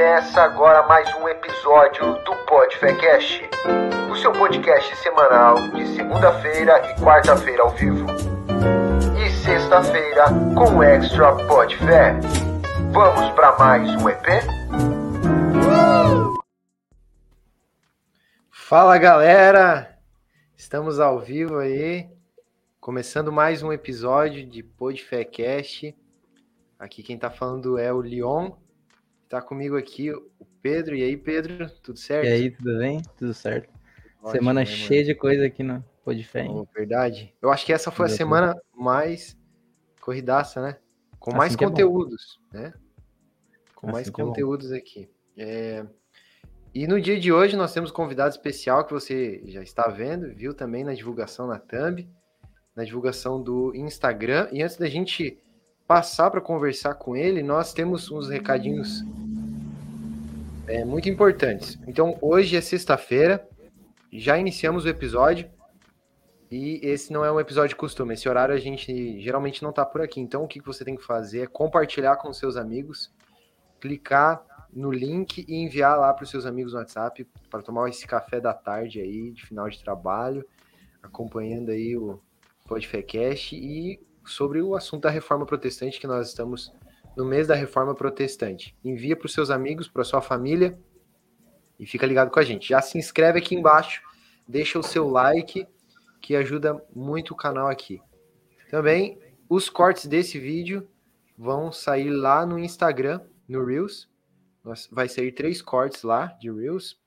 Começa 0.00 0.40
agora 0.40 0.86
mais 0.86 1.14
um 1.16 1.28
episódio 1.28 2.14
do 2.24 2.34
Podfecast, 2.46 3.42
o 4.10 4.16
seu 4.16 4.32
podcast 4.32 4.96
semanal 4.96 5.56
de 5.72 5.86
segunda-feira 5.94 6.90
e 6.90 7.00
quarta-feira 7.02 7.62
ao 7.62 7.68
vivo. 7.68 8.06
E 9.22 9.30
sexta-feira 9.30 10.24
com 10.56 10.82
Extra 10.82 11.36
Podfé. 11.46 12.18
Vamos 12.92 13.30
para 13.32 13.58
mais 13.58 13.90
um 14.02 14.08
EP? 14.08 14.24
Fala 18.50 18.96
galera, 18.96 19.98
estamos 20.56 20.98
ao 20.98 21.20
vivo 21.20 21.58
aí, 21.58 22.08
começando 22.80 23.30
mais 23.30 23.62
um 23.62 23.70
episódio 23.70 24.46
de 24.46 24.62
Podfecast. 24.62 25.94
Aqui 26.78 27.02
quem 27.02 27.18
tá 27.18 27.30
falando 27.30 27.76
é 27.76 27.92
o 27.92 28.00
Leon 28.00 28.52
Tá 29.30 29.40
comigo 29.40 29.76
aqui 29.76 30.10
o 30.10 30.28
Pedro. 30.60 30.96
E 30.96 31.04
aí, 31.04 31.16
Pedro, 31.16 31.70
tudo 31.84 31.96
certo? 31.96 32.26
E 32.26 32.32
aí, 32.32 32.50
tudo 32.50 32.76
bem? 32.78 33.00
Tudo 33.16 33.32
certo. 33.32 33.72
Ótimo, 34.18 34.32
semana 34.32 34.60
né, 34.60 34.66
cheia 34.66 35.04
de 35.04 35.14
coisa 35.14 35.46
aqui 35.46 35.62
no 35.62 35.84
Podfé. 36.04 36.48
Oh, 36.50 36.66
verdade. 36.74 37.32
Eu 37.40 37.52
acho 37.52 37.64
que 37.64 37.72
essa 37.72 37.92
foi 37.92 38.06
a 38.06 38.08
semana 38.08 38.60
mais 38.74 39.38
corridaça, 40.00 40.60
né? 40.60 40.78
Com 41.20 41.30
assim 41.30 41.38
mais 41.38 41.54
é 41.54 41.56
conteúdos, 41.56 42.40
é 42.52 42.58
né? 42.58 42.74
Com 43.76 43.86
assim 43.86 43.92
mais 43.92 44.08
é 44.08 44.10
conteúdos 44.10 44.72
é 44.72 44.76
aqui. 44.78 45.08
É... 45.38 45.86
E 46.74 46.88
no 46.88 47.00
dia 47.00 47.18
de 47.18 47.32
hoje 47.32 47.56
nós 47.56 47.72
temos 47.72 47.92
um 47.92 47.94
convidado 47.94 48.30
especial 48.30 48.84
que 48.84 48.92
você 48.92 49.42
já 49.44 49.62
está 49.62 49.86
vendo, 49.86 50.34
viu 50.34 50.52
também 50.52 50.82
na 50.82 50.92
divulgação 50.92 51.46
na 51.46 51.60
Thumb, 51.60 52.10
na 52.74 52.82
divulgação 52.82 53.40
do 53.40 53.72
Instagram. 53.76 54.48
E 54.50 54.60
antes 54.60 54.76
da 54.76 54.88
gente 54.88 55.40
passar 55.90 56.30
para 56.30 56.40
conversar 56.40 56.94
com 56.94 57.16
ele, 57.16 57.42
nós 57.42 57.72
temos 57.72 58.12
uns 58.12 58.28
recadinhos 58.28 59.04
é, 60.68 60.84
muito 60.84 61.08
importantes. 61.08 61.76
Então, 61.84 62.16
hoje 62.20 62.56
é 62.56 62.60
sexta-feira, 62.60 63.44
já 64.12 64.38
iniciamos 64.38 64.84
o 64.84 64.88
episódio 64.88 65.50
e 66.48 66.78
esse 66.80 67.12
não 67.12 67.24
é 67.24 67.32
um 67.32 67.40
episódio 67.40 67.76
costume. 67.76 68.14
Esse 68.14 68.28
horário 68.28 68.54
a 68.54 68.58
gente 68.58 69.20
geralmente 69.20 69.64
não 69.64 69.70
está 69.70 69.84
por 69.84 70.00
aqui. 70.00 70.20
Então, 70.20 70.44
o 70.44 70.46
que 70.46 70.60
você 70.60 70.84
tem 70.84 70.94
que 70.94 71.02
fazer 71.02 71.40
é 71.40 71.46
compartilhar 71.48 72.14
com 72.18 72.32
seus 72.32 72.56
amigos, 72.56 73.12
clicar 73.80 74.44
no 74.72 74.92
link 74.92 75.44
e 75.48 75.56
enviar 75.56 75.98
lá 75.98 76.14
para 76.14 76.22
os 76.22 76.30
seus 76.30 76.46
amigos 76.46 76.72
no 76.72 76.78
WhatsApp 76.78 77.26
para 77.50 77.62
tomar 77.62 77.88
esse 77.88 78.06
café 78.06 78.40
da 78.40 78.54
tarde 78.54 79.00
aí, 79.00 79.32
de 79.32 79.44
final 79.44 79.68
de 79.68 79.82
trabalho, 79.82 80.46
acompanhando 81.02 81.72
aí 81.72 81.96
o 81.96 82.22
Podfecast 82.68 83.56
e 83.56 83.98
sobre 84.30 84.62
o 84.62 84.74
assunto 84.74 85.02
da 85.02 85.10
reforma 85.10 85.44
protestante, 85.44 86.00
que 86.00 86.06
nós 86.06 86.28
estamos 86.28 86.72
no 87.16 87.24
mês 87.24 87.46
da 87.46 87.54
reforma 87.54 87.94
protestante. 87.94 88.76
Envia 88.84 89.16
para 89.16 89.26
os 89.26 89.32
seus 89.32 89.50
amigos, 89.50 89.88
para 89.88 90.04
sua 90.04 90.20
família 90.20 90.78
e 91.78 91.86
fica 91.86 92.06
ligado 92.06 92.30
com 92.30 92.38
a 92.38 92.42
gente. 92.42 92.68
Já 92.68 92.80
se 92.80 92.98
inscreve 92.98 93.38
aqui 93.38 93.54
embaixo, 93.54 94.02
deixa 94.46 94.78
o 94.78 94.82
seu 94.82 95.08
like, 95.08 95.66
que 96.20 96.36
ajuda 96.36 96.82
muito 96.94 97.32
o 97.32 97.36
canal 97.36 97.68
aqui. 97.68 98.00
Também 98.70 99.18
os 99.48 99.68
cortes 99.68 100.06
desse 100.06 100.38
vídeo 100.38 100.88
vão 101.36 101.72
sair 101.72 102.10
lá 102.10 102.44
no 102.44 102.58
Instagram, 102.58 103.20
no 103.48 103.64
Reels. 103.64 104.08
Vai 104.92 105.08
sair 105.08 105.32
três 105.32 105.62
cortes 105.62 106.02
lá 106.02 106.26
de 106.38 106.50
Reels. 106.52 107.00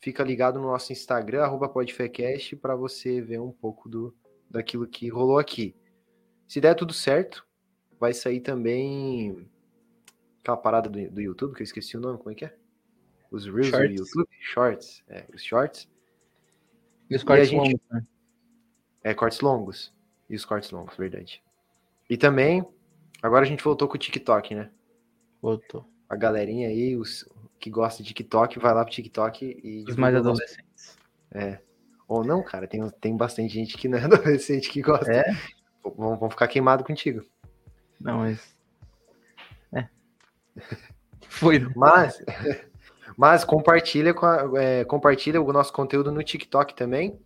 Fica 0.00 0.22
ligado 0.22 0.58
no 0.58 0.66
nosso 0.66 0.92
Instagram, 0.92 1.42
arroba 1.42 1.68
podfecast, 1.68 2.56
para 2.56 2.76
você 2.76 3.20
ver 3.20 3.40
um 3.40 3.52
pouco 3.52 3.88
do, 3.88 4.14
daquilo 4.50 4.86
que 4.86 5.08
rolou 5.08 5.38
aqui. 5.38 5.74
Se 6.46 6.60
der 6.60 6.74
tudo 6.74 6.92
certo, 6.92 7.46
vai 7.98 8.12
sair 8.12 8.40
também 8.40 9.48
aquela 10.40 10.56
parada 10.56 10.88
do, 10.88 11.10
do 11.10 11.20
YouTube, 11.20 11.54
que 11.54 11.62
eu 11.62 11.64
esqueci 11.64 11.96
o 11.96 12.00
nome, 12.00 12.18
como 12.18 12.30
é 12.30 12.34
que 12.34 12.44
é? 12.44 12.54
Os 13.30 13.46
Reels 13.46 13.68
shorts. 13.68 13.94
do 13.94 14.02
YouTube, 14.02 14.28
Shorts, 14.40 15.04
é, 15.08 15.24
os 15.34 15.42
Shorts. 15.42 15.88
E 17.10 17.16
os 17.16 17.22
cortes 17.22 17.48
e 17.48 17.50
gente... 17.50 17.58
longos, 17.60 17.80
né? 17.90 18.06
É, 19.02 19.14
cortes 19.14 19.40
longos. 19.40 19.94
E 20.28 20.34
os 20.34 20.44
cortes 20.44 20.70
longos, 20.70 20.96
verdade. 20.96 21.42
E 22.08 22.16
também, 22.16 22.64
agora 23.22 23.44
a 23.44 23.48
gente 23.48 23.62
voltou 23.62 23.88
com 23.88 23.94
o 23.94 23.98
TikTok, 23.98 24.54
né? 24.54 24.70
Voltou. 25.40 25.84
A 26.08 26.16
galerinha 26.16 26.68
aí, 26.68 26.96
os 26.96 27.28
que 27.58 27.70
gosta 27.70 28.02
de 28.02 28.08
TikTok, 28.08 28.58
vai 28.58 28.74
lá 28.74 28.84
pro 28.84 28.92
TikTok 28.92 29.60
e... 29.62 29.84
Os 29.88 29.96
mais 29.96 30.14
adolescentes. 30.14 30.96
É. 31.32 31.60
Ou 32.08 32.24
não, 32.24 32.42
cara, 32.42 32.68
tem, 32.68 32.88
tem 33.00 33.16
bastante 33.16 33.52
gente 33.52 33.76
que 33.76 33.88
não 33.88 33.98
é 33.98 34.04
adolescente 34.06 34.70
que 34.70 34.82
gosta. 34.82 35.10
É? 35.10 35.24
Vão, 35.96 36.16
vão 36.16 36.30
ficar 36.30 36.48
queimados 36.48 36.86
contigo. 36.86 37.24
Não, 38.00 38.18
mas. 38.18 38.56
É. 39.72 39.88
Foi. 41.28 41.58
Mas, 41.74 42.22
mas 43.16 43.44
compartilha, 43.44 44.14
com 44.14 44.26
a, 44.26 44.50
é, 44.56 44.84
compartilha 44.84 45.40
o 45.40 45.52
nosso 45.52 45.72
conteúdo 45.72 46.10
no 46.12 46.22
TikTok 46.22 46.74
também. 46.74 47.20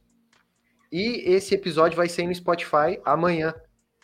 E 0.92 1.22
esse 1.30 1.54
episódio 1.54 1.96
vai 1.96 2.08
ser 2.08 2.26
no 2.26 2.34
Spotify 2.34 3.00
amanhã. 3.04 3.54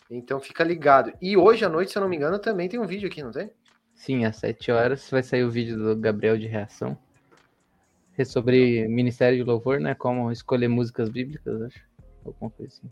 Então 0.09 0.39
fica 0.39 0.63
ligado. 0.63 1.11
E 1.21 1.35
hoje 1.35 1.65
à 1.65 1.69
noite, 1.69 1.91
se 1.91 1.97
eu 1.97 2.01
não 2.01 2.09
me 2.09 2.15
engano, 2.15 2.39
também 2.39 2.69
tem 2.69 2.79
um 2.79 2.87
vídeo 2.87 3.07
aqui, 3.07 3.21
não 3.21 3.31
tem? 3.31 3.51
Sim, 3.93 4.25
às 4.25 4.37
7 4.37 4.71
horas 4.71 5.09
vai 5.09 5.23
sair 5.23 5.43
o 5.43 5.51
vídeo 5.51 5.77
do 5.77 5.95
Gabriel 5.97 6.37
de 6.37 6.47
reação. 6.47 6.97
É 8.17 8.23
sobre 8.23 8.87
Ministério 8.87 9.37
de 9.37 9.43
Louvor, 9.43 9.79
né? 9.79 9.93
Como 9.93 10.31
escolher 10.31 10.67
músicas 10.67 11.09
bíblicas, 11.09 11.61
acho. 11.61 11.87
Alguma 12.25 12.49
coisa 12.51 12.73
assim, 12.73 12.89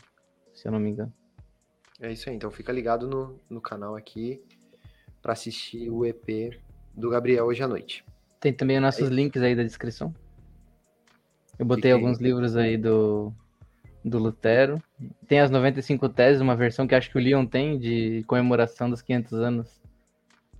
se 0.54 0.68
eu 0.68 0.72
não 0.72 0.78
me 0.78 0.90
engano. 0.90 1.12
É 2.00 2.12
isso 2.12 2.28
aí, 2.28 2.36
então 2.36 2.50
fica 2.50 2.72
ligado 2.72 3.08
no, 3.08 3.40
no 3.48 3.60
canal 3.60 3.96
aqui 3.96 4.42
para 5.22 5.32
assistir 5.32 5.90
o 5.90 6.04
EP 6.04 6.58
do 6.94 7.10
Gabriel 7.10 7.46
hoje 7.46 7.62
à 7.62 7.68
noite. 7.68 8.04
Tem 8.38 8.52
também 8.52 8.76
os 8.76 8.82
nossos 8.82 9.08
é 9.08 9.12
links 9.12 9.42
aí 9.42 9.56
da 9.56 9.62
descrição. 9.62 10.14
Eu 11.58 11.64
botei 11.64 11.90
alguns 11.90 12.18
livros 12.18 12.54
aí 12.54 12.76
do, 12.76 13.32
do 14.04 14.18
Lutero. 14.18 14.82
Tem 15.26 15.40
as 15.40 15.50
95 15.50 16.08
teses, 16.10 16.42
uma 16.42 16.54
versão 16.54 16.86
que 16.86 16.94
acho 16.94 17.10
que 17.10 17.16
o 17.16 17.20
Leon 17.20 17.46
tem 17.46 17.78
de 17.78 18.22
comemoração 18.26 18.90
dos 18.90 19.00
500 19.00 19.32
anos. 19.32 19.82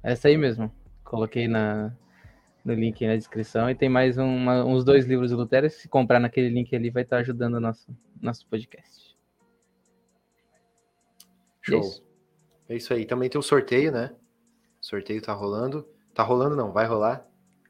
Essa 0.03 0.29
aí 0.29 0.39
mesmo. 0.39 0.73
Coloquei 1.05 1.47
na, 1.47 1.95
no 2.65 2.73
link 2.73 3.05
aí 3.05 3.11
na 3.11 3.17
descrição. 3.17 3.69
E 3.69 3.75
tem 3.75 3.91
mais 3.91 4.17
uma, 4.17 4.65
uns 4.65 4.85
dois 4.85 5.05
livros 5.05 5.31
do 5.31 5.37
Lutero. 5.37 5.69
Se 5.69 5.87
comprar 5.87 6.19
naquele 6.19 6.49
link 6.49 6.75
ali, 6.75 6.89
vai 6.89 7.03
estar 7.03 7.19
ajudando 7.19 7.55
o 7.55 7.61
nosso, 7.61 7.95
nosso 8.21 8.47
podcast. 8.49 9.06
Show. 11.69 11.81
Isso. 11.81 12.07
É 12.69 12.77
isso 12.77 12.95
aí. 12.95 13.05
Também 13.05 13.29
tem 13.29 13.39
o 13.39 13.43
sorteio, 13.43 13.93
né? 13.93 14.15
O 14.81 14.87
sorteio 14.87 15.21
tá 15.21 15.33
rolando. 15.33 15.89
Tá 16.15 16.23
rolando 16.23 16.57
não, 16.57 16.73
vai 16.73 16.87
rolar. 16.87 17.27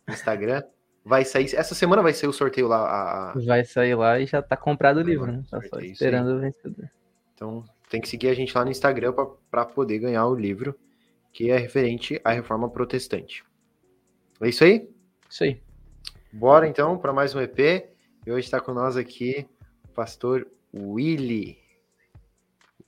Instagram. 0.09 0.62
Vai 1.09 1.25
sair. 1.25 1.55
Essa 1.55 1.73
semana 1.73 2.03
vai 2.03 2.12
sair 2.12 2.29
o 2.29 2.33
sorteio 2.33 2.67
lá. 2.67 3.31
A... 3.31 3.33
Vai 3.47 3.65
sair 3.65 3.95
lá 3.95 4.19
e 4.19 4.27
já 4.27 4.43
tá 4.43 4.57
comprado 4.57 4.97
o 4.97 5.03
livro, 5.03 5.31
né? 5.31 5.45
Tá 5.49 5.62
só 5.62 5.79
esperando 5.79 6.34
o 6.34 6.41
vencedor. 6.41 6.91
Então 7.33 7.65
tem 7.89 8.01
que 8.01 8.09
seguir 8.09 8.27
a 8.27 8.34
gente 8.34 8.53
lá 8.53 8.65
no 8.65 8.73
Instagram 8.73 9.15
para 9.49 9.65
poder 9.67 10.01
ganhar 10.01 10.27
o 10.27 10.34
livro 10.34 10.77
que 11.33 11.49
é 11.49 11.57
referente 11.57 12.21
à 12.25 12.33
reforma 12.33 12.69
protestante. 12.69 13.45
É 14.41 14.49
isso 14.49 14.65
aí? 14.65 14.91
Isso 15.31 15.45
aí. 15.45 15.63
Bora 16.33 16.67
então 16.67 16.99
para 16.99 17.13
mais 17.13 17.37
um 17.37 17.41
EP. 17.41 17.59
E 18.27 18.33
hoje 18.33 18.47
está 18.47 18.60
com 18.60 18.75
nós 18.75 18.97
aqui 18.97 19.47
o 19.84 19.89
pastor 19.92 20.45
Willy. 20.75 21.66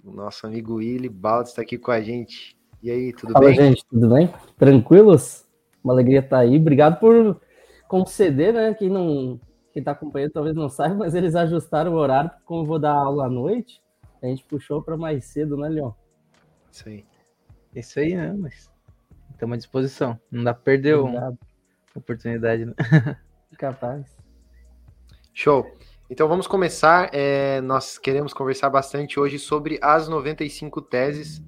O 0.04 0.12
nosso 0.12 0.46
amigo 0.46 0.76
Willy 0.76 1.08
Baldes 1.08 1.50
está 1.50 1.62
aqui 1.62 1.76
com 1.76 1.90
a 1.90 2.00
gente. 2.00 2.56
E 2.82 2.90
aí, 2.90 3.12
tudo 3.12 3.32
Fala, 3.32 3.46
bem? 3.46 3.56
Fala, 3.56 3.68
gente, 3.68 3.84
tudo 3.86 4.14
bem? 4.14 4.32
Tranquilos? 4.56 5.44
Uma 5.82 5.92
alegria 5.92 6.20
estar 6.20 6.36
tá 6.36 6.42
aí. 6.42 6.56
Obrigado 6.56 6.98
por 7.00 7.40
conceder, 7.88 8.52
né? 8.52 8.74
Quem 8.74 8.88
não 8.88 9.40
quem 9.72 9.80
está 9.80 9.92
acompanhando 9.92 10.32
talvez 10.32 10.56
não 10.56 10.68
saiba, 10.68 10.96
mas 10.96 11.14
eles 11.14 11.34
ajustaram 11.34 11.92
o 11.92 11.96
horário, 11.96 12.30
como 12.44 12.62
eu 12.62 12.66
vou 12.66 12.78
dar 12.78 12.94
aula 12.94 13.26
à 13.26 13.30
noite, 13.30 13.80
a 14.22 14.26
gente 14.26 14.44
puxou 14.44 14.82
para 14.82 14.96
mais 14.96 15.24
cedo, 15.26 15.56
né, 15.56 15.68
Leon? 15.68 15.92
Isso 16.70 16.88
aí. 16.88 17.04
Isso 17.74 18.00
aí, 18.00 18.16
né? 18.16 18.32
Mas 18.36 18.70
estamos 19.30 19.54
à 19.54 19.56
disposição. 19.56 20.20
Não 20.30 20.42
dá 20.42 20.52
para 20.52 20.62
perder 20.62 20.96
uma 20.98 21.36
oportunidade, 21.94 22.64
né? 22.64 22.74
Capaz. 23.56 24.04
Show. 25.32 25.77
Então 26.10 26.26
vamos 26.26 26.46
começar. 26.46 27.10
É, 27.12 27.60
nós 27.60 27.98
queremos 27.98 28.32
conversar 28.32 28.70
bastante 28.70 29.20
hoje 29.20 29.38
sobre 29.38 29.78
as 29.82 30.08
95 30.08 30.80
teses. 30.80 31.42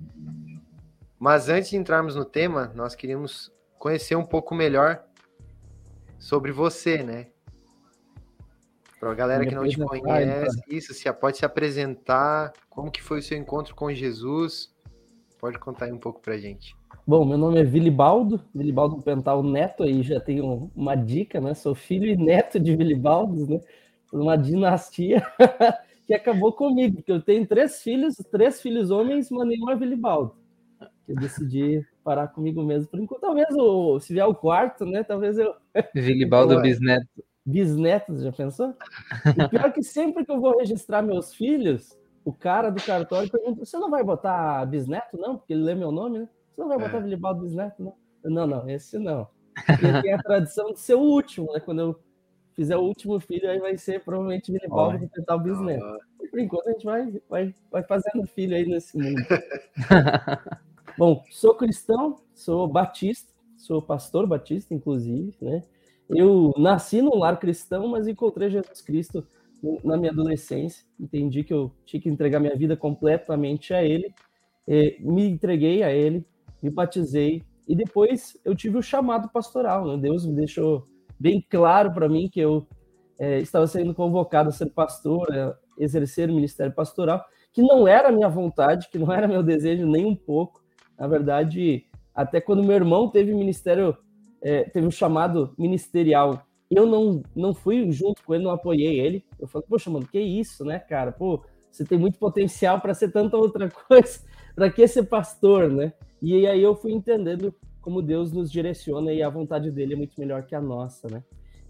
Mas 1.18 1.48
antes 1.48 1.70
de 1.70 1.76
entrarmos 1.76 2.14
no 2.14 2.26
tema, 2.26 2.70
nós 2.74 2.94
queríamos 2.94 3.50
conhecer 3.78 4.16
um 4.16 4.24
pouco 4.24 4.54
melhor 4.54 5.02
sobre 6.18 6.52
você, 6.52 7.02
né? 7.02 7.28
Para 8.98 9.12
a 9.12 9.14
galera 9.14 9.46
que 9.46 9.54
não 9.54 9.66
te 9.66 9.78
conhece, 9.78 10.58
então. 10.58 10.76
isso, 10.76 10.92
se 10.92 11.10
pode 11.14 11.38
se 11.38 11.44
apresentar, 11.46 12.52
como 12.68 12.90
que 12.90 13.02
foi 13.02 13.20
o 13.20 13.22
seu 13.22 13.38
encontro 13.38 13.74
com 13.74 13.90
Jesus? 13.90 14.70
Pode 15.38 15.58
contar 15.58 15.86
aí 15.86 15.92
um 15.92 15.98
pouco 15.98 16.20
pra 16.20 16.36
gente. 16.36 16.76
Bom, 17.06 17.24
meu 17.24 17.38
nome 17.38 17.58
é 17.58 17.64
Vilibaldo, 17.64 18.42
Vilibaldo 18.54 19.00
Pental 19.00 19.42
Neto, 19.42 19.84
aí 19.84 20.02
já 20.02 20.20
tenho 20.20 20.70
uma 20.76 20.94
dica, 20.94 21.40
né? 21.40 21.54
Sou 21.54 21.74
filho 21.74 22.06
e 22.06 22.14
neto 22.14 22.60
de 22.60 22.76
Vilibaldos, 22.76 23.48
né? 23.48 23.58
Uma 24.12 24.36
dinastia 24.36 25.22
que 26.06 26.14
acabou 26.14 26.52
comigo, 26.52 26.96
porque 26.96 27.12
eu 27.12 27.22
tenho 27.22 27.46
três 27.46 27.82
filhos, 27.82 28.16
três 28.30 28.60
filhos 28.60 28.90
homens, 28.90 29.30
mas 29.30 29.46
nenhum 29.46 29.70
é 29.70 29.76
Vilibaldo. 29.76 30.34
eu 31.08 31.14
decidi 31.14 31.86
parar 32.02 32.28
comigo 32.28 32.62
mesmo 32.62 32.88
por 32.88 33.00
enquanto. 33.00 33.20
Talvez 33.20 33.48
o, 33.54 34.00
se 34.00 34.12
vier 34.12 34.26
o 34.26 34.34
quarto, 34.34 34.84
né? 34.84 35.04
Talvez 35.04 35.38
eu. 35.38 35.54
Vilibaldo 35.94 36.60
Bisneto. 36.60 37.24
Bisneto, 37.44 38.16
já 38.20 38.32
pensou? 38.32 38.74
E 39.26 39.48
pior 39.48 39.72
que 39.72 39.82
sempre 39.82 40.24
que 40.24 40.30
eu 40.30 40.40
vou 40.40 40.58
registrar 40.58 41.02
meus 41.02 41.34
filhos, 41.34 41.96
o 42.24 42.32
cara 42.32 42.70
do 42.70 42.82
cartório 42.82 43.30
pergunta: 43.30 43.64
você 43.64 43.78
não 43.78 43.90
vai 43.90 44.02
botar 44.02 44.64
Bisneto, 44.66 45.16
não? 45.16 45.36
Porque 45.36 45.52
ele 45.52 45.62
lê 45.62 45.74
meu 45.74 45.92
nome, 45.92 46.20
né? 46.20 46.28
Você 46.50 46.60
não 46.60 46.68
vai 46.68 46.78
botar 46.78 46.98
é. 46.98 47.00
Vilibaldo 47.00 47.42
Bisneto, 47.42 47.82
não? 47.82 47.94
Não, 48.24 48.46
não, 48.46 48.68
esse 48.68 48.98
não. 48.98 49.28
Porque 49.66 50.02
tem 50.02 50.12
a 50.12 50.22
tradição 50.22 50.72
de 50.72 50.80
ser 50.80 50.94
o 50.94 51.00
último, 51.00 51.52
né? 51.52 51.60
Quando 51.60 51.80
eu 51.80 52.00
fizer 52.60 52.76
o 52.76 52.82
último 52.82 53.18
filho, 53.18 53.48
aí 53.48 53.58
vai 53.58 53.74
ser 53.78 54.04
provavelmente 54.04 54.52
Vilibaldo 54.52 55.02
oh. 55.02 55.08
tentar 55.08 55.36
o 55.36 55.40
Bisneto. 55.40 55.98
Por 56.30 56.38
enquanto 56.38 56.68
a 56.68 56.72
gente 56.72 56.84
vai, 56.84 57.22
vai, 57.26 57.54
vai 57.70 57.82
fazendo 57.82 58.26
filho 58.26 58.54
aí 58.54 58.66
nesse 58.66 58.98
mundo. 58.98 59.16
Bom, 60.98 61.24
sou 61.30 61.54
cristão, 61.54 62.20
sou 62.34 62.68
batista, 62.68 63.32
sou 63.56 63.80
pastor 63.80 64.26
batista, 64.26 64.74
inclusive, 64.74 65.34
né? 65.40 65.62
Eu 66.10 66.52
nasci 66.58 67.00
num 67.00 67.16
lar 67.16 67.40
cristão, 67.40 67.88
mas 67.88 68.06
encontrei 68.06 68.50
Jesus 68.50 68.82
Cristo 68.82 69.26
na 69.82 69.96
minha 69.96 70.12
adolescência. 70.12 70.84
Entendi 71.00 71.42
que 71.42 71.54
eu 71.54 71.72
tinha 71.86 72.02
que 72.02 72.10
entregar 72.10 72.40
minha 72.40 72.56
vida 72.56 72.76
completamente 72.76 73.72
a 73.72 73.82
Ele. 73.82 74.12
Me 74.98 75.30
entreguei 75.30 75.82
a 75.82 75.90
Ele, 75.90 76.26
me 76.62 76.68
batizei 76.68 77.42
e 77.66 77.74
depois 77.74 78.36
eu 78.44 78.54
tive 78.54 78.76
o 78.76 78.82
chamado 78.82 79.30
pastoral. 79.30 79.86
Né? 79.86 79.96
Deus 80.02 80.26
me 80.26 80.34
deixou 80.34 80.86
bem 81.20 81.44
claro 81.48 81.92
para 81.92 82.08
mim 82.08 82.28
que 82.28 82.40
eu 82.40 82.66
é, 83.18 83.38
estava 83.38 83.66
sendo 83.66 83.94
convocado 83.94 84.48
a 84.48 84.52
ser 84.52 84.70
pastor, 84.70 85.30
a 85.30 85.54
exercer 85.78 86.30
o 86.30 86.34
ministério 86.34 86.72
pastoral, 86.72 87.22
que 87.52 87.60
não 87.60 87.86
era 87.86 88.08
a 88.08 88.12
minha 88.12 88.28
vontade, 88.28 88.88
que 88.90 88.98
não 88.98 89.12
era 89.12 89.28
meu 89.28 89.42
desejo 89.42 89.86
nem 89.86 90.06
um 90.06 90.16
pouco. 90.16 90.62
Na 90.98 91.06
verdade, 91.06 91.84
até 92.14 92.40
quando 92.40 92.64
meu 92.64 92.76
irmão 92.76 93.10
teve 93.10 93.34
ministério 93.34 93.96
é, 94.40 94.64
teve 94.64 94.86
um 94.86 94.90
chamado 94.90 95.54
ministerial. 95.58 96.46
Eu 96.70 96.86
não, 96.86 97.22
não 97.36 97.52
fui 97.52 97.90
junto 97.92 98.24
com 98.24 98.34
ele, 98.34 98.44
não 98.44 98.52
apoiei 98.52 98.98
ele. 99.00 99.24
Eu 99.38 99.46
falei, 99.46 99.66
poxa, 99.68 99.90
mano, 99.90 100.06
que 100.06 100.18
isso, 100.18 100.64
né, 100.64 100.78
cara? 100.78 101.12
Pô, 101.12 101.44
você 101.70 101.84
tem 101.84 101.98
muito 101.98 102.18
potencial 102.18 102.80
para 102.80 102.94
ser 102.94 103.12
tanta 103.12 103.36
outra 103.36 103.68
coisa. 103.88 104.20
para 104.54 104.70
que 104.70 104.86
ser 104.86 105.04
pastor, 105.04 105.68
né? 105.70 105.92
E 106.22 106.46
aí 106.46 106.62
eu 106.62 106.74
fui 106.74 106.92
entendendo 106.92 107.54
como 107.80 108.02
Deus 108.02 108.32
nos 108.32 108.50
direciona 108.50 109.12
e 109.12 109.22
a 109.22 109.28
vontade 109.28 109.70
dele 109.70 109.94
é 109.94 109.96
muito 109.96 110.18
melhor 110.18 110.44
que 110.44 110.54
a 110.54 110.60
nossa, 110.60 111.08
né? 111.08 111.22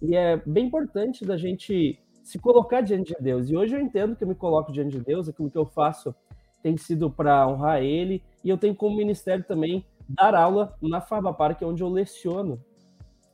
E 0.02 0.14
é 0.16 0.36
bem 0.36 0.66
importante 0.66 1.24
da 1.24 1.36
gente 1.36 1.98
se 2.22 2.38
colocar 2.38 2.80
diante 2.80 3.14
de 3.14 3.22
Deus. 3.22 3.50
E 3.50 3.56
hoje 3.56 3.74
eu 3.74 3.80
entendo 3.80 4.16
que 4.16 4.24
eu 4.24 4.28
me 4.28 4.34
coloco 4.34 4.72
diante 4.72 4.98
de 4.98 5.04
Deus, 5.04 5.28
aquilo 5.28 5.50
que 5.50 5.58
eu 5.58 5.66
faço 5.66 6.14
tem 6.62 6.76
sido 6.76 7.10
para 7.10 7.46
honrar 7.48 7.82
ele, 7.82 8.22
e 8.44 8.48
eu 8.50 8.58
tenho 8.58 8.74
como 8.74 8.96
ministério 8.96 9.44
também 9.44 9.84
dar 10.08 10.34
aula 10.34 10.76
na 10.82 11.00
Favapar, 11.00 11.56
que 11.56 11.64
é 11.64 11.66
onde 11.66 11.82
eu 11.82 11.88
leciono. 11.88 12.62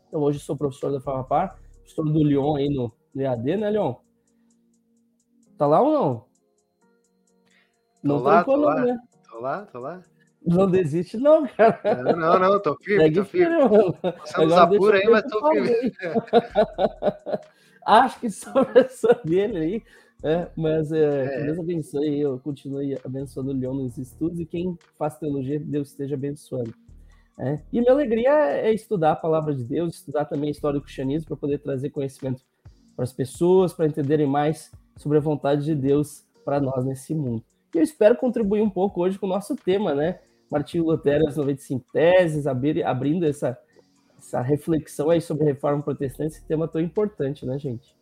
Então, 0.06 0.20
hoje 0.20 0.38
sou 0.38 0.56
professor 0.56 0.92
da 0.92 1.00
Favapar, 1.00 1.58
professor 1.80 2.04
do 2.04 2.22
Lyon 2.22 2.56
aí 2.56 2.68
no, 2.68 2.92
EAD, 3.14 3.56
né, 3.56 3.70
Leon? 3.70 3.94
Tá 5.58 5.66
lá 5.66 5.80
ou 5.80 5.92
não? 5.92 6.24
Não 8.02 8.18
tô 8.18 8.24
lá, 8.24 8.44
tô 8.44 8.56
lá. 8.56 8.84
Né? 8.84 8.98
Tô 9.28 9.40
lá, 9.40 9.66
tô 9.66 9.78
lá. 9.80 10.02
Não 10.46 10.70
desiste, 10.70 11.16
não, 11.16 11.46
cara. 11.46 11.80
Não, 12.04 12.38
não, 12.38 12.38
não 12.38 12.62
tô 12.62 12.76
firme, 12.76 13.02
Segue 13.02 13.16
tô 13.16 13.24
firme. 13.24 13.56
Passamos 14.00 14.52
apuro 14.52 14.96
aí, 14.96 15.08
mas 15.08 15.24
tô 15.24 15.50
firme. 15.50 15.70
Acho 17.84 18.20
que 18.20 18.30
sou 18.30 18.52
professor 18.64 19.20
dele 19.24 19.58
aí. 19.58 19.82
É, 20.22 20.48
mas 20.56 20.90
é, 20.92 21.24
é. 21.24 21.44
Deus 21.44 21.58
abençoe, 21.58 22.20
eu 22.20 22.38
continue 22.40 22.98
abençoando 23.04 23.50
o 23.50 23.54
Leão 23.54 23.74
nos 23.74 23.98
estudos 23.98 24.40
e 24.40 24.46
quem 24.46 24.76
faz 24.98 25.18
teologia, 25.18 25.60
Deus 25.60 25.88
esteja 25.88 26.14
abençoando. 26.14 26.74
É. 27.38 27.60
E 27.72 27.80
minha 27.80 27.92
alegria 27.92 28.32
é 28.32 28.72
estudar 28.72 29.12
a 29.12 29.16
palavra 29.16 29.54
de 29.54 29.62
Deus, 29.62 29.96
estudar 29.96 30.24
também 30.24 30.48
a 30.48 30.52
história 30.52 30.80
do 30.80 30.82
cristianismo 30.82 31.28
para 31.28 31.36
poder 31.36 31.58
trazer 31.58 31.90
conhecimento 31.90 32.42
para 32.94 33.04
as 33.04 33.12
pessoas, 33.12 33.74
para 33.74 33.86
entenderem 33.86 34.26
mais 34.26 34.72
sobre 34.96 35.18
a 35.18 35.20
vontade 35.20 35.64
de 35.64 35.74
Deus 35.74 36.24
para 36.44 36.58
nós 36.58 36.84
nesse 36.84 37.14
mundo. 37.14 37.44
E 37.74 37.78
eu 37.78 37.82
espero 37.82 38.16
contribuir 38.16 38.62
um 38.62 38.70
pouco 38.70 39.02
hoje 39.02 39.18
com 39.18 39.26
o 39.26 39.28
nosso 39.28 39.54
tema, 39.54 39.94
né? 39.94 40.18
Martinho 40.50 40.84
Lutero, 40.84 41.26
as 41.26 41.36
95 41.36 41.84
teses, 41.92 42.46
abrindo 42.46 43.26
essa, 43.26 43.58
essa 44.18 44.40
reflexão 44.40 45.10
aí 45.10 45.20
sobre 45.20 45.44
a 45.44 45.46
reforma 45.46 45.82
protestante, 45.82 46.34
esse 46.34 46.44
tema 46.46 46.68
tão 46.68 46.80
importante, 46.80 47.44
né, 47.44 47.58
gente? 47.58 47.94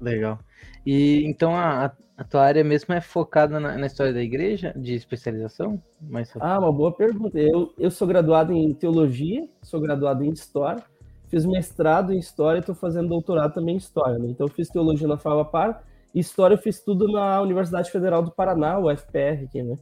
Legal. 0.00 0.38
E 0.84 1.24
então 1.24 1.54
a, 1.54 1.92
a 2.16 2.24
tua 2.24 2.42
área 2.42 2.62
mesmo 2.62 2.94
é 2.94 3.00
focada 3.00 3.58
na, 3.60 3.76
na 3.76 3.86
história 3.86 4.12
da 4.12 4.22
igreja, 4.22 4.72
de 4.76 4.94
especialização? 4.94 5.82
Mas... 6.00 6.32
Ah, 6.40 6.58
uma 6.58 6.72
boa 6.72 6.92
pergunta. 6.92 7.38
Eu, 7.38 7.72
eu 7.78 7.90
sou 7.90 8.06
graduado 8.06 8.52
em 8.52 8.72
teologia, 8.74 9.48
sou 9.62 9.80
graduado 9.80 10.24
em 10.24 10.30
história, 10.30 10.82
fiz 11.28 11.44
mestrado 11.44 12.12
em 12.12 12.18
história 12.18 12.58
e 12.58 12.60
estou 12.60 12.74
fazendo 12.74 13.08
doutorado 13.08 13.54
também 13.54 13.74
em 13.74 13.78
história. 13.78 14.18
Né? 14.18 14.28
Então 14.28 14.46
eu 14.46 14.52
fiz 14.52 14.68
teologia 14.68 15.08
na 15.08 15.18
FAVAPAR 15.18 15.82
e 16.14 16.20
história 16.20 16.54
eu 16.54 16.58
fiz 16.58 16.80
tudo 16.80 17.10
na 17.10 17.40
Universidade 17.42 17.90
Federal 17.90 18.22
do 18.22 18.30
Paraná, 18.30 18.78
o 18.78 18.90
FPR 18.90 19.44
aqui, 19.44 19.62
né? 19.62 19.76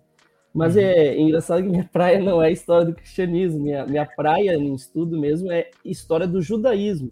Mas 0.55 0.77
uhum. 0.77 0.83
é 0.83 1.21
engraçado 1.21 1.63
que 1.63 1.69
minha 1.69 1.85
praia 1.93 2.23
não 2.23 2.41
é 2.41 2.53
história 2.53 2.87
do 2.87 2.95
cristianismo, 2.95 3.61
minha, 3.61 3.85
minha 3.85 4.07
praia 4.07 4.55
em 4.55 4.73
estudo 4.75 5.19
mesmo 5.19 5.51
é 5.51 5.71
história 5.85 6.29
do 6.29 6.41
judaísmo. 6.41 7.11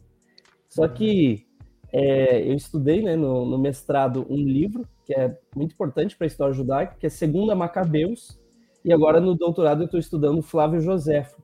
Só 0.68 0.86
que 0.86 1.44
é, 1.92 2.48
eu 2.48 2.54
estudei 2.54 3.02
né, 3.02 3.16
no, 3.16 3.44
no, 3.44 3.58
mestrado 3.58 4.24
um 4.30 4.36
livro 4.36 4.88
que 5.04 5.12
é 5.12 5.36
muito 5.54 5.72
importante 5.72 6.16
para 6.16 6.24
a 6.24 6.28
história 6.28 6.54
judaica, 6.54 6.96
que 6.98 7.04
é 7.04 7.10
Segunda 7.10 7.54
Macabeus, 7.54 8.38
e 8.84 8.92
agora 8.92 9.20
no 9.20 9.34
doutorado 9.34 9.82
eu 9.82 9.86
estou 9.86 10.00
estudando 10.00 10.40
Flávio 10.40 10.80
Joséfo, 10.80 11.42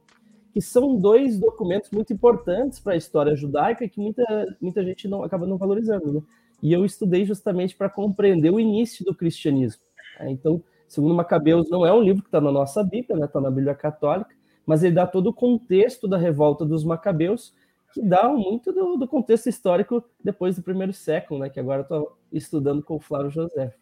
que 0.53 0.63
são 0.63 0.97
dois 0.97 1.39
documentos 1.39 1.91
muito 1.91 2.13
importantes 2.13 2.81
para 2.81 2.95
a 2.95 2.97
história 2.97 3.37
judaica 3.37 3.89
que 3.89 4.01
muita, 4.01 4.25
muita 4.61 4.83
gente 4.85 5.07
não 5.09 5.23
acaba 5.23 5.47
não 5.47 5.59
valorizando. 5.59 6.13
Né? 6.13 6.23
E 6.63 6.73
eu 6.73 6.85
estudei 6.85 7.27
justamente 7.27 7.77
para 7.77 7.91
compreender 7.91 8.51
o 8.51 8.59
início 8.59 9.05
do 9.05 9.15
cristianismo. 9.15 9.83
Né? 10.19 10.31
Então, 10.31 10.63
Segundo 10.89 11.15
Macabeus 11.15 11.69
não 11.69 11.85
é 11.85 11.93
um 11.93 12.01
livro 12.01 12.23
que 12.23 12.29
está 12.29 12.41
na 12.41 12.51
nossa 12.51 12.83
Bíblia, 12.83 13.15
está 13.15 13.19
né? 13.19 13.27
Tá 13.27 13.41
na 13.41 13.51
Bíblia 13.51 13.75
Católica, 13.75 14.35
mas 14.65 14.83
ele 14.83 14.95
dá 14.95 15.07
todo 15.07 15.29
o 15.29 15.35
contexto 15.35 16.09
da 16.09 16.17
revolta 16.17 16.65
dos 16.65 16.83
Macabeus 16.83 17.55
que 17.93 18.03
dá 18.03 18.29
muito 18.29 18.73
do, 18.73 18.97
do, 18.97 19.07
contexto 19.07 19.49
histórico 19.49 20.05
depois 20.23 20.57
do 20.57 20.63
primeiro 20.63 20.93
século, 20.93 21.41
né? 21.41 21.51
Que 21.51 21.61
agora 21.61 21.83
estou 21.83 22.17
estudando 22.33 22.83
com 22.83 22.97
o 22.97 23.01
Flávio 23.01 23.31
José. 23.31 23.75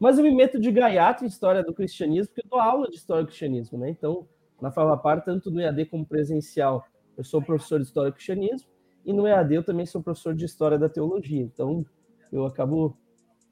Mas 0.00 0.18
eu 0.18 0.24
me 0.24 0.30
meto 0.30 0.60
de 0.60 0.70
gaiato 0.70 1.24
em 1.24 1.28
história 1.28 1.62
do 1.62 1.74
cristianismo, 1.74 2.28
porque 2.28 2.46
eu 2.46 2.50
dou 2.50 2.60
aula 2.60 2.88
de 2.88 2.96
história 2.96 3.22
do 3.22 3.28
cristianismo, 3.28 3.78
né? 3.78 3.90
Então, 3.90 4.28
na 4.60 4.70
Favapar, 4.70 5.24
tanto 5.24 5.50
no 5.50 5.60
EAD 5.60 5.86
como 5.86 6.06
presencial, 6.06 6.84
eu 7.16 7.24
sou 7.24 7.42
professor 7.42 7.80
de 7.80 7.86
história 7.86 8.10
do 8.10 8.14
cristianismo, 8.14 8.68
e 9.04 9.12
no 9.12 9.26
EAD 9.26 9.54
eu 9.54 9.64
também 9.64 9.86
sou 9.86 10.02
professor 10.02 10.34
de 10.34 10.44
história 10.44 10.78
da 10.78 10.88
teologia. 10.88 11.42
Então, 11.42 11.84
eu 12.32 12.46
acabo 12.46 12.96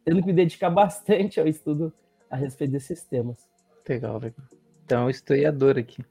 tendo 0.05 0.21
que 0.21 0.27
me 0.27 0.33
dedicar 0.33 0.71
bastante 0.71 1.41
ao 1.41 1.49
estudo 1.49 1.93
a 2.30 2.37
respeito 2.37 2.73
desses 2.73 3.04
temas. 3.04 3.49
Legal, 3.88 4.18
legal. 4.18 4.47
Então, 4.85 5.11
historiador 5.11 5.78
aqui. 5.78 6.04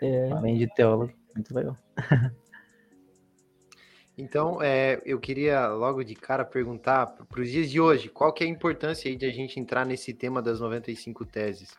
É... 0.00 0.30
Além 0.30 0.56
de 0.56 0.66
teólogo. 0.74 1.12
Muito 1.34 1.54
legal. 1.54 1.76
Então, 4.18 4.60
é, 4.60 5.00
eu 5.06 5.18
queria 5.18 5.68
logo 5.68 6.04
de 6.04 6.14
cara 6.14 6.44
perguntar 6.44 7.06
para 7.06 7.40
os 7.40 7.50
dias 7.50 7.70
de 7.70 7.80
hoje, 7.80 8.10
qual 8.10 8.30
que 8.34 8.44
é 8.44 8.46
a 8.46 8.50
importância 8.50 9.08
aí 9.08 9.16
de 9.16 9.24
a 9.24 9.30
gente 9.30 9.58
entrar 9.58 9.86
nesse 9.86 10.12
tema 10.12 10.42
das 10.42 10.60
95 10.60 11.24
teses? 11.24 11.70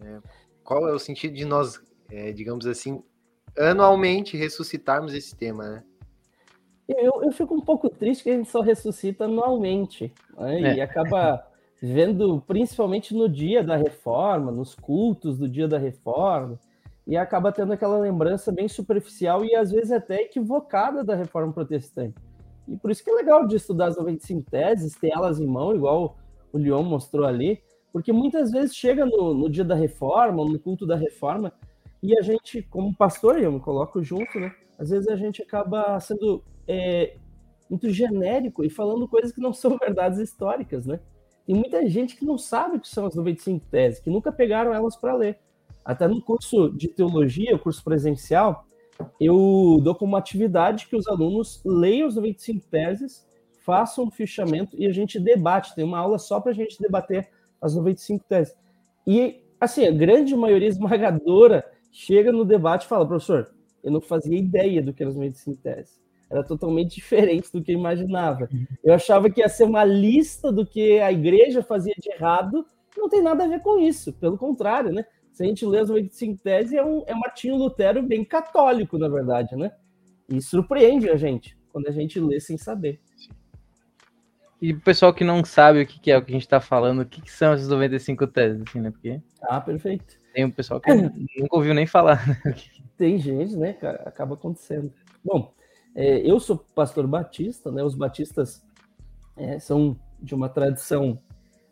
É, 0.00 0.20
qual 0.64 0.88
é 0.88 0.92
o 0.92 0.98
sentido 0.98 1.34
de 1.34 1.44
nós, 1.44 1.78
é, 2.10 2.32
digamos 2.32 2.66
assim, 2.66 3.02
anualmente 3.58 4.38
ressuscitarmos 4.38 5.12
esse 5.12 5.36
tema, 5.36 5.68
né? 5.68 5.84
Eu, 6.88 7.22
eu 7.22 7.30
fico 7.30 7.54
um 7.54 7.60
pouco 7.60 7.90
triste 7.90 8.24
que 8.24 8.30
a 8.30 8.36
gente 8.36 8.48
só 8.50 8.62
ressuscita 8.62 9.24
anualmente, 9.24 10.12
né? 10.38 10.76
e 10.76 10.80
é. 10.80 10.82
acaba 10.82 11.46
vendo 11.82 12.42
principalmente 12.46 13.14
no 13.14 13.28
dia 13.28 13.62
da 13.62 13.76
reforma, 13.76 14.52
nos 14.52 14.74
cultos 14.74 15.38
do 15.38 15.48
dia 15.48 15.66
da 15.66 15.78
reforma, 15.78 16.58
e 17.06 17.16
acaba 17.16 17.50
tendo 17.50 17.72
aquela 17.72 17.98
lembrança 17.98 18.52
bem 18.52 18.68
superficial 18.68 19.44
e 19.44 19.54
às 19.54 19.70
vezes 19.70 19.90
até 19.90 20.22
equivocada 20.22 21.02
da 21.02 21.14
reforma 21.14 21.52
protestante. 21.52 22.14
E 22.68 22.76
por 22.76 22.90
isso 22.90 23.02
que 23.02 23.10
é 23.10 23.14
legal 23.14 23.46
de 23.46 23.56
estudar 23.56 23.86
as 23.86 23.96
95 23.96 24.48
teses, 24.50 24.94
ter 24.94 25.10
elas 25.12 25.40
em 25.40 25.46
mão, 25.46 25.74
igual 25.74 26.16
o 26.52 26.58
Leon 26.58 26.82
mostrou 26.82 27.26
ali, 27.26 27.62
porque 27.92 28.12
muitas 28.12 28.52
vezes 28.52 28.76
chega 28.76 29.04
no, 29.04 29.34
no 29.34 29.50
dia 29.50 29.64
da 29.64 29.74
reforma, 29.74 30.44
no 30.44 30.58
culto 30.58 30.86
da 30.86 30.94
reforma, 30.94 31.52
e 32.02 32.16
a 32.16 32.22
gente, 32.22 32.62
como 32.62 32.94
pastor, 32.94 33.38
eu 33.38 33.52
me 33.52 33.60
coloco 33.60 34.02
junto, 34.02 34.38
né? 34.38 34.54
Às 34.78 34.90
vezes 34.90 35.08
a 35.08 35.16
gente 35.16 35.42
acaba 35.42 35.98
sendo 36.00 36.42
é, 36.66 37.16
muito 37.68 37.90
genérico 37.90 38.64
e 38.64 38.70
falando 38.70 39.08
coisas 39.08 39.32
que 39.32 39.40
não 39.40 39.52
são 39.52 39.76
verdades 39.78 40.18
históricas, 40.18 40.86
né? 40.86 41.00
Tem 41.50 41.56
muita 41.58 41.84
gente 41.88 42.14
que 42.14 42.24
não 42.24 42.38
sabe 42.38 42.76
o 42.76 42.80
que 42.80 42.86
são 42.86 43.06
as 43.06 43.16
95 43.16 43.66
teses, 43.72 43.98
que 43.98 44.08
nunca 44.08 44.30
pegaram 44.30 44.72
elas 44.72 44.94
para 44.94 45.16
ler. 45.16 45.36
Até 45.84 46.06
no 46.06 46.22
curso 46.22 46.70
de 46.70 46.86
teologia, 46.86 47.58
curso 47.58 47.82
presencial, 47.82 48.68
eu 49.20 49.80
dou 49.82 49.96
como 49.96 50.16
atividade 50.16 50.86
que 50.86 50.94
os 50.94 51.08
alunos 51.08 51.60
leiam 51.64 52.06
as 52.06 52.14
95 52.14 52.68
teses, 52.68 53.26
façam 53.64 54.04
um 54.04 54.10
fichamento 54.12 54.76
e 54.78 54.86
a 54.86 54.92
gente 54.92 55.18
debate. 55.18 55.74
Tem 55.74 55.84
uma 55.84 55.98
aula 55.98 56.20
só 56.20 56.38
para 56.38 56.52
a 56.52 56.54
gente 56.54 56.80
debater 56.80 57.28
as 57.60 57.74
95 57.74 58.24
teses. 58.28 58.54
E 59.04 59.42
assim, 59.60 59.84
a 59.88 59.90
grande 59.90 60.36
maioria 60.36 60.68
esmagadora 60.68 61.68
chega 61.90 62.30
no 62.30 62.44
debate 62.44 62.84
e 62.84 62.88
fala, 62.88 63.04
professor, 63.04 63.52
eu 63.82 63.90
não 63.90 64.00
fazia 64.00 64.38
ideia 64.38 64.80
do 64.80 64.94
que 64.94 65.02
era 65.02 65.10
os 65.10 65.16
95 65.16 65.60
teses. 65.60 66.00
Era 66.30 66.44
totalmente 66.44 66.94
diferente 66.94 67.50
do 67.52 67.62
que 67.62 67.72
eu 67.72 67.78
imaginava. 67.78 68.48
Eu 68.84 68.94
achava 68.94 69.28
que 69.28 69.40
ia 69.40 69.48
ser 69.48 69.64
uma 69.64 69.84
lista 69.84 70.52
do 70.52 70.64
que 70.64 71.00
a 71.00 71.10
igreja 71.10 71.62
fazia 71.62 71.94
de 71.98 72.10
errado, 72.10 72.64
não 72.96 73.08
tem 73.08 73.22
nada 73.22 73.44
a 73.44 73.48
ver 73.48 73.60
com 73.60 73.78
isso. 73.78 74.12
Pelo 74.12 74.38
contrário, 74.38 74.92
né? 74.92 75.04
Se 75.32 75.42
a 75.42 75.46
gente 75.46 75.64
lê 75.64 75.78
as 75.80 75.88
95 75.88 76.42
teses, 76.42 76.72
é 76.72 76.84
um, 76.84 77.02
é 77.06 77.14
Martinho 77.14 77.56
Lutero 77.56 78.02
bem 78.02 78.24
católico, 78.24 78.98
na 78.98 79.08
verdade, 79.08 79.56
né? 79.56 79.72
E 80.28 80.40
surpreende 80.40 81.08
a 81.08 81.16
gente 81.16 81.58
quando 81.72 81.88
a 81.88 81.92
gente 81.92 82.20
lê 82.20 82.38
sem 82.40 82.56
saber. 82.56 83.00
E 84.60 84.72
o 84.72 84.80
pessoal 84.80 85.14
que 85.14 85.24
não 85.24 85.42
sabe 85.44 85.80
o 85.80 85.86
que, 85.86 86.10
é 86.10 86.18
o 86.18 86.22
que 86.22 86.30
a 86.30 86.34
gente 86.34 86.42
está 86.42 86.60
falando, 86.60 87.00
o 87.00 87.06
que, 87.06 87.22
que, 87.22 87.32
são 87.32 87.54
essas 87.54 87.68
95 87.68 88.26
teses, 88.26 88.62
assim, 88.68 88.80
né? 88.80 88.90
Porque 88.90 89.20
ah, 89.42 89.60
perfeito. 89.60 90.20
Tem 90.34 90.44
um 90.44 90.50
pessoal 90.50 90.80
que 90.80 90.92
nunca 90.92 91.56
ouviu 91.56 91.72
nem 91.72 91.86
falar. 91.86 92.26
Né? 92.28 92.54
Tem 92.96 93.18
gente, 93.18 93.56
né, 93.56 93.72
cara? 93.72 94.02
Acaba 94.06 94.34
acontecendo. 94.34 94.92
Bom, 95.24 95.54
é, 95.94 96.18
eu 96.18 96.38
sou 96.38 96.64
pastor 96.74 97.06
batista, 97.06 97.70
né? 97.70 97.82
Os 97.82 97.94
batistas 97.94 98.64
é, 99.36 99.58
são 99.58 99.98
de 100.20 100.34
uma 100.34 100.48
tradição 100.48 101.18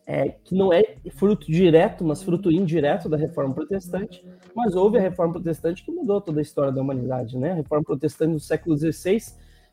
é, 0.06 0.30
que 0.30 0.54
não 0.54 0.72
é 0.72 0.96
fruto 1.16 1.46
direto, 1.52 2.04
mas 2.04 2.22
fruto 2.22 2.50
indireto 2.50 3.08
da 3.08 3.16
reforma 3.16 3.54
protestante, 3.54 4.24
mas 4.54 4.74
houve 4.74 4.96
a 4.96 5.00
reforma 5.02 5.34
protestante 5.34 5.84
que 5.84 5.90
mudou 5.90 6.20
toda 6.20 6.40
a 6.40 6.42
história 6.42 6.72
da 6.72 6.80
humanidade, 6.80 7.36
né? 7.36 7.52
A 7.52 7.56
reforma 7.56 7.84
protestante 7.84 8.32
do 8.32 8.40
século 8.40 8.76
XVI 8.76 9.18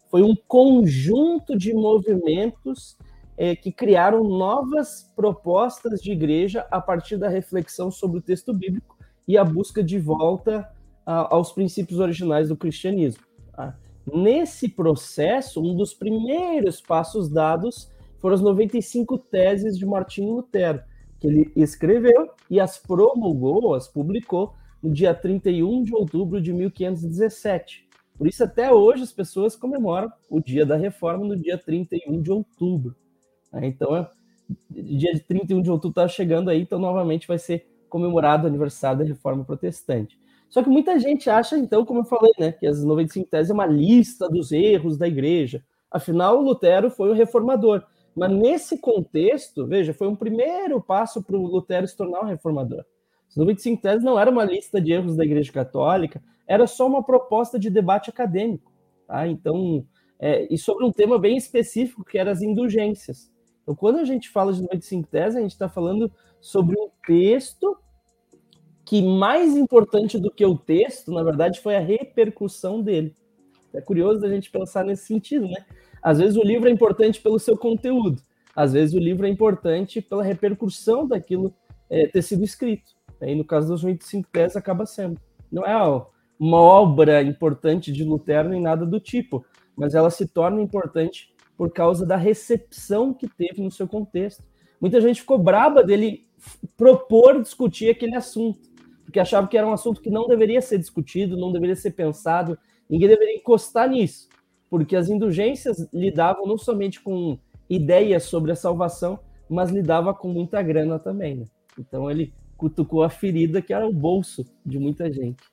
foi 0.09 0.21
um 0.21 0.35
conjunto 0.47 1.57
de 1.57 1.73
movimentos 1.73 2.97
é, 3.37 3.55
que 3.55 3.71
criaram 3.71 4.23
novas 4.23 5.11
propostas 5.15 6.01
de 6.01 6.11
igreja 6.11 6.65
a 6.69 6.79
partir 6.79 7.17
da 7.17 7.29
reflexão 7.29 7.89
sobre 7.89 8.19
o 8.19 8.21
texto 8.21 8.53
bíblico 8.53 8.97
e 9.27 9.37
a 9.37 9.43
busca 9.43 9.83
de 9.83 9.99
volta 9.99 10.69
a, 11.05 11.33
aos 11.33 11.51
princípios 11.51 11.99
originais 11.99 12.49
do 12.49 12.57
cristianismo. 12.57 13.23
Nesse 14.13 14.69
processo, 14.69 15.61
um 15.61 15.75
dos 15.75 15.93
primeiros 15.93 16.79
passos 16.79 17.27
dados 17.29 17.91
foram 18.19 18.35
as 18.35 18.41
95 18.41 19.17
teses 19.17 19.77
de 19.77 19.85
Martinho 19.85 20.35
Lutero, 20.35 20.81
que 21.19 21.27
ele 21.27 21.51
escreveu 21.55 22.29
e 22.49 22.59
as 22.59 22.77
promulgou, 22.77 23.73
as 23.73 23.87
publicou 23.87 24.53
no 24.81 24.91
dia 24.91 25.13
31 25.13 25.83
de 25.83 25.95
outubro 25.95 26.41
de 26.41 26.53
1517. 26.53 27.85
Por 28.17 28.27
isso, 28.27 28.43
até 28.43 28.71
hoje, 28.71 29.03
as 29.03 29.11
pessoas 29.11 29.55
comemoram 29.55 30.11
o 30.29 30.39
dia 30.39 30.65
da 30.65 30.75
reforma 30.75 31.25
no 31.25 31.35
dia 31.35 31.57
31 31.57 32.21
de 32.21 32.31
outubro. 32.31 32.95
Né? 33.51 33.67
Então, 33.67 33.95
é, 33.95 34.09
dia 34.69 35.13
de 35.13 35.19
31 35.21 35.61
de 35.61 35.71
outubro 35.71 36.01
está 36.01 36.07
chegando 36.07 36.49
aí, 36.49 36.61
então 36.61 36.79
novamente 36.79 37.27
vai 37.27 37.37
ser 37.37 37.67
comemorado 37.89 38.45
o 38.45 38.47
aniversário 38.47 38.99
da 38.99 39.05
reforma 39.05 39.43
protestante. 39.43 40.19
Só 40.55 40.63
que 40.63 40.69
muita 40.69 40.97
gente 40.97 41.29
acha, 41.29 41.57
então, 41.57 41.83
como 41.83 41.99
eu 41.99 42.05
falei, 42.05 42.31
né, 42.39 42.53
que 42.53 42.65
as 42.65 42.81
95 42.81 43.29
teses 43.29 43.51
é 43.51 43.53
uma 43.53 43.65
lista 43.65 44.29
dos 44.29 44.53
erros 44.53 44.97
da 44.97 45.05
igreja. 45.05 45.61
Afinal, 45.91 46.39
Lutero 46.39 46.89
foi 46.89 47.09
o 47.09 47.13
reformador. 47.13 47.83
Mas 48.15 48.31
nesse 48.31 48.77
contexto, 48.77 49.67
veja, 49.67 49.93
foi 49.93 50.07
um 50.07 50.15
primeiro 50.15 50.79
passo 50.79 51.21
para 51.21 51.35
o 51.35 51.45
Lutero 51.45 51.85
se 51.85 51.97
tornar 51.97 52.21
um 52.21 52.25
reformador. 52.27 52.85
As 53.27 53.35
95 53.35 53.81
teses 53.81 54.01
não 54.01 54.17
era 54.17 54.31
uma 54.31 54.45
lista 54.45 54.79
de 54.79 54.93
erros 54.93 55.17
da 55.17 55.25
Igreja 55.25 55.51
Católica, 55.51 56.23
era 56.47 56.65
só 56.67 56.87
uma 56.87 57.03
proposta 57.03 57.59
de 57.59 57.69
debate 57.69 58.09
acadêmico. 58.09 58.71
Tá? 59.05 59.27
Então, 59.27 59.85
é, 60.17 60.47
e 60.49 60.57
sobre 60.57 60.85
um 60.85 60.91
tema 60.93 61.19
bem 61.19 61.35
específico, 61.35 62.05
que 62.05 62.17
eram 62.17 62.31
as 62.31 62.41
indulgências. 62.41 63.29
Então, 63.61 63.75
quando 63.75 63.97
a 63.97 64.05
gente 64.05 64.29
fala 64.29 64.53
de 64.53 64.61
95 64.61 65.09
teses, 65.09 65.35
a 65.35 65.41
gente 65.41 65.51
está 65.51 65.67
falando 65.67 66.09
sobre 66.39 66.79
um 66.79 66.87
texto 67.05 67.77
que 68.85 69.01
mais 69.01 69.57
importante 69.57 70.19
do 70.19 70.29
que 70.29 70.45
o 70.45 70.55
texto, 70.55 71.11
na 71.11 71.23
verdade, 71.23 71.59
foi 71.59 71.75
a 71.75 71.79
repercussão 71.79 72.81
dele. 72.81 73.15
É 73.73 73.81
curioso 73.81 74.23
a 74.23 74.29
gente 74.29 74.51
pensar 74.51 74.85
nesse 74.85 75.07
sentido, 75.07 75.47
né? 75.47 75.65
Às 76.01 76.19
vezes 76.19 76.37
o 76.37 76.43
livro 76.43 76.69
é 76.69 76.71
importante 76.71 77.19
pelo 77.19 77.39
seu 77.39 77.57
conteúdo, 77.57 78.21
às 78.55 78.73
vezes 78.73 78.93
o 78.93 78.99
livro 78.99 79.25
é 79.25 79.29
importante 79.29 79.99
pela 80.01 80.23
repercussão 80.23 81.07
daquilo 81.07 81.53
é, 81.89 82.07
ter 82.07 82.21
sido 82.21 82.43
escrito. 82.43 82.91
E 83.21 83.33
no 83.33 83.43
caso 83.43 83.69
dos 83.69 83.81
25 83.81 84.29
teses 84.31 84.55
acaba 84.55 84.85
sendo. 84.85 85.19
Não 85.51 85.65
é 85.65 85.75
uma 86.39 86.59
obra 86.59 87.23
importante 87.23 87.91
de 87.91 88.03
Lutero 88.03 88.49
nem 88.49 88.61
nada 88.61 88.85
do 88.85 88.99
tipo, 88.99 89.43
mas 89.75 89.95
ela 89.95 90.09
se 90.09 90.27
torna 90.27 90.61
importante 90.61 91.33
por 91.57 91.71
causa 91.71 92.05
da 92.05 92.15
recepção 92.15 93.13
que 93.13 93.27
teve 93.27 93.61
no 93.61 93.71
seu 93.71 93.87
contexto. 93.87 94.43
Muita 94.79 95.01
gente 95.01 95.21
ficou 95.21 95.37
braba 95.37 95.83
dele 95.83 96.27
propor 96.77 97.41
discutir 97.41 97.89
aquele 97.89 98.15
assunto, 98.15 98.59
porque 99.15 99.19
achava 99.21 99.47
que 99.47 99.57
era 99.57 99.67
um 99.67 99.71
assunto 99.71 100.01
que 100.01 100.09
não 100.09 100.27
deveria 100.27 100.61
ser 100.61 100.77
discutido, 100.77 101.37
não 101.37 101.51
deveria 101.51 101.75
ser 101.75 101.91
pensado, 101.91 102.57
ninguém 102.89 103.07
deveria 103.07 103.35
encostar 103.35 103.89
nisso 103.89 104.27
porque 104.69 104.95
as 104.95 105.09
indulgências 105.09 105.87
lidavam 105.93 106.45
não 106.45 106.57
somente 106.57 106.99
com 106.99 107.39
ideias 107.69 108.23
sobre 108.23 108.51
a 108.51 108.55
salvação, 108.55 109.19
mas 109.49 109.71
lidava 109.71 110.13
com 110.13 110.27
muita 110.27 110.61
grana 110.61 110.99
também. 110.99 111.35
Né? 111.35 111.45
Então 111.79 112.11
ele 112.11 112.33
cutucou 112.57 113.03
a 113.03 113.09
ferida 113.09 113.61
que 113.61 113.73
era 113.73 113.87
o 113.87 113.93
bolso 113.93 114.45
de 114.65 114.79
muita 114.79 115.11
gente. 115.11 115.43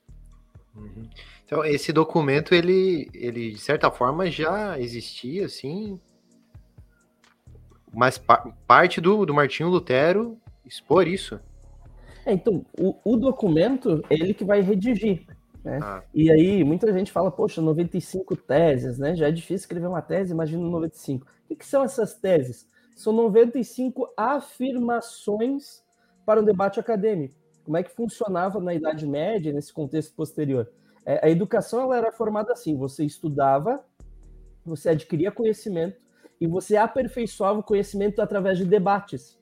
Uhum. 0.75 1.09
Então 1.45 1.65
esse 1.65 1.93
documento 1.93 2.55
ele, 2.55 3.09
ele 3.15 3.53
de 3.53 3.59
certa 3.59 3.91
forma 3.91 4.31
já 4.31 4.77
existia, 4.81 5.47
assim, 5.47 6.01
mas 7.93 8.19
pa 8.19 8.53
parte 8.67 9.01
do, 9.01 9.27
do 9.27 9.35
Martinho 9.35 9.69
Lutero 9.69 10.37
expor 10.65 11.07
isso. 11.07 11.39
É, 12.25 12.33
então 12.33 12.65
o, 12.79 12.95
o 13.05 13.17
documento 13.17 14.03
é 14.09 14.15
ele 14.15 14.35
que 14.35 14.45
vai 14.45 14.61
redigir. 14.61 15.27
Né? 15.65 15.79
Ah. 15.83 16.03
E 16.15 16.31
aí 16.31 16.65
muita 16.65 16.93
gente 16.93 17.13
fala, 17.13 17.31
poxa, 17.31 17.61
95 17.61 18.37
teses, 18.37 18.99
né? 18.99 19.15
Já 19.15 19.29
é 19.29 19.33
difícil 19.33 19.57
escrever 19.57 19.87
uma 19.87 20.03
tese, 20.03 20.33
imagina 20.33 20.63
95. 20.63 21.25
O 21.25 21.49
que, 21.49 21.57
que 21.57 21.67
são 21.67 21.83
essas 21.83 22.15
teses? 22.15 22.69
São 22.97 23.13
95 23.13 24.13
afirmações 24.17 25.83
para 26.25 26.41
um 26.41 26.45
debate 26.45 26.79
acadêmico. 26.79 27.35
Como 27.65 27.77
é 27.77 27.83
que 27.83 27.95
funcionava 27.95 28.61
na 28.61 28.75
Idade 28.75 29.07
Média, 29.07 29.53
nesse 29.53 29.73
contexto 29.73 30.15
posterior? 30.15 30.69
É, 31.05 31.25
a 31.27 31.31
educação 31.31 31.81
ela 31.81 31.97
era 31.97 32.13
formada 32.13 32.53
assim: 32.53 32.77
você 32.77 33.05
estudava, 33.05 33.85
você 34.65 34.91
adquiria 34.91 35.31
conhecimento 35.31 36.01
e 36.41 36.47
você 36.47 36.77
aperfeiçoava 36.77 37.61
o 37.61 37.63
conhecimento 37.63 38.21
através 38.21 38.59
de 38.59 38.65
debates. 38.65 39.39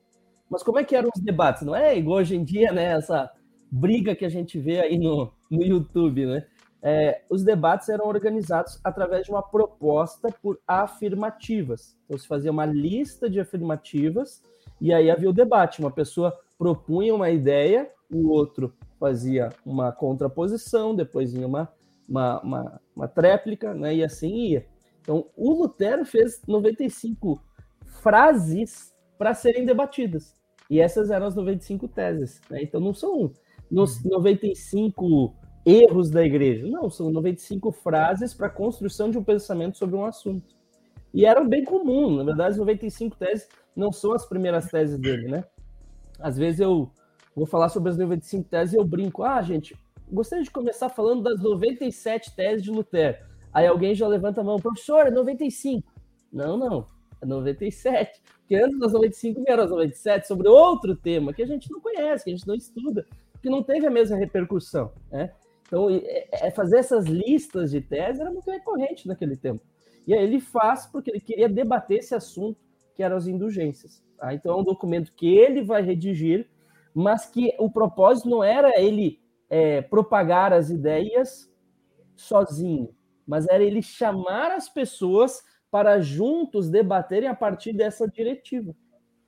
Mas 0.51 0.61
como 0.63 0.77
é 0.77 0.83
que 0.83 0.97
eram 0.97 1.09
os 1.15 1.21
debates? 1.21 1.63
Não 1.63 1.73
é 1.73 1.97
igual 1.97 2.19
hoje 2.19 2.35
em 2.35 2.43
dia, 2.43 2.73
né? 2.73 2.91
Essa 2.91 3.31
briga 3.71 4.13
que 4.13 4.25
a 4.25 4.29
gente 4.29 4.59
vê 4.59 4.81
aí 4.81 4.99
no, 4.99 5.31
no 5.49 5.63
YouTube, 5.63 6.25
né? 6.25 6.45
É, 6.83 7.21
os 7.29 7.41
debates 7.41 7.87
eram 7.87 8.05
organizados 8.05 8.77
através 8.83 9.23
de 9.25 9.31
uma 9.31 9.41
proposta 9.41 10.29
por 10.41 10.59
afirmativas. 10.67 11.97
Então, 12.03 12.17
se 12.17 12.27
fazia 12.27 12.51
uma 12.51 12.65
lista 12.65 13.29
de 13.29 13.39
afirmativas 13.39 14.43
e 14.81 14.93
aí 14.93 15.09
havia 15.09 15.29
o 15.29 15.33
debate. 15.33 15.79
Uma 15.79 15.91
pessoa 15.91 16.37
propunha 16.57 17.15
uma 17.15 17.29
ideia, 17.29 17.89
o 18.11 18.29
outro 18.29 18.73
fazia 18.99 19.49
uma 19.65 19.91
contraposição, 19.93 20.93
depois 20.93 21.31
vinha 21.31 21.47
uma, 21.47 21.71
uma, 22.09 22.41
uma, 22.41 22.81
uma 22.93 23.07
tréplica, 23.07 23.73
né? 23.73 23.95
e 23.95 24.03
assim 24.03 24.49
ia. 24.49 24.65
Então, 25.01 25.27
o 25.37 25.53
Lutero 25.53 26.03
fez 26.03 26.41
95 26.45 27.41
frases 28.01 28.93
para 29.17 29.33
serem 29.33 29.65
debatidas. 29.65 30.40
E 30.71 30.79
essas 30.79 31.11
eram 31.11 31.25
as 31.27 31.35
95 31.35 31.85
teses. 31.89 32.39
Né? 32.49 32.63
Então, 32.63 32.79
não 32.79 32.93
são 32.93 33.33
nos 33.69 34.01
95 34.05 35.35
erros 35.65 36.09
da 36.09 36.23
igreja. 36.23 36.65
Não, 36.65 36.89
são 36.89 37.11
95 37.11 37.73
frases 37.73 38.33
para 38.33 38.47
a 38.47 38.49
construção 38.49 39.11
de 39.11 39.17
um 39.17 39.23
pensamento 39.23 39.77
sobre 39.77 39.97
um 39.97 40.05
assunto. 40.05 40.55
E 41.13 41.25
era 41.25 41.43
bem 41.43 41.65
comum, 41.65 42.15
na 42.15 42.23
verdade, 42.23 42.51
as 42.51 42.57
95 42.57 43.17
teses 43.17 43.49
não 43.75 43.91
são 43.91 44.13
as 44.13 44.25
primeiras 44.25 44.67
teses 44.67 44.97
dele, 44.97 45.27
né? 45.27 45.43
Às 46.17 46.37
vezes 46.37 46.61
eu 46.61 46.89
vou 47.35 47.45
falar 47.45 47.67
sobre 47.67 47.89
as 47.89 47.97
95 47.97 48.47
teses 48.47 48.73
e 48.73 48.77
eu 48.77 48.85
brinco, 48.85 49.23
ah, 49.23 49.41
gente, 49.41 49.77
gostaria 50.09 50.45
de 50.45 50.51
começar 50.51 50.87
falando 50.87 51.21
das 51.21 51.41
97 51.41 52.33
teses 52.33 52.63
de 52.63 52.71
Lutero. 52.71 53.17
Aí 53.51 53.67
alguém 53.67 53.93
já 53.93 54.07
levanta 54.07 54.39
a 54.39 54.43
mão, 54.43 54.57
professor, 54.57 55.05
é 55.05 55.11
95. 55.11 55.91
Não, 56.31 56.55
não, 56.55 56.87
é 57.21 57.25
97. 57.25 58.21
Porque 58.51 58.65
antes 58.65 58.79
das 58.79 58.91
95 58.91 59.43
vieram 59.45 59.63
as 59.63 59.69
97 59.69 60.27
sobre 60.27 60.49
outro 60.49 60.93
tema 60.93 61.33
que 61.33 61.41
a 61.41 61.45
gente 61.45 61.71
não 61.71 61.79
conhece, 61.79 62.25
que 62.25 62.31
a 62.31 62.35
gente 62.35 62.45
não 62.45 62.53
estuda 62.53 63.07
que 63.41 63.49
não 63.49 63.63
teve 63.63 63.87
a 63.87 63.89
mesma 63.89 64.17
repercussão, 64.17 64.91
né? 65.09 65.31
Então, 65.65 65.89
é, 65.89 66.27
é 66.31 66.51
fazer 66.51 66.79
essas 66.79 67.05
listas 67.05 67.71
de 67.71 67.79
teses 67.79 68.19
era 68.19 68.29
muito 68.29 68.51
recorrente 68.51 69.07
naquele 69.07 69.37
tempo. 69.37 69.63
E 70.05 70.13
aí 70.13 70.21
ele 70.21 70.41
faz 70.41 70.85
porque 70.85 71.09
ele 71.09 71.21
queria 71.21 71.47
debater 71.47 71.99
esse 71.99 72.13
assunto, 72.13 72.59
que 72.93 73.01
eram 73.01 73.15
as 73.15 73.25
indulgências. 73.25 74.03
Tá? 74.17 74.33
Então, 74.33 74.51
é 74.51 74.61
um 74.61 74.65
documento 74.65 75.13
que 75.13 75.33
ele 75.33 75.63
vai 75.63 75.81
redigir, 75.81 76.49
mas 76.93 77.25
que 77.25 77.55
o 77.57 77.71
propósito 77.71 78.29
não 78.29 78.43
era 78.43 78.77
ele 78.79 79.21
é, 79.49 79.81
propagar 79.81 80.51
as 80.51 80.69
ideias 80.69 81.49
sozinho, 82.17 82.93
mas 83.25 83.47
era 83.47 83.63
ele 83.63 83.81
chamar 83.81 84.51
as 84.51 84.67
pessoas 84.67 85.41
para 85.71 86.01
juntos 86.01 86.69
debaterem 86.69 87.29
a 87.29 87.33
partir 87.35 87.71
dessa 87.71 88.07
diretiva. 88.07 88.75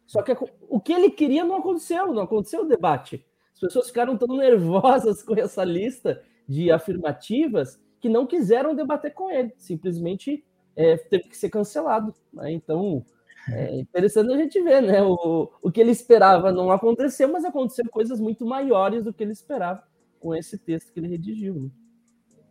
Só 0.06 0.22
que 0.22 0.36
o 0.70 0.80
que 0.80 0.92
ele 0.92 1.10
queria 1.10 1.46
não 1.46 1.56
aconteceu, 1.56 2.14
não 2.14 2.24
aconteceu 2.24 2.64
o 2.64 2.68
debate. 2.68 3.26
As 3.54 3.60
pessoas 3.60 3.88
ficaram 3.88 4.18
tão 4.18 4.36
nervosas 4.36 5.24
com 5.24 5.34
essa 5.36 5.64
lista 5.64 6.22
de 6.48 6.70
afirmativas 6.70 7.80
que 8.02 8.10
não 8.10 8.28
quiseram 8.28 8.76
debater 8.76 9.14
com 9.14 9.32
ele, 9.32 9.54
simplesmente 9.58 10.44
é, 10.76 10.98
teve 10.98 11.30
que 11.30 11.38
ser 11.38 11.50
cancelado. 11.50 12.14
Né? 12.34 12.52
Então, 12.52 13.06
é 13.50 13.80
interessante 13.80 14.34
a 14.34 14.38
gente 14.38 14.62
ver, 14.62 14.82
né? 14.82 15.02
O, 15.02 15.50
o 15.62 15.72
que 15.72 15.80
ele 15.80 15.92
esperava 15.92 16.52
não 16.52 16.70
aconteceu, 16.70 17.32
mas 17.32 17.46
aconteceram 17.46 17.90
coisas 17.90 18.20
muito 18.20 18.46
maiores 18.46 19.06
do 19.06 19.14
que 19.14 19.24
ele 19.24 19.32
esperava 19.32 19.84
com 20.20 20.36
esse 20.36 20.58
texto 20.58 20.92
que 20.92 21.00
ele 21.00 21.08
redigiu. 21.08 21.54
Né? 21.56 21.70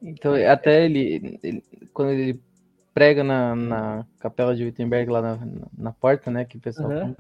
Então, 0.02 0.34
até 0.34 0.87
ele, 0.87 1.38
ele, 1.42 1.62
quando 1.92 2.11
ele 2.11 2.42
prega 2.94 3.25
na, 3.25 3.54
na 3.54 4.06
capela 4.18 4.54
de 4.54 4.64
Wittenberg, 4.64 5.11
lá 5.11 5.22
na, 5.22 5.38
na 5.76 5.92
porta, 5.92 6.30
né? 6.30 6.44
Que 6.44 6.56
o 6.56 6.61
pessoal. 6.61 6.90
Uhum. 6.90 7.14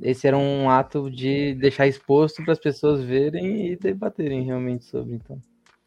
Esse 0.00 0.26
era 0.26 0.36
um 0.36 0.70
ato 0.70 1.10
de 1.10 1.54
deixar 1.54 1.86
exposto 1.86 2.42
para 2.42 2.52
as 2.52 2.58
pessoas 2.58 3.02
verem 3.02 3.72
e 3.72 3.76
debaterem 3.76 4.42
realmente 4.42 4.84
sobre. 4.84 5.14
Então. 5.14 5.38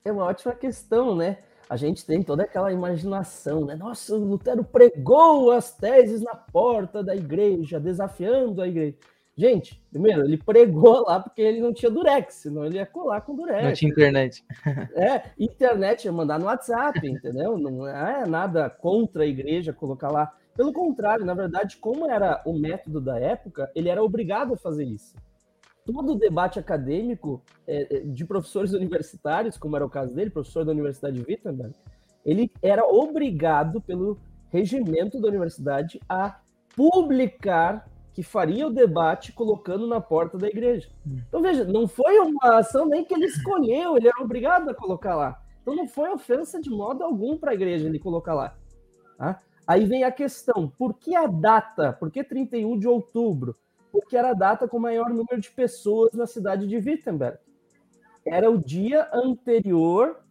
É 0.06 0.12
uma 0.12 0.26
ótima 0.26 0.54
questão, 0.54 1.16
né? 1.16 1.40
A 1.70 1.76
gente 1.76 2.06
tem 2.06 2.24
toda 2.24 2.44
aquela 2.44 2.72
imaginação, 2.72 3.66
né? 3.66 3.76
Nossa, 3.76 4.16
o 4.16 4.24
Lutero 4.24 4.64
pregou 4.64 5.52
as 5.52 5.76
teses 5.76 6.22
na 6.22 6.36
porta 6.36 7.04
da 7.04 7.16
igreja, 7.16 7.80
desafiando 7.80 8.62
a 8.62 8.68
igreja. 8.68 8.96
Gente, 9.38 9.80
primeiro, 9.92 10.24
ele 10.26 10.36
pregou 10.36 11.06
lá 11.06 11.20
porque 11.20 11.44
ele 11.44 11.62
não 11.62 11.72
tinha 11.72 11.92
durex, 11.92 12.34
senão 12.34 12.66
ele 12.66 12.78
ia 12.78 12.88
colar 12.88 13.22
com 13.22 13.36
durex. 13.36 13.64
Não 13.64 13.74
tinha 13.74 13.92
internet. 13.92 14.44
É, 14.96 15.30
internet 15.38 16.06
ia 16.06 16.12
mandar 16.12 16.40
no 16.40 16.46
WhatsApp, 16.46 17.08
entendeu? 17.08 17.56
Não 17.56 17.88
é 17.88 18.26
nada 18.26 18.68
contra 18.68 19.24
a 19.24 19.28
igreja 19.28 19.72
colocar 19.72 20.10
lá. 20.10 20.34
Pelo 20.56 20.74
contrário, 20.74 21.24
na 21.24 21.36
verdade, 21.36 21.78
como 21.78 22.10
era 22.10 22.42
o 22.48 22.58
método 22.58 23.00
da 23.00 23.20
época, 23.20 23.72
ele 23.76 23.90
era 23.90 24.02
obrigado 24.02 24.56
a 24.56 24.58
fazer 24.58 24.86
isso. 24.86 25.16
Todo 25.86 26.14
o 26.14 26.18
debate 26.18 26.58
acadêmico 26.58 27.44
é, 27.68 27.98
é 27.98 28.00
de 28.00 28.26
professores 28.26 28.74
universitários, 28.74 29.56
como 29.56 29.76
era 29.76 29.86
o 29.86 29.90
caso 29.90 30.16
dele, 30.16 30.32
professor 30.32 30.66
da 30.66 30.72
Universidade 30.72 31.22
de 31.22 31.32
Wittenberg, 31.32 31.76
ele 32.26 32.52
era 32.60 32.84
obrigado 32.84 33.80
pelo 33.82 34.18
regimento 34.50 35.22
da 35.22 35.28
universidade 35.28 36.00
a 36.10 36.40
publicar 36.76 37.88
que 38.18 38.24
faria 38.24 38.66
o 38.66 38.74
debate 38.74 39.32
colocando 39.32 39.86
na 39.86 40.02
porta 40.02 40.40
da 40.40 40.48
igreja. 40.48 40.90
Hum. 41.06 41.20
Então, 41.28 41.40
veja, 41.40 41.64
não 41.66 41.88
foi 41.88 42.18
uma 42.18 42.58
ação 42.58 42.88
nem 42.88 43.06
que 43.06 43.14
ele 43.14 43.28
escolheu, 43.28 43.96
ele 43.96 44.08
era 44.08 44.24
obrigado 44.24 44.68
a 44.70 44.74
colocar 44.74 45.16
lá. 45.16 45.40
Então, 45.62 45.76
não 45.76 45.88
foi 45.88 46.10
ofensa 46.10 46.60
de 46.60 46.68
modo 46.68 47.04
algum 47.04 47.38
para 47.38 47.52
a 47.52 47.54
igreja 47.54 47.86
ele 47.86 48.00
colocar 48.00 48.34
lá. 48.34 48.58
Tá? 49.20 49.40
Aí 49.68 49.86
vem 49.86 50.04
a 50.04 50.12
questão: 50.12 50.68
por 50.68 50.96
que 50.96 51.16
a 51.16 51.28
data? 51.28 51.94
Por 51.94 52.10
que 52.10 52.24
31 52.24 52.80
de 52.80 52.88
outubro? 52.88 53.56
Porque 53.92 54.18
era 54.18 54.32
a 54.32 54.34
data 54.34 54.68
com 54.68 54.78
o 54.78 54.82
maior 54.82 55.10
número 55.12 55.40
de 55.40 55.52
pessoas 55.52 56.14
na 56.14 56.26
cidade 56.26 56.66
de 56.66 56.76
Wittenberg. 56.76 57.38
Era 58.26 58.50
o 58.50 58.58
dia 58.58 59.08
anterior 59.14 60.24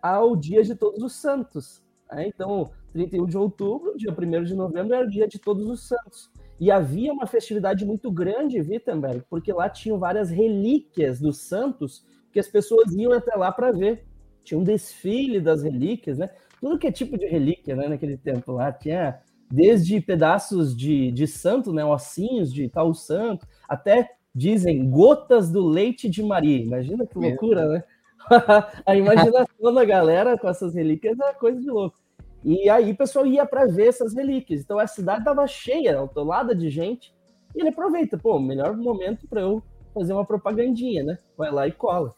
ao 0.00 0.34
Dia 0.34 0.62
de 0.62 0.74
Todos 0.74 1.02
os 1.02 1.14
Santos. 1.14 1.84
Né? 2.10 2.28
Então, 2.28 2.70
31 2.94 3.26
de 3.26 3.36
outubro, 3.36 3.94
dia 3.94 4.10
1 4.10 4.44
de 4.44 4.54
novembro, 4.54 4.94
era 4.94 5.06
o 5.06 5.10
Dia 5.10 5.28
de 5.28 5.38
Todos 5.38 5.68
os 5.68 5.86
Santos. 5.86 6.34
E 6.58 6.70
havia 6.70 7.12
uma 7.12 7.26
festividade 7.26 7.84
muito 7.84 8.10
grande 8.10 8.58
em 8.58 8.62
Wittenberg, 8.62 9.24
porque 9.28 9.52
lá 9.52 9.68
tinham 9.68 9.98
várias 9.98 10.30
relíquias 10.30 11.20
dos 11.20 11.38
santos 11.42 12.04
que 12.32 12.40
as 12.40 12.48
pessoas 12.48 12.92
iam 12.94 13.12
até 13.12 13.34
lá 13.34 13.52
para 13.52 13.72
ver. 13.72 14.06
Tinha 14.42 14.58
um 14.58 14.64
desfile 14.64 15.40
das 15.40 15.62
relíquias, 15.62 16.18
né? 16.18 16.30
Tudo 16.60 16.78
que 16.78 16.86
é 16.86 16.92
tipo 16.92 17.18
de 17.18 17.26
relíquia, 17.26 17.76
né, 17.76 17.88
naquele 17.88 18.16
tempo 18.16 18.52
lá. 18.52 18.72
Tinha 18.72 19.20
desde 19.50 20.00
pedaços 20.00 20.76
de, 20.76 21.10
de 21.12 21.26
santo, 21.26 21.72
né, 21.72 21.84
ossinhos 21.84 22.52
de 22.52 22.68
tal 22.68 22.92
santo, 22.94 23.46
até 23.68 24.10
dizem 24.34 24.88
gotas 24.90 25.50
do 25.50 25.66
leite 25.66 26.08
de 26.08 26.22
Maria. 26.22 26.64
Imagina 26.64 27.06
que 27.06 27.18
loucura, 27.18 27.66
né? 27.68 27.84
a 28.84 28.96
imaginação 28.96 29.72
da 29.72 29.84
galera 29.84 30.38
com 30.38 30.48
essas 30.48 30.74
relíquias 30.74 31.18
é 31.20 31.32
coisa 31.34 31.60
de 31.60 31.70
louco. 31.70 31.98
E 32.46 32.70
aí 32.70 32.92
o 32.92 32.96
pessoal 32.96 33.26
ia 33.26 33.44
para 33.44 33.66
ver 33.66 33.88
essas 33.88 34.14
relíquias. 34.14 34.60
Então 34.60 34.78
a 34.78 34.86
cidade 34.86 35.18
estava 35.18 35.44
cheia, 35.48 35.98
autolada 35.98 36.54
de 36.54 36.70
gente. 36.70 37.12
E 37.56 37.60
ele 37.60 37.70
aproveita, 37.70 38.16
pô, 38.16 38.38
melhor 38.38 38.76
momento 38.76 39.26
para 39.26 39.40
eu 39.40 39.60
fazer 39.92 40.12
uma 40.12 40.24
propagandinha, 40.24 41.02
né? 41.02 41.18
Vai 41.36 41.50
lá 41.50 41.66
e 41.66 41.72
cola. 41.72 42.14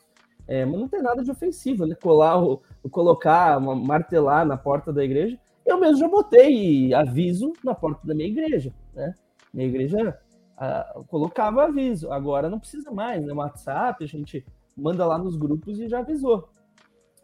É, 0.46 0.66
mas 0.66 0.78
não 0.78 0.86
tem 0.86 1.00
nada 1.00 1.24
de 1.24 1.30
ofensivo, 1.30 1.86
né? 1.86 1.94
Colar, 1.94 2.44
o, 2.44 2.60
colocar, 2.90 3.56
uma, 3.56 3.74
martelar 3.74 4.44
na 4.44 4.58
porta 4.58 4.92
da 4.92 5.02
igreja. 5.02 5.38
Eu 5.64 5.80
mesmo 5.80 5.96
já 5.96 6.08
botei 6.08 6.92
aviso 6.92 7.54
na 7.64 7.74
porta 7.74 8.06
da 8.06 8.14
minha 8.14 8.28
igreja, 8.28 8.70
né? 8.92 9.14
Minha 9.54 9.68
igreja 9.68 10.18
colocava 11.06 11.64
aviso. 11.64 12.12
Agora 12.12 12.50
não 12.50 12.58
precisa 12.58 12.90
mais, 12.90 13.24
né? 13.24 13.32
WhatsApp, 13.32 14.04
a 14.04 14.06
gente 14.06 14.44
manda 14.76 15.06
lá 15.06 15.16
nos 15.16 15.36
grupos 15.36 15.78
e 15.78 15.88
já 15.88 16.00
avisou. 16.00 16.50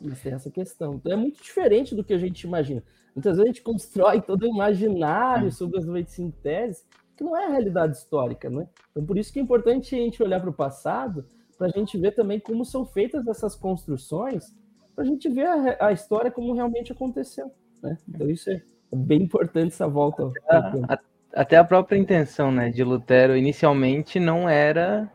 Mas 0.00 0.20
tem 0.20 0.32
essa 0.32 0.50
questão. 0.50 0.94
Então 0.94 1.12
é 1.12 1.16
muito 1.16 1.42
diferente 1.42 1.94
do 1.94 2.04
que 2.04 2.12
a 2.12 2.18
gente 2.18 2.42
imagina. 2.42 2.82
Muitas 3.14 3.36
vezes 3.36 3.44
a 3.44 3.46
gente 3.46 3.62
constrói 3.62 4.20
todo 4.20 4.42
o 4.42 4.46
imaginário 4.46 5.50
sobre 5.52 5.78
as 5.78 5.84
95 5.84 6.36
teses, 6.42 6.84
que 7.16 7.22
não 7.22 7.36
é 7.36 7.46
a 7.46 7.50
realidade 7.50 7.96
histórica, 7.96 8.50
né? 8.50 8.68
Então 8.90 9.04
por 9.04 9.16
isso 9.16 9.32
que 9.32 9.38
é 9.38 9.42
importante 9.42 9.94
a 9.94 9.98
gente 9.98 10.22
olhar 10.22 10.40
para 10.40 10.50
o 10.50 10.54
passado, 10.54 11.24
para 11.56 11.68
a 11.68 11.70
gente 11.70 11.96
ver 11.96 12.12
também 12.12 12.40
como 12.40 12.64
são 12.64 12.84
feitas 12.84 13.26
essas 13.26 13.54
construções, 13.54 14.52
para 14.94 15.04
a 15.04 15.06
gente 15.06 15.28
ver 15.28 15.46
a, 15.46 15.86
a, 15.88 15.92
história 15.92 16.30
como 16.30 16.54
realmente 16.54 16.92
aconteceu, 16.92 17.50
né? 17.82 17.96
Então 18.08 18.28
isso 18.28 18.50
é 18.50 18.60
bem 18.92 19.22
importante 19.22 19.68
essa 19.68 19.88
volta. 19.88 20.30
Até 20.48 20.78
a, 20.88 20.98
até 21.34 21.56
a 21.56 21.64
própria 21.64 21.96
intenção, 21.98 22.50
né, 22.50 22.70
de 22.70 22.82
Lutero 22.82 23.36
inicialmente 23.36 24.20
não 24.20 24.48
era 24.48 25.10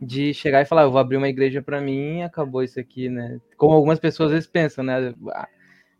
de 0.00 0.34
chegar 0.34 0.62
e 0.62 0.66
falar, 0.66 0.82
eu 0.82 0.90
vou 0.90 1.00
abrir 1.00 1.16
uma 1.16 1.28
igreja 1.28 1.62
para 1.62 1.80
mim 1.80 2.18
e 2.18 2.22
acabou 2.22 2.62
isso 2.62 2.78
aqui, 2.78 3.08
né? 3.08 3.40
Como 3.56 3.74
algumas 3.74 3.98
pessoas 3.98 4.28
às 4.28 4.34
vezes 4.34 4.48
pensam, 4.48 4.84
né? 4.84 5.14
Ah, 5.30 5.48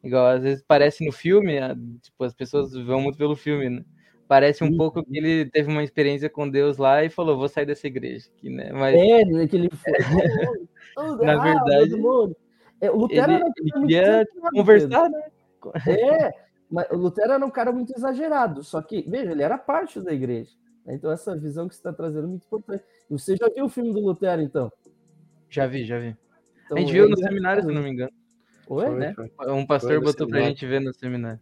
igual 0.03 0.27
às 0.27 0.43
vezes 0.43 0.65
parece 0.67 1.05
no 1.05 1.13
filme, 1.13 1.59
ah, 1.59 1.77
tipo, 2.03 2.25
as 2.25 2.35
pessoas 2.35 2.75
vão 2.75 3.01
muito 3.01 3.19
pelo 3.19 3.37
filme, 3.37 3.71
né? 3.71 3.85
Parece 4.27 4.65
um 4.65 4.69
Sim. 4.69 4.77
pouco 4.77 5.05
que 5.05 5.19
ele 5.19 5.51
teve 5.51 5.71
uma 5.71 5.85
experiência 5.85 6.31
com 6.31 6.49
Deus 6.49 6.79
lá 6.79 7.05
e 7.05 7.11
falou, 7.11 7.37
vou 7.37 7.49
sair 7.49 7.67
dessa 7.67 7.87
igreja 7.87 8.29
aqui, 8.35 8.49
né? 8.49 8.73
Mas 8.73 8.95
é, 8.97 9.25
né, 9.25 9.47
que 9.47 9.57
ele 9.57 9.71
foi. 9.71 9.93
Na 11.23 11.37
verdade, 11.37 11.95
é, 12.81 12.91
o 12.91 12.97
Lutero 12.97 13.33
ele, 13.33 13.45
ele 13.45 13.73
queria 13.73 14.27
conversar, 14.53 15.11
né? 15.11 15.23
É, 15.87 16.31
mas 16.71 16.91
o 16.91 16.97
Lutero 16.97 17.33
era 17.33 17.45
um 17.45 17.51
cara 17.51 17.73
muito 17.73 17.95
exagerado, 17.97 18.63
só 18.63 18.81
que, 18.81 19.05
veja, 19.09 19.33
ele 19.33 19.43
era 19.43 19.59
parte 19.59 20.01
da 20.01 20.13
igreja. 20.13 20.51
Então, 20.87 21.11
essa 21.11 21.37
visão 21.37 21.67
que 21.67 21.75
você 21.75 21.81
está 21.81 21.93
trazendo 21.93 22.25
é 22.25 22.29
muito 22.29 22.45
importante. 22.45 22.85
Você 23.09 23.37
já 23.37 23.49
viu 23.49 23.65
o 23.65 23.69
filme 23.69 23.93
do 23.93 24.01
Lutero, 24.01 24.43
então? 24.43 24.71
Já 25.49 25.67
vi, 25.67 25.85
já 25.85 25.99
vi. 25.99 26.17
Então, 26.67 26.77
a 26.77 26.81
gente 26.81 26.93
viu 26.93 27.09
no 27.09 27.17
seminário, 27.17 27.63
se 27.63 27.73
não 27.73 27.83
me 27.83 27.91
engano. 27.91 28.13
Oi, 28.69 28.87
foi, 28.87 28.99
né? 28.99 29.15
Foi. 29.15 29.53
Um 29.53 29.67
pastor 29.67 29.93
foi 29.93 30.01
botou 30.01 30.29
pra 30.29 30.41
gente 30.41 30.67
ver 30.67 30.81
no 30.81 30.93
seminário. 30.93 31.41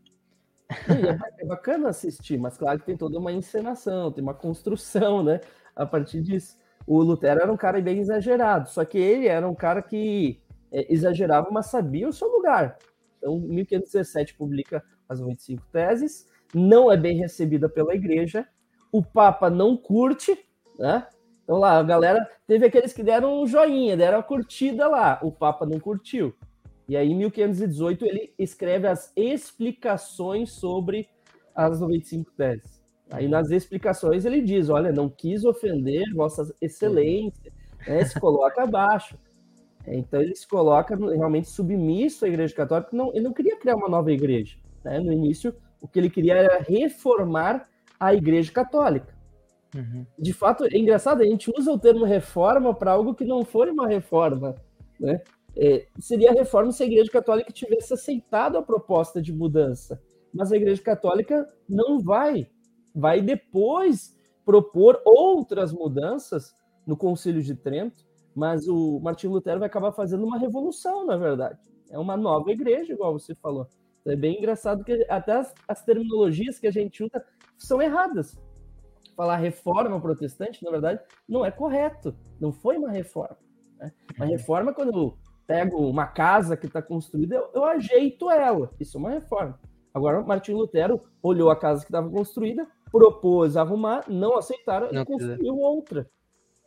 É, 0.70 1.42
é 1.42 1.46
bacana 1.46 1.88
assistir, 1.88 2.38
mas 2.38 2.57
claro 2.57 2.78
que 2.78 2.87
tem 2.87 2.96
toda 2.96 3.18
uma 3.18 3.33
encenação, 3.33 4.11
tem 4.12 4.22
uma 4.22 4.35
construção, 4.35 5.22
né? 5.22 5.40
A 5.74 5.85
partir 5.85 6.22
disso. 6.22 6.57
O 6.87 7.02
Lutero 7.02 7.40
era 7.40 7.52
um 7.52 7.57
cara 7.57 7.81
bem 7.81 7.98
exagerado, 7.98 8.68
só 8.68 8.85
que 8.85 8.98
ele 8.98 9.28
era 9.28 9.48
um 9.48 9.55
cara 9.55 9.81
que 9.83 10.40
é, 10.70 10.92
exagerava, 10.92 11.50
mas 11.50 11.66
sabia 11.66 12.09
o 12.09 12.12
seu 12.12 12.28
lugar. 12.28 12.78
Então, 13.18 13.38
1517 13.38 14.35
publica 14.35 14.83
as 15.09 15.20
25 15.20 15.62
teses, 15.72 16.26
não 16.55 16.90
é 16.90 16.96
bem 16.96 17.16
recebida 17.16 17.68
pela 17.68 17.94
igreja, 17.94 18.46
o 18.92 19.02
Papa 19.02 19.48
não 19.48 19.76
curte, 19.76 20.38
né? 20.78 21.07
Então 21.42 21.59
lá, 21.59 21.78
a 21.78 21.83
galera 21.83 22.28
teve 22.46 22.66
aqueles 22.66 22.92
que 22.92 23.02
deram 23.02 23.42
um 23.42 23.46
joinha, 23.46 23.96
deram 23.96 24.18
a 24.18 24.22
curtida 24.22 24.87
lá, 24.87 25.18
o 25.22 25.33
Papa 25.33 25.66
não 25.66 25.81
curtiu. 25.81 26.35
E 26.88 26.96
aí, 26.96 27.11
em 27.11 27.16
1518, 27.16 28.05
ele 28.05 28.35
escreve 28.38 28.87
as 28.87 29.11
explicações 29.16 30.52
sobre 30.52 31.09
as 31.55 31.81
95 31.81 32.31
teses. 32.33 32.83
Aí, 33.11 33.28
nas 33.28 33.50
explicações, 33.50 34.24
ele 34.24 34.40
diz: 34.40 34.68
Olha, 34.68 34.92
não 34.92 35.09
quis 35.09 35.44
ofender 35.44 36.12
Vossa 36.14 36.55
Excelência, 36.61 37.52
né, 37.87 38.05
se 38.05 38.18
coloca 38.20 38.62
abaixo. 38.62 39.16
Então, 39.87 40.20
ele 40.20 40.35
se 40.37 40.46
coloca 40.46 40.94
realmente 40.94 41.48
submisso 41.48 42.24
à 42.24 42.28
Igreja 42.28 42.55
Católica. 42.55 42.90
Não, 42.92 43.11
ele 43.11 43.24
não 43.24 43.33
queria 43.33 43.59
criar 43.59 43.76
uma 43.76 43.88
nova 43.88 44.12
igreja. 44.12 44.57
Né? 44.85 45.00
No 45.00 45.12
início, 45.12 45.55
o 45.81 45.88
que 45.88 45.98
ele 45.98 46.11
queria 46.11 46.35
era 46.35 46.62
reformar 46.62 47.68
a 48.03 48.12
Igreja 48.12 48.51
Católica. 48.51 49.15
Uhum. 49.77 50.05
De 50.19 50.33
fato, 50.33 50.65
é 50.65 50.77
engraçado, 50.77 51.23
a 51.23 51.25
gente 51.25 51.49
usa 51.57 51.71
o 51.71 51.79
termo 51.79 52.05
reforma 52.05 52.75
para 52.75 52.91
algo 52.91 53.15
que 53.15 53.25
não 53.25 53.45
for 53.45 53.69
uma 53.69 53.87
reforma. 53.87 54.57
Né? 54.99 55.23
É, 55.57 55.87
seria 56.01 56.33
reforma 56.33 56.73
se 56.73 56.83
a 56.83 56.87
Igreja 56.87 57.11
Católica 57.12 57.53
tivesse 57.53 57.95
aceitado 57.95 58.59
a 58.59 58.62
proposta 58.62 59.23
de 59.23 59.33
mudança. 59.33 60.03
Mas 60.35 60.51
a 60.51 60.57
Igreja 60.57 60.83
Católica 60.83 61.49
não 61.69 62.01
vai. 62.01 62.49
Vai 62.93 63.23
depois 63.23 64.19
propor 64.45 65.01
outras 65.05 65.73
mudanças 65.73 66.53
no 66.85 66.97
Concílio 66.97 67.41
de 67.41 67.55
Trento, 67.55 68.05
mas 68.35 68.67
o 68.67 68.99
Martinho 68.99 69.33
Lutero 69.33 69.61
vai 69.61 69.69
acabar 69.69 69.93
fazendo 69.93 70.27
uma 70.27 70.38
revolução, 70.38 71.07
na 71.07 71.17
verdade. 71.17 71.61
É 71.88 71.99
uma 71.99 72.17
nova 72.17 72.51
igreja, 72.51 72.95
igual 72.95 73.12
você 73.12 73.33
falou. 73.37 73.69
É 74.05 74.17
bem 74.17 74.38
engraçado 74.38 74.83
que 74.83 75.07
até 75.09 75.35
as, 75.35 75.55
as 75.69 75.85
terminologias 75.85 76.59
que 76.59 76.67
a 76.67 76.73
gente 76.73 77.05
usa 77.05 77.25
são 77.66 77.81
erradas. 77.81 78.38
Falar 79.16 79.37
reforma 79.37 80.01
protestante, 80.01 80.64
na 80.64 80.70
verdade, 80.70 81.01
não 81.29 81.44
é 81.44 81.51
correto. 81.51 82.14
Não 82.40 82.53
foi 82.53 82.77
uma 82.77 82.90
reforma. 82.90 83.37
Né? 83.79 83.92
Uma 84.16 84.27
reforma 84.27 84.70
é 84.70 84.75
quando 84.75 84.92
eu 84.94 85.18
pego 85.46 85.87
uma 85.88 86.07
casa 86.07 86.57
que 86.57 86.66
está 86.66 86.81
construída, 86.81 87.35
eu, 87.35 87.51
eu 87.55 87.64
ajeito 87.64 88.31
ela. 88.31 88.70
Isso 88.81 88.96
é 88.96 89.01
uma 89.01 89.11
reforma. 89.11 89.59
Agora, 89.92 90.22
Martin 90.22 90.53
Lutero 90.53 91.01
olhou 91.22 91.51
a 91.51 91.57
casa 91.57 91.83
que 91.83 91.90
estava 91.90 92.09
construída, 92.09 92.66
propôs 92.90 93.57
arrumar, 93.57 94.05
não 94.09 94.37
aceitaram 94.37 94.90
não 94.90 95.03
e 95.03 95.05
construiu 95.05 95.59
outra. 95.59 96.09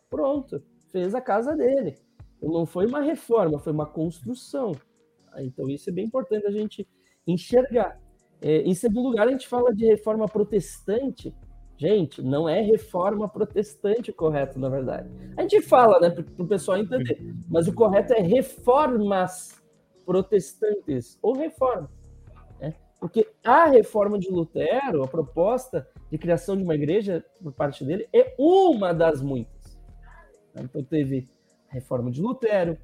Pronto, 0.10 0.63
fez 0.91 1.15
a 1.15 1.21
casa 1.21 1.55
dele. 1.55 1.97
Não 2.41 2.65
foi 2.65 2.86
uma 2.86 3.01
reforma, 3.01 3.58
foi 3.58 3.73
uma 3.73 3.88
construção. 3.88 4.73
Então, 5.38 5.67
isso 5.69 5.89
é 5.89 5.93
bem 5.93 6.05
importante 6.05 6.45
a 6.45 6.51
gente 6.51 6.88
enxergar. 7.25 7.99
É, 8.41 8.62
em 8.62 8.74
segundo 8.74 9.10
lugar, 9.10 9.28
a 9.28 9.32
gente 9.32 9.48
fala 9.48 9.74
de 9.74 9.86
reforma 9.86 10.28
protestante. 10.28 11.34
Gente, 11.78 12.21
não 12.21 12.48
é 12.48 12.62
reforma 12.62 13.28
protestante 13.28 14.13
correto, 14.13 14.58
na 14.58 14.69
verdade. 14.69 15.10
A 15.36 15.41
gente 15.41 15.62
fala, 15.62 16.00
né, 16.00 16.10
para 16.10 16.43
o 16.43 16.48
pessoal 16.48 16.78
entender, 16.78 17.19
mas 17.50 17.67
o 17.67 17.74
correto 17.74 18.13
é 18.13 18.21
reformas 18.21 19.62
protestantes 20.06 21.17
ou 21.21 21.34
reforma. 21.34 21.89
Né? 22.60 22.74
Porque 23.00 23.28
a 23.43 23.65
reforma 23.65 24.17
de 24.17 24.30
Lutero, 24.30 25.04
a 25.04 25.08
proposta 25.08 25.86
de 26.10 26.17
criação 26.17 26.56
de 26.56 26.63
uma 26.63 26.76
igreja 26.76 27.26
por 27.43 27.52
parte 27.52 27.84
dele, 27.84 28.08
é 28.13 28.34
uma 28.38 28.93
das 28.93 29.21
muitas. 29.21 29.78
Então, 30.56 30.82
teve 30.82 31.28
a 31.69 31.74
reforma 31.74 32.10
de 32.10 32.21
Lutero, 32.21 32.78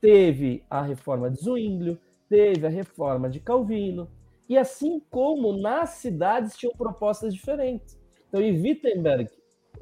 teve 0.00 0.62
a 0.70 0.82
reforma 0.82 1.28
de 1.28 1.38
Zwinglio, 1.40 1.98
teve 2.28 2.64
a 2.64 2.70
reforma 2.70 3.28
de 3.28 3.40
Calvino, 3.40 4.08
e 4.48 4.56
assim 4.56 5.00
como 5.10 5.52
nas 5.56 5.90
cidades 5.90 6.56
tinham 6.56 6.72
propostas 6.74 7.34
diferentes. 7.34 7.98
Então, 8.28 8.40
em 8.40 8.60
Wittenberg, 8.60 9.30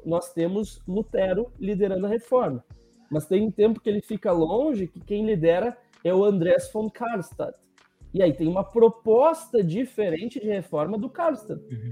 nós 0.05 0.33
temos 0.33 0.81
Lutero 0.87 1.51
liderando 1.59 2.05
a 2.05 2.09
reforma. 2.09 2.63
Mas 3.09 3.25
tem 3.25 3.43
um 3.43 3.51
tempo 3.51 3.79
que 3.79 3.89
ele 3.89 4.01
fica 4.01 4.31
longe, 4.31 4.87
que 4.87 4.99
quem 4.99 5.25
lidera 5.25 5.77
é 6.03 6.13
o 6.13 6.23
Andrés 6.23 6.69
von 6.71 6.89
Karlstadt. 6.89 7.57
E 8.13 8.21
aí 8.21 8.33
tem 8.33 8.47
uma 8.47 8.63
proposta 8.63 9.63
diferente 9.63 10.39
de 10.39 10.47
reforma 10.47 10.97
do 10.97 11.09
Karlstadt. 11.09 11.61
Uhum. 11.61 11.91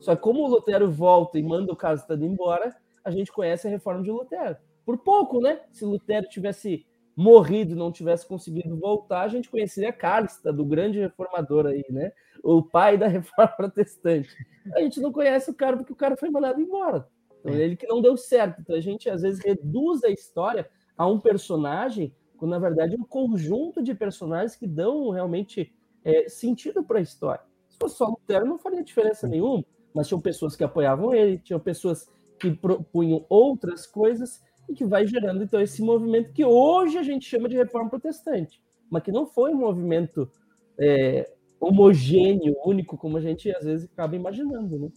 Só 0.00 0.16
que 0.16 0.22
como 0.22 0.40
o 0.40 0.48
Lutero 0.48 0.90
volta 0.90 1.38
e 1.38 1.42
manda 1.42 1.72
o 1.72 1.76
Karlstadt 1.76 2.22
embora, 2.24 2.74
a 3.04 3.10
gente 3.10 3.30
conhece 3.30 3.66
a 3.66 3.70
reforma 3.70 4.02
de 4.02 4.10
Lutero. 4.10 4.56
Por 4.84 4.98
pouco, 4.98 5.40
né? 5.40 5.60
Se 5.70 5.84
Lutero 5.84 6.26
tivesse 6.28 6.86
morrido, 7.16 7.76
não 7.76 7.92
tivesse 7.92 8.26
conseguido 8.26 8.76
voltar, 8.76 9.22
a 9.22 9.28
gente 9.28 9.50
conheceria 9.50 9.92
Karlstadt, 9.92 10.56
do 10.56 10.64
grande 10.64 10.98
reformador 10.98 11.66
aí, 11.66 11.84
né? 11.90 12.12
O 12.42 12.62
pai 12.62 12.96
da 12.96 13.06
reforma 13.08 13.48
protestante. 13.48 14.34
A 14.74 14.80
gente 14.80 15.00
não 15.00 15.12
conhece 15.12 15.50
o 15.50 15.54
cara 15.54 15.76
porque 15.76 15.92
o 15.92 15.96
cara 15.96 16.16
foi 16.16 16.30
mandado 16.30 16.60
embora. 16.60 17.06
Então, 17.40 17.54
é. 17.54 17.60
ele 17.60 17.76
que 17.76 17.86
não 17.86 18.00
deu 18.00 18.16
certo. 18.16 18.60
Então, 18.60 18.76
a 18.76 18.80
gente 18.80 19.08
às 19.08 19.22
vezes 19.22 19.42
reduz 19.44 20.04
a 20.04 20.10
história 20.10 20.68
a 20.96 21.06
um 21.06 21.18
personagem, 21.18 22.14
quando 22.36 22.52
na 22.52 22.58
verdade 22.58 22.94
é 22.94 22.98
um 22.98 23.04
conjunto 23.04 23.82
de 23.82 23.94
personagens 23.94 24.56
que 24.56 24.66
dão 24.66 25.10
realmente 25.10 25.72
é, 26.04 26.28
sentido 26.28 26.82
para 26.82 26.98
a 26.98 27.02
história. 27.02 27.42
Se 27.68 27.78
fosse 27.78 27.96
só 27.96 28.06
Lutero, 28.06 28.46
não 28.46 28.58
faria 28.58 28.82
diferença 28.82 29.26
nenhuma, 29.26 29.64
mas 29.94 30.08
tinham 30.08 30.20
pessoas 30.20 30.56
que 30.56 30.64
apoiavam 30.64 31.14
ele, 31.14 31.38
tinham 31.38 31.60
pessoas 31.60 32.08
que 32.38 32.50
propunham 32.50 33.24
outras 33.28 33.86
coisas, 33.86 34.42
e 34.70 34.74
que 34.74 34.84
vai 34.84 35.04
gerando 35.04 35.42
então 35.42 35.60
esse 35.60 35.82
movimento 35.82 36.32
que 36.32 36.44
hoje 36.44 36.96
a 36.96 37.02
gente 37.02 37.28
chama 37.28 37.48
de 37.48 37.56
reforma 37.56 37.90
protestante, 37.90 38.62
mas 38.88 39.02
que 39.02 39.10
não 39.10 39.26
foi 39.26 39.52
um 39.52 39.58
movimento 39.58 40.30
é, 40.78 41.28
homogêneo, 41.58 42.56
único, 42.64 42.96
como 42.96 43.16
a 43.16 43.20
gente 43.20 43.50
às 43.50 43.64
vezes 43.64 43.88
acaba 43.92 44.14
imaginando, 44.14 44.78
né? 44.78 44.88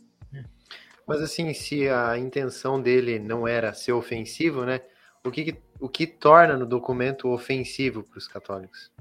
Mas 1.06 1.22
assim, 1.22 1.54
se 1.54 1.90
a 1.90 2.18
intenção 2.18 2.82
dele 2.82 3.20
não 3.20 3.46
era 3.46 3.74
ser 3.74 3.92
ofensivo, 3.92 4.64
né? 4.64 4.80
O 5.26 5.32
que, 5.32 5.58
o 5.80 5.90
que 5.90 6.08
torna 6.08 6.56
no 6.56 6.66
documento 6.66 7.28
ofensivo 7.30 8.04
para 8.04 8.18
os 8.18 8.28
católicos? 8.28 8.92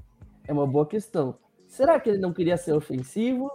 É 0.45 0.51
uma 0.51 0.67
boa 0.67 0.85
questão. 0.85 1.37
Será 1.67 1.99
que 1.99 2.09
ele 2.09 2.17
não 2.17 2.33
queria 2.33 2.57
ser 2.57 2.73
ofensivo? 2.73 3.49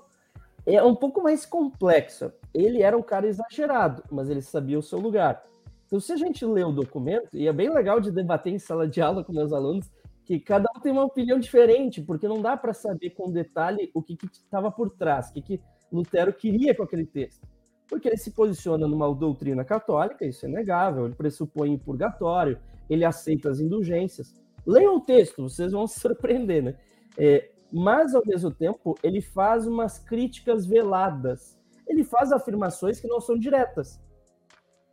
É 0.64 0.82
um 0.82 0.94
pouco 0.94 1.22
mais 1.22 1.44
complexo. 1.44 2.32
Ele 2.54 2.82
era 2.82 2.96
um 2.96 3.02
cara 3.02 3.26
exagerado, 3.26 4.02
mas 4.10 4.30
ele 4.30 4.40
sabia 4.40 4.78
o 4.78 4.82
seu 4.82 4.98
lugar. 4.98 5.47
Então, 5.88 5.98
se 5.98 6.12
a 6.12 6.16
gente 6.16 6.44
lê 6.44 6.62
o 6.62 6.70
documento, 6.70 7.34
e 7.34 7.48
é 7.48 7.52
bem 7.52 7.72
legal 7.72 7.98
de 7.98 8.12
debater 8.12 8.52
em 8.52 8.58
sala 8.58 8.86
de 8.86 9.00
aula 9.00 9.24
com 9.24 9.32
meus 9.32 9.54
alunos, 9.54 9.90
que 10.22 10.38
cada 10.38 10.68
um 10.76 10.80
tem 10.80 10.92
uma 10.92 11.04
opinião 11.04 11.38
diferente, 11.38 12.02
porque 12.02 12.28
não 12.28 12.42
dá 12.42 12.58
para 12.58 12.74
saber 12.74 13.10
com 13.10 13.32
detalhe 13.32 13.90
o 13.94 14.02
que 14.02 14.18
estava 14.30 14.70
por 14.70 14.90
trás, 14.90 15.30
o 15.30 15.32
que, 15.32 15.40
que 15.40 15.60
Lutero 15.90 16.30
queria 16.34 16.74
com 16.74 16.82
aquele 16.82 17.06
texto. 17.06 17.48
Porque 17.88 18.06
ele 18.06 18.18
se 18.18 18.32
posiciona 18.32 18.86
numa 18.86 19.12
doutrina 19.14 19.64
católica, 19.64 20.26
isso 20.26 20.44
é 20.44 20.48
negável, 20.48 21.06
ele 21.06 21.14
pressupõe 21.14 21.74
o 21.74 21.78
purgatório, 21.78 22.58
ele 22.90 23.06
aceita 23.06 23.48
as 23.48 23.58
indulgências. 23.58 24.34
Leiam 24.66 24.96
o 24.96 25.00
texto, 25.00 25.44
vocês 25.44 25.72
vão 25.72 25.86
se 25.88 25.98
surpreender, 25.98 26.62
né? 26.62 26.74
É, 27.16 27.48
mas, 27.72 28.14
ao 28.14 28.22
mesmo 28.26 28.50
tempo, 28.50 28.94
ele 29.02 29.22
faz 29.22 29.66
umas 29.66 29.98
críticas 29.98 30.66
veladas. 30.66 31.58
Ele 31.86 32.04
faz 32.04 32.32
afirmações 32.32 33.00
que 33.00 33.08
não 33.08 33.22
são 33.22 33.38
diretas. 33.38 33.98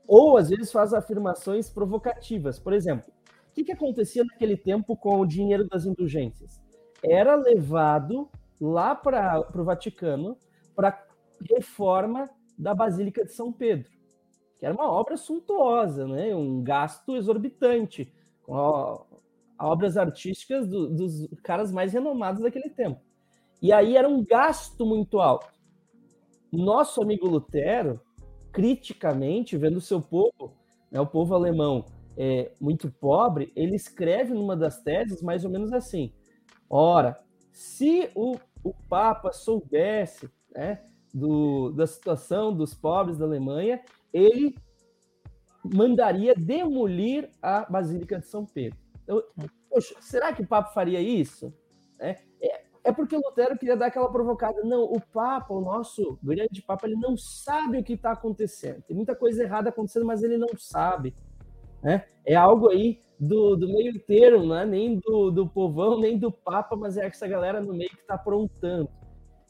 Ou 0.08 0.38
às 0.38 0.50
vezes 0.50 0.72
faz 0.72 0.94
afirmações 0.94 1.70
provocativas. 1.70 2.60
Por 2.60 2.74
exemplo, 2.74 3.12
o 3.50 3.54
que, 3.54 3.64
que 3.64 3.72
acontecia 3.72 4.24
naquele 4.24 4.58
tempo 4.58 4.96
com 4.96 5.20
o 5.20 5.26
dinheiro 5.26 5.68
das 5.68 5.86
indulgências? 5.86 6.62
Era 7.04 7.36
levado 7.36 8.30
lá 8.60 8.96
para 8.96 9.48
o 9.54 9.64
Vaticano 9.64 10.38
para 10.76 11.06
reforma 11.50 12.30
da 12.58 12.74
Basílica 12.74 13.26
de 13.26 13.34
São 13.34 13.52
Pedro, 13.52 13.90
que 14.58 14.66
era 14.66 14.74
uma 14.74 14.90
obra 14.90 15.18
suntuosa, 15.18 16.08
né? 16.08 16.36
um 16.36 16.64
gasto 16.64 17.16
exorbitante, 17.16 18.12
com 18.44 19.06
obras 19.60 19.98
artísticas 19.98 20.68
do, 20.68 20.90
dos 20.90 21.28
caras 21.44 21.72
mais 21.72 21.94
renomados 21.94 22.42
daquele 22.42 22.70
tempo. 22.70 23.02
E 23.62 23.72
aí 23.72 23.96
era 23.98 24.08
um 24.08 24.24
gasto 24.24 24.86
muito 24.86 25.20
alto. 25.20 25.54
Nosso 26.52 27.02
amigo 27.02 27.28
Lutero 27.28 28.00
criticamente, 28.56 29.58
vendo 29.58 29.76
o 29.76 29.82
seu 29.82 30.02
povo, 30.02 30.56
né, 30.90 30.98
o 31.02 31.06
povo 31.06 31.36
alemão, 31.36 31.84
é, 32.18 32.54
muito 32.62 32.90
pobre, 32.90 33.52
ele 33.54 33.76
escreve 33.76 34.34
numa 34.34 34.56
das 34.56 34.82
teses 34.82 35.22
mais 35.22 35.44
ou 35.44 35.52
menos 35.52 35.74
assim: 35.74 36.14
ora, 36.70 37.20
se 37.52 38.10
o, 38.16 38.38
o 38.64 38.74
Papa 38.88 39.34
soubesse 39.34 40.30
né, 40.56 40.82
do, 41.14 41.72
da 41.72 41.86
situação 41.86 42.56
dos 42.56 42.74
pobres 42.74 43.18
da 43.18 43.26
Alemanha, 43.26 43.82
ele 44.14 44.56
mandaria 45.62 46.34
demolir 46.34 47.30
a 47.42 47.70
Basílica 47.70 48.20
de 48.20 48.28
São 48.28 48.46
Pedro. 48.46 48.80
Então, 49.04 49.22
poxa, 49.70 49.96
será 50.00 50.32
que 50.32 50.42
o 50.42 50.48
Papa 50.48 50.72
faria 50.72 51.02
isso? 51.02 51.54
É, 52.00 52.22
é, 52.42 52.65
é 52.86 52.92
porque 52.92 53.18
Lutero 53.18 53.58
queria 53.58 53.76
dar 53.76 53.88
aquela 53.88 54.10
provocada. 54.12 54.64
Não, 54.64 54.84
o 54.84 55.02
Papa, 55.02 55.52
o 55.52 55.60
nosso 55.60 56.20
grande 56.22 56.62
Papa, 56.62 56.86
ele 56.86 56.96
não 56.96 57.18
sabe 57.18 57.80
o 57.80 57.84
que 57.84 57.94
está 57.94 58.12
acontecendo. 58.12 58.84
Tem 58.84 58.96
muita 58.96 59.16
coisa 59.16 59.42
errada 59.42 59.70
acontecendo, 59.70 60.06
mas 60.06 60.22
ele 60.22 60.38
não 60.38 60.50
sabe. 60.56 61.16
Né? 61.82 62.06
É 62.24 62.36
algo 62.36 62.70
aí 62.70 63.00
do, 63.20 63.56
do 63.56 63.68
meio 63.68 64.00
termo, 64.06 64.46
não 64.46 64.56
é 64.56 64.66
nem 64.68 65.00
do, 65.00 65.32
do 65.32 65.50
povão, 65.50 66.00
nem 66.00 66.16
do 66.16 66.32
Papa, 66.32 66.76
mas 66.76 66.96
é 66.96 67.08
essa 67.08 67.28
galera 67.28 67.60
no 67.60 67.74
meio 67.74 67.90
que 67.90 68.02
está 68.02 68.14
aprontando. 68.14 68.88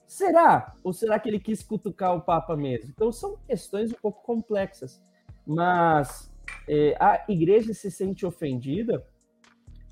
Será? 0.08 0.74
Ou 0.82 0.93
será 0.93 1.19
que 1.19 1.28
ele 1.28 1.39
quis 1.39 1.62
cutucar 1.62 2.15
o 2.15 2.21
Papa 2.21 2.56
mesmo? 2.56 2.89
Então 2.89 3.12
são 3.12 3.38
questões 3.45 3.91
um 3.91 3.98
pouco 4.02 4.24
complexas. 4.24 5.04
Mas 5.45 6.34
é, 6.69 6.95
a 7.02 7.26
igreja 7.28 7.74
se 7.74 7.91
sente 7.91 8.26
ofendida, 8.26 9.06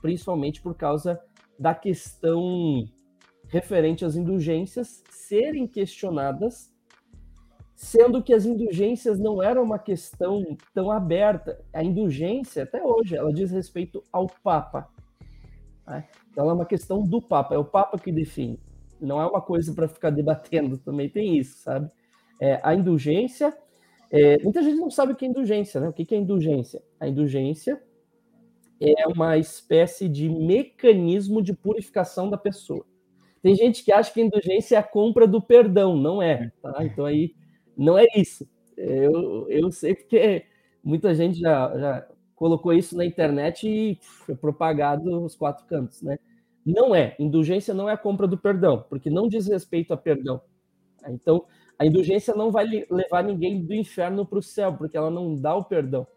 principalmente 0.01 0.61
por 0.61 0.75
causa 0.75 1.21
da 1.59 1.75
questão 1.75 2.85
referente 3.53 4.03
às 4.03 4.15
indulgências 4.15 5.03
serem 5.11 5.67
questionadas, 5.67 6.73
sendo 7.75 8.23
que 8.23 8.33
as 8.33 8.45
indulgências 8.47 9.19
não 9.19 9.43
eram 9.43 9.61
uma 9.61 9.77
questão 9.77 10.57
tão 10.73 10.89
aberta. 10.89 11.63
A 11.71 11.83
indulgência, 11.83 12.63
até 12.63 12.83
hoje, 12.83 13.15
ela 13.15 13.31
diz 13.31 13.51
respeito 13.51 14.03
ao 14.11 14.25
Papa. 14.43 14.89
Né? 15.85 16.07
Então, 16.31 16.45
ela 16.45 16.53
é 16.53 16.55
uma 16.55 16.65
questão 16.65 17.03
do 17.03 17.21
Papa, 17.21 17.53
é 17.53 17.57
o 17.59 17.63
Papa 17.63 17.99
que 17.99 18.11
define. 18.11 18.59
Não 18.99 19.21
é 19.21 19.27
uma 19.27 19.41
coisa 19.41 19.71
para 19.71 19.87
ficar 19.87 20.09
debatendo, 20.09 20.79
também 20.79 21.07
tem 21.07 21.37
isso, 21.37 21.59
sabe? 21.59 21.91
É, 22.41 22.59
a 22.63 22.73
indulgência, 22.73 23.55
é, 24.09 24.41
muita 24.41 24.63
gente 24.63 24.79
não 24.79 24.89
sabe 24.89 25.13
o 25.13 25.15
que 25.15 25.25
é 25.25 25.27
indulgência, 25.27 25.79
né? 25.79 25.89
O 25.89 25.93
que 25.93 26.15
é 26.15 26.17
indulgência? 26.17 26.81
A 26.99 27.07
indulgência 27.07 27.79
é 28.81 29.07
uma 29.07 29.37
espécie 29.37 30.09
de 30.09 30.27
mecanismo 30.27 31.39
de 31.39 31.53
purificação 31.53 32.31
da 32.31 32.37
pessoa. 32.37 32.83
Tem 33.43 33.55
gente 33.55 33.83
que 33.83 33.91
acha 33.91 34.13
que 34.13 34.21
indulgência 34.21 34.77
é 34.77 34.79
a 34.79 34.83
compra 34.83 35.27
do 35.27 35.41
perdão, 35.41 35.97
não 35.97 36.21
é, 36.21 36.51
tá? 36.61 36.77
Então 36.85 37.05
aí 37.05 37.35
não 37.77 37.97
é 37.97 38.05
isso. 38.15 38.47
Eu, 38.77 39.47
eu 39.49 39.71
sei 39.71 39.93
porque 39.95 40.45
muita 40.83 41.13
gente 41.13 41.39
já, 41.39 41.77
já 41.77 42.07
colocou 42.35 42.73
isso 42.73 42.95
na 42.97 43.05
internet 43.05 43.67
e 43.67 43.99
foi 44.01 44.35
propagado 44.35 45.23
os 45.23 45.35
quatro 45.35 45.65
cantos, 45.67 46.01
né? 46.01 46.17
Não 46.65 46.95
é. 46.95 47.15
Indulgência 47.19 47.73
não 47.73 47.89
é 47.89 47.93
a 47.93 47.97
compra 47.97 48.25
do 48.27 48.37
perdão, 48.37 48.85
porque 48.89 49.09
não 49.09 49.27
diz 49.27 49.47
respeito 49.47 49.93
a 49.93 49.97
perdão. 49.97 50.41
Então, 51.09 51.45
a 51.77 51.85
indulgência 51.85 52.33
não 52.33 52.49
vai 52.49 52.65
levar 52.89 53.23
ninguém 53.23 53.61
do 53.65 53.73
inferno 53.73 54.25
para 54.25 54.39
o 54.39 54.43
céu, 54.43 54.73
porque 54.73 54.95
ela 54.95 55.11
não 55.11 55.35
dá 55.35 55.53
o 55.55 55.65
perdão. 55.65 56.07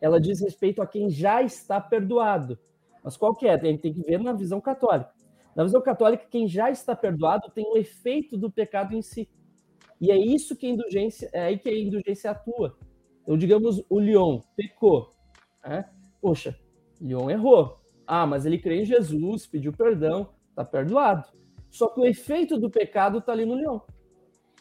Ela 0.00 0.18
diz 0.20 0.40
respeito 0.40 0.80
a 0.80 0.86
quem 0.86 1.10
já 1.10 1.42
está 1.42 1.80
perdoado. 1.80 2.58
Mas 3.04 3.16
qual 3.16 3.34
que 3.34 3.46
é? 3.46 3.52
A 3.54 3.58
gente 3.58 3.80
tem 3.82 3.92
que 3.92 4.02
ver 4.02 4.18
na 4.18 4.32
visão 4.32 4.60
católica. 4.60 5.10
Na 5.56 5.64
visão 5.64 5.80
católica, 5.80 6.26
quem 6.30 6.46
já 6.46 6.70
está 6.70 6.94
perdoado 6.94 7.50
tem 7.50 7.64
o 7.66 7.78
efeito 7.78 8.36
do 8.36 8.50
pecado 8.50 8.94
em 8.94 9.00
si. 9.00 9.26
E 9.98 10.10
é 10.10 10.18
isso 10.18 10.54
que 10.54 10.66
a 10.66 10.68
indulgência, 10.68 11.30
é 11.32 11.44
aí 11.44 11.58
que 11.58 11.70
a 11.70 11.78
indulgência 11.78 12.30
atua. 12.30 12.76
Então, 13.22 13.38
digamos, 13.38 13.82
o 13.88 13.98
Leon 13.98 14.40
pecou. 14.54 15.10
Né? 15.64 15.88
Poxa, 16.20 16.54
Leon 17.00 17.30
errou. 17.30 17.80
Ah, 18.06 18.26
mas 18.26 18.44
ele 18.44 18.58
crê 18.58 18.82
em 18.82 18.84
Jesus, 18.84 19.46
pediu 19.46 19.72
perdão, 19.72 20.28
está 20.50 20.62
perdoado. 20.62 21.26
Só 21.70 21.88
que 21.88 22.00
o 22.00 22.04
efeito 22.04 22.60
do 22.60 22.68
pecado 22.68 23.18
está 23.18 23.32
ali 23.32 23.46
no 23.46 23.54
Leon. 23.54 23.80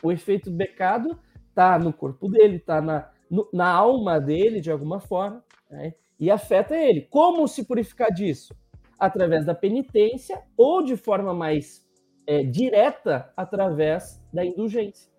O 0.02 0.14
efeito 0.14 0.50
do 0.50 0.58
pecado 0.58 1.20
está 1.50 1.78
no 1.78 1.92
corpo 1.92 2.30
dele, 2.30 2.56
está 2.56 2.82
na, 2.82 3.12
na 3.52 3.70
alma 3.70 4.18
dele, 4.18 4.62
de 4.62 4.72
alguma 4.72 5.02
forma, 5.02 5.44
né? 5.70 5.94
e 6.18 6.32
afeta 6.32 6.74
ele. 6.74 7.02
Como 7.02 7.46
se 7.50 7.66
purificar 7.66 8.14
disso? 8.14 8.56
Através 9.00 9.46
da 9.46 9.54
penitência 9.54 10.42
ou 10.58 10.82
de 10.84 10.96
forma 10.96 11.34
mais 11.34 11.86
é, 12.28 12.44
direta 12.44 13.32
através 13.36 14.24
da 14.34 14.46
indulgência. 14.46 15.12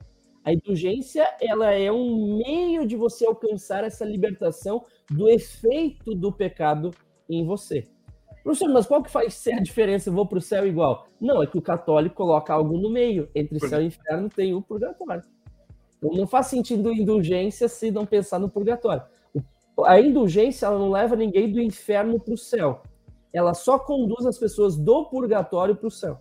A 0.45 0.53
indulgência 0.53 1.27
ela 1.41 1.73
é 1.73 1.91
um 1.91 2.39
meio 2.39 2.87
de 2.87 2.97
você 2.97 3.27
alcançar 3.27 3.85
essa 3.85 4.05
libertação 4.05 4.85
do 5.11 5.29
efeito 5.29 6.15
do 6.15 6.33
pecado 6.33 6.93
em 7.29 7.45
você. 7.45 7.85
Professor, 8.45 8.69
mas 8.69 8.87
qual 8.87 9.03
que 9.03 9.11
faz 9.11 9.35
ser 9.35 9.55
a 9.59 9.61
diferença? 9.61 10.09
Eu 10.09 10.15
vou 10.15 10.27
para 10.27 10.39
o 10.39 10.41
céu 10.41 10.67
igual? 10.67 11.09
Não, 11.21 11.43
é 11.43 11.47
que 11.47 11.59
o 11.59 11.63
católico 11.63 12.15
coloca 12.15 12.53
algo 12.53 12.79
no 12.79 12.91
meio. 12.91 13.29
Entre 13.35 13.59
céu 13.59 13.83
e 13.83 13.87
inferno 13.87 14.29
tem 14.29 14.55
o 14.55 14.63
purgatório. 14.63 15.25
Então 15.99 16.13
não 16.13 16.27
faz 16.27 16.47
sentido 16.47 16.93
indulgência 16.93 17.69
se 17.69 17.91
não 17.91 18.07
pensar 18.07 18.39
no 18.39 18.49
purgatório. 18.49 19.03
A 19.85 20.01
indulgência 20.01 20.67
ela 20.67 20.79
não 20.79 20.91
leva 20.91 21.17
ninguém 21.17 21.51
do 21.51 21.61
inferno 21.61 22.21
para 22.21 22.35
o 22.35 22.39
céu 22.39 22.83
ela 23.33 23.55
só 23.55 23.79
conduz 23.79 24.27
as 24.27 24.39
pessoas 24.39 24.77
do 24.77 25.05
purgatório 25.07 25.77
para 25.77 25.89
o 25.89 25.91
céu. 25.91 26.21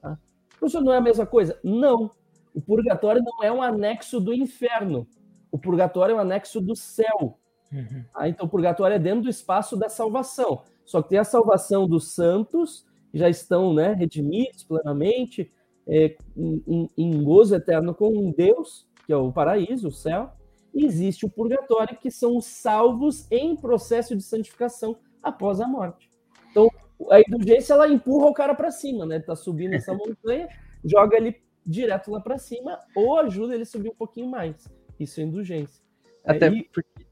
Tá? 0.00 0.18
Professor, 0.58 0.82
não 0.82 0.92
é 0.92 0.98
a 0.98 1.00
mesma 1.00 1.26
coisa? 1.26 1.58
Não. 1.62 2.10
O 2.54 2.60
purgatório 2.60 3.22
não 3.22 3.42
é 3.42 3.52
um 3.52 3.62
anexo 3.62 4.20
do 4.20 4.32
inferno. 4.32 5.06
O 5.50 5.58
purgatório 5.58 6.14
é 6.14 6.16
um 6.16 6.20
anexo 6.20 6.60
do 6.60 6.74
céu. 6.74 7.38
Uhum. 7.72 8.04
Tá? 8.12 8.28
Então, 8.28 8.46
o 8.46 8.48
purgatório 8.48 8.94
é 8.94 8.98
dentro 8.98 9.22
do 9.22 9.28
espaço 9.28 9.76
da 9.76 9.88
salvação. 9.88 10.62
Só 10.84 11.02
que 11.02 11.10
tem 11.10 11.18
a 11.18 11.24
salvação 11.24 11.88
dos 11.88 12.12
santos, 12.12 12.86
que 13.10 13.18
já 13.18 13.28
estão 13.28 13.74
né, 13.74 13.92
redimidos 13.92 14.62
plenamente, 14.62 15.52
é, 15.86 16.16
em, 16.36 16.88
em 16.96 17.22
gozo 17.22 17.54
eterno 17.54 17.94
com 17.94 18.32
Deus, 18.32 18.86
que 19.06 19.12
é 19.12 19.16
o 19.16 19.32
paraíso, 19.32 19.88
o 19.88 19.92
céu. 19.92 20.32
E 20.74 20.84
existe 20.84 21.24
o 21.24 21.30
purgatório, 21.30 21.96
que 21.96 22.10
são 22.10 22.36
os 22.36 22.46
salvos 22.46 23.30
em 23.30 23.54
processo 23.54 24.16
de 24.16 24.22
santificação 24.22 24.96
após 25.22 25.60
a 25.60 25.68
morte. 25.68 26.10
Então, 26.54 26.70
a 27.10 27.20
indulgência 27.20 27.74
ela 27.74 27.88
empurra 27.88 28.26
o 28.26 28.32
cara 28.32 28.54
para 28.54 28.70
cima, 28.70 29.04
né? 29.04 29.18
Tá 29.18 29.34
subindo 29.34 29.74
essa 29.74 29.92
montanha, 29.92 30.48
joga 30.84 31.16
ele 31.16 31.42
direto 31.66 32.12
lá 32.12 32.20
para 32.20 32.38
cima 32.38 32.78
ou 32.94 33.18
ajuda 33.18 33.54
ele 33.54 33.64
a 33.64 33.66
subir 33.66 33.88
um 33.88 33.94
pouquinho 33.94 34.30
mais. 34.30 34.68
Isso 35.00 35.20
é 35.20 35.24
indulgência. 35.24 35.82
Até 36.24 36.46
Aí, 36.46 36.68
porque, 36.72 37.06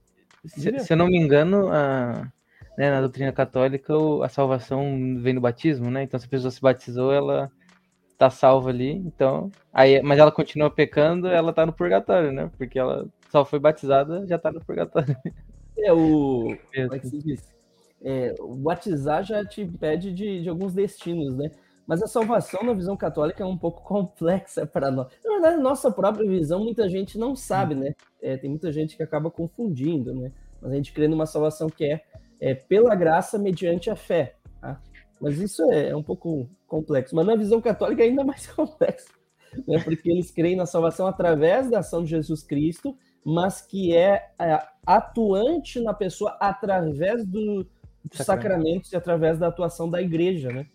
se, 0.47 0.79
se, 0.79 0.93
eu 0.93 0.97
não 0.97 1.07
me 1.07 1.19
engano, 1.19 1.69
a, 1.73 2.31
né, 2.79 2.91
na 2.91 3.01
doutrina 3.01 3.33
católica, 3.33 3.93
a 4.23 4.29
salvação 4.29 5.19
vem 5.19 5.35
do 5.35 5.41
batismo, 5.41 5.91
né? 5.91 6.05
Então, 6.05 6.21
se 6.21 6.27
a 6.27 6.29
pessoa 6.29 6.51
se 6.51 6.61
batizou, 6.61 7.13
ela 7.13 7.51
tá 8.17 8.31
salva 8.31 8.71
ali, 8.71 8.93
então, 8.93 9.51
aí, 9.73 10.01
mas 10.01 10.17
ela 10.21 10.31
continua 10.31 10.71
pecando, 10.71 11.27
ela 11.27 11.53
tá 11.53 11.67
no 11.67 11.73
purgatório, 11.73 12.31
né? 12.31 12.49
Porque 12.57 12.79
ela 12.79 13.09
só 13.31 13.45
foi 13.45 13.59
batizada, 13.59 14.25
já 14.29 14.39
tá 14.39 14.53
no 14.53 14.65
purgatório. 14.65 15.17
É 15.77 15.93
o. 15.93 16.57
Como 16.73 16.95
é 16.95 16.99
que 17.01 17.09
se 17.09 17.19
diz? 17.19 17.53
É, 18.05 18.35
batizar 18.59 19.25
já 19.25 19.45
te 19.45 19.65
pede 19.65 20.13
de, 20.13 20.43
de, 20.43 20.49
alguns 20.49 20.75
destinos, 20.75 21.37
né? 21.37 21.51
Mas 21.87 22.03
a 22.03 22.07
salvação 22.07 22.63
na 22.63 22.73
visão 22.73 22.97
católica 22.97 23.43
é 23.43 23.47
um 23.47 23.57
pouco 23.57 23.83
complexa 23.87 24.67
para 24.67 24.91
nós. 24.91 25.09
Na 25.25 25.33
verdade, 25.33 25.63
nossa 25.63 25.91
própria 25.91 26.29
visão, 26.29 26.63
muita 26.63 26.89
gente 26.89 27.19
não 27.19 27.35
sabe, 27.35 27.75
né? 27.75 27.95
É, 28.21 28.37
tem 28.37 28.51
muita 28.51 28.73
gente 28.73 28.97
que 28.97 29.03
acaba 29.03 29.31
confundindo, 29.31 30.15
né? 30.15 30.33
Mas 30.61 30.73
a 30.73 30.75
gente 30.75 30.93
crê 30.93 31.09
numa 31.09 31.27
salvação 31.27 31.69
que 31.69 31.85
é, 31.85 32.03
é 32.41 32.55
pela 32.55 32.95
graça 32.95 33.39
mediante 33.39 33.91
a 33.91 33.97
fé. 33.97 34.37
Tá? 34.61 34.81
Mas 35.21 35.39
isso 35.39 35.63
é, 35.71 35.91
é 35.91 35.97
um 35.97 36.03
pouco 36.03 36.49
complexo. 36.67 37.15
Mas 37.15 37.27
na 37.27 37.37
visão 37.37 37.61
católica 37.61 38.03
é 38.03 38.07
ainda 38.07 38.25
mais 38.25 38.47
complexo, 38.51 39.13
né? 39.67 39.81
Porque 39.83 40.11
eles 40.11 40.31
creem 40.31 40.57
na 40.57 40.67
salvação 40.67 41.07
através 41.07 41.71
da 41.71 41.81
ação 41.81 42.03
de 42.03 42.11
Jesus 42.11 42.43
Cristo, 42.43 42.97
mas 43.25 43.61
que 43.61 43.95
é, 43.95 44.31
é 44.41 44.59
atuante 44.85 45.81
na 45.81 45.95
pessoa 45.95 46.37
através 46.41 47.25
do, 47.25 47.67
dos 48.05 48.27
sacramentos 48.27 48.93
e 48.93 48.97
através 48.97 49.39
da 49.39 49.49
atuação 49.49 49.89
da 49.89 50.01
igreja, 50.03 50.51
né? 50.51 50.67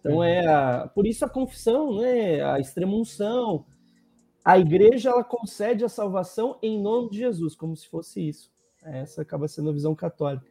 Então 0.00 0.16
uhum. 0.16 0.24
é 0.24 0.46
a, 0.46 0.88
por 0.94 1.06
isso 1.06 1.24
a 1.24 1.28
confissão, 1.28 2.00
né? 2.00 2.42
A 2.42 2.60
extrema-unção, 2.60 3.64
a 4.44 4.58
igreja 4.58 5.10
ela 5.10 5.24
concede 5.24 5.84
a 5.84 5.88
salvação 5.88 6.58
em 6.62 6.80
nome 6.80 7.10
de 7.10 7.18
Jesus, 7.18 7.56
como 7.56 7.74
se 7.74 7.88
fosse 7.88 8.28
isso. 8.28 8.50
Essa 8.84 9.22
acaba 9.22 9.48
sendo 9.48 9.70
a 9.70 9.72
visão 9.72 9.94
católica. 9.94 10.46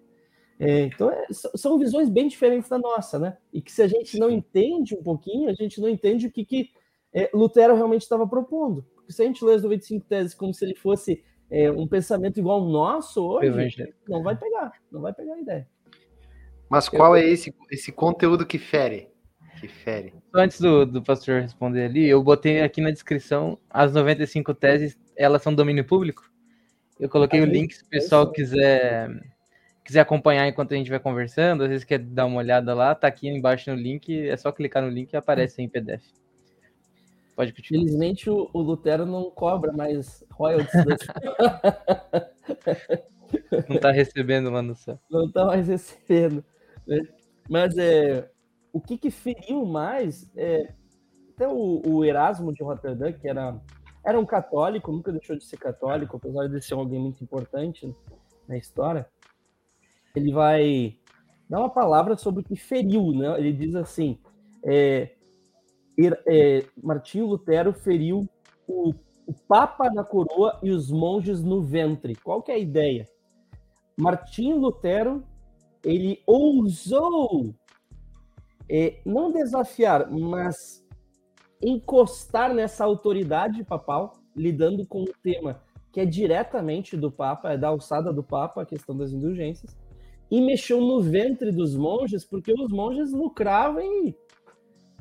É, 0.59 0.81
então 0.81 1.09
é, 1.09 1.27
são 1.31 1.77
visões 1.77 2.09
bem 2.09 2.27
diferentes 2.27 2.69
da 2.69 2.77
nossa, 2.77 3.19
né? 3.19 3.37
E 3.53 3.61
que 3.61 3.71
se 3.71 3.81
a 3.81 3.87
gente 3.87 4.17
não 4.17 4.29
entende 4.29 4.95
um 4.95 5.03
pouquinho, 5.03 5.49
a 5.49 5.53
gente 5.53 5.79
não 5.79 5.87
entende 5.87 6.27
o 6.27 6.31
que, 6.31 6.45
que 6.45 6.69
é, 7.13 7.29
Lutero 7.33 7.75
realmente 7.75 8.01
estava 8.01 8.27
propondo. 8.27 8.83
Porque 8.95 9.13
se 9.13 9.21
a 9.21 9.25
gente 9.25 9.43
lê 9.43 9.53
as 9.53 9.63
95 9.63 10.05
teses 10.05 10.33
como 10.33 10.53
se 10.53 10.65
ele 10.65 10.75
fosse 10.75 11.23
é, 11.49 11.71
um 11.71 11.87
pensamento 11.87 12.39
igual 12.39 12.61
ao 12.61 12.67
nosso 12.67 13.25
hoje, 13.25 13.93
não 14.07 14.23
vai 14.23 14.35
pegar, 14.35 14.73
não 14.91 15.01
vai 15.01 15.13
pegar 15.13 15.33
a 15.33 15.39
ideia. 15.39 15.69
Mas 16.69 16.89
qual 16.89 17.15
eu... 17.15 17.23
é 17.23 17.27
esse, 17.27 17.53
esse 17.71 17.91
conteúdo 17.91 18.45
que 18.45 18.57
fere? 18.57 19.09
Que 19.59 19.67
fere. 19.67 20.13
Antes 20.33 20.59
do, 20.59 20.85
do 20.85 21.01
pastor 21.01 21.41
responder 21.41 21.85
ali, 21.85 22.05
eu 22.05 22.21
botei 22.21 22.61
aqui 22.61 22.81
na 22.81 22.91
descrição 22.91 23.57
as 23.69 23.93
95 23.93 24.53
teses, 24.53 24.97
elas 25.15 25.41
são 25.41 25.53
domínio 25.53 25.85
público. 25.85 26.29
Eu 26.99 27.09
coloquei 27.09 27.39
ah, 27.39 27.43
o 27.43 27.45
link 27.45 27.73
se 27.73 27.83
o 27.83 27.87
pessoal 27.87 28.31
quiser 28.31 29.09
quiser 29.83 29.99
acompanhar 29.99 30.47
enquanto 30.47 30.73
a 30.73 30.77
gente 30.77 30.89
vai 30.89 30.99
conversando, 30.99 31.63
às 31.63 31.69
vezes 31.69 31.83
quer 31.83 31.99
dar 31.99 32.25
uma 32.25 32.37
olhada 32.37 32.73
lá, 32.73 32.95
tá 32.95 33.07
aqui 33.07 33.27
embaixo 33.27 33.69
no 33.69 33.77
link, 33.77 34.27
é 34.27 34.35
só 34.35 34.51
clicar 34.51 34.81
no 34.81 34.89
link 34.89 35.13
e 35.13 35.17
aparece 35.17 35.61
em 35.61 35.69
PDF. 35.69 36.03
Pode 37.35 37.53
continuar. 37.53 37.83
Felizmente 37.83 38.29
o, 38.29 38.49
o 38.51 38.61
Lutero 38.61 39.05
não 39.05 39.29
cobra 39.29 39.71
mais 39.71 40.23
royalties. 40.31 40.73
não 43.69 43.79
tá 43.79 43.91
recebendo 43.91 44.49
lá 44.49 44.63
no 44.63 44.73
céu. 44.73 44.99
Não 45.09 45.29
tá 45.29 45.45
mais 45.45 45.67
recebendo. 45.67 46.43
Né? 46.87 47.01
Mas 47.49 47.77
é, 47.77 48.29
o 48.71 48.79
que, 48.79 48.97
que 48.97 49.09
feriu 49.09 49.65
mais 49.65 50.29
é 50.35 50.73
até 51.35 51.47
o, 51.47 51.81
o, 51.85 52.05
Erasmo 52.05 52.53
de 52.53 52.63
Rotterdam, 52.63 53.11
que 53.11 53.27
era, 53.27 53.59
era 54.05 54.19
um 54.19 54.25
católico, 54.25 54.91
nunca 54.91 55.11
deixou 55.11 55.35
de 55.37 55.43
ser 55.43 55.57
católico, 55.57 56.17
apesar 56.17 56.47
de 56.47 56.61
ser 56.61 56.75
alguém 56.75 56.99
muito 56.99 57.23
importante 57.23 57.93
na 58.47 58.57
história, 58.57 59.07
ele 60.15 60.31
vai 60.31 60.97
dar 61.49 61.59
uma 61.59 61.69
palavra 61.69 62.15
sobre 62.15 62.41
o 62.41 62.43
que 62.43 62.55
feriu, 62.55 63.11
né? 63.11 63.37
Ele 63.37 63.51
diz 63.51 63.75
assim: 63.75 64.17
é, 64.63 65.11
é, 66.27 66.65
Martinho 66.81 67.27
Lutero 67.27 67.73
feriu 67.73 68.27
o, 68.67 68.93
o 69.27 69.33
Papa 69.47 69.89
na 69.89 70.03
coroa 70.03 70.59
e 70.63 70.71
os 70.71 70.89
monges 70.89 71.43
no 71.43 71.61
ventre. 71.61 72.15
Qual 72.15 72.41
que 72.41 72.51
é 72.51 72.55
a 72.55 72.59
ideia? 72.59 73.07
Martinho 73.97 74.57
Lutero 74.57 75.23
ele 75.85 76.21
ousou 76.25 77.53
é, 78.69 78.99
não 79.05 79.31
desafiar, 79.31 80.09
mas 80.11 80.83
encostar 81.61 82.53
nessa 82.53 82.83
autoridade 82.83 83.63
papal, 83.63 84.13
lidando 84.35 84.85
com 84.85 85.03
o 85.03 85.13
tema 85.23 85.61
que 85.95 86.01
é 86.01 86.05
diretamente 86.05 86.97
do 86.97 87.09
Papa, 87.09 87.53
é 87.53 87.57
da 87.57 87.69
alçada 87.69 88.11
do 88.11 88.21
Papa, 88.21 88.61
a 88.61 88.65
questão 88.65 88.97
das 88.97 89.13
indulgências, 89.13 89.77
e 90.29 90.41
mexeu 90.41 90.81
no 90.81 91.01
ventre 91.01 91.53
dos 91.53 91.73
monges, 91.73 92.25
porque 92.25 92.51
os 92.51 92.69
monges 92.69 93.13
lucravam 93.13 93.81
e, 93.81 94.13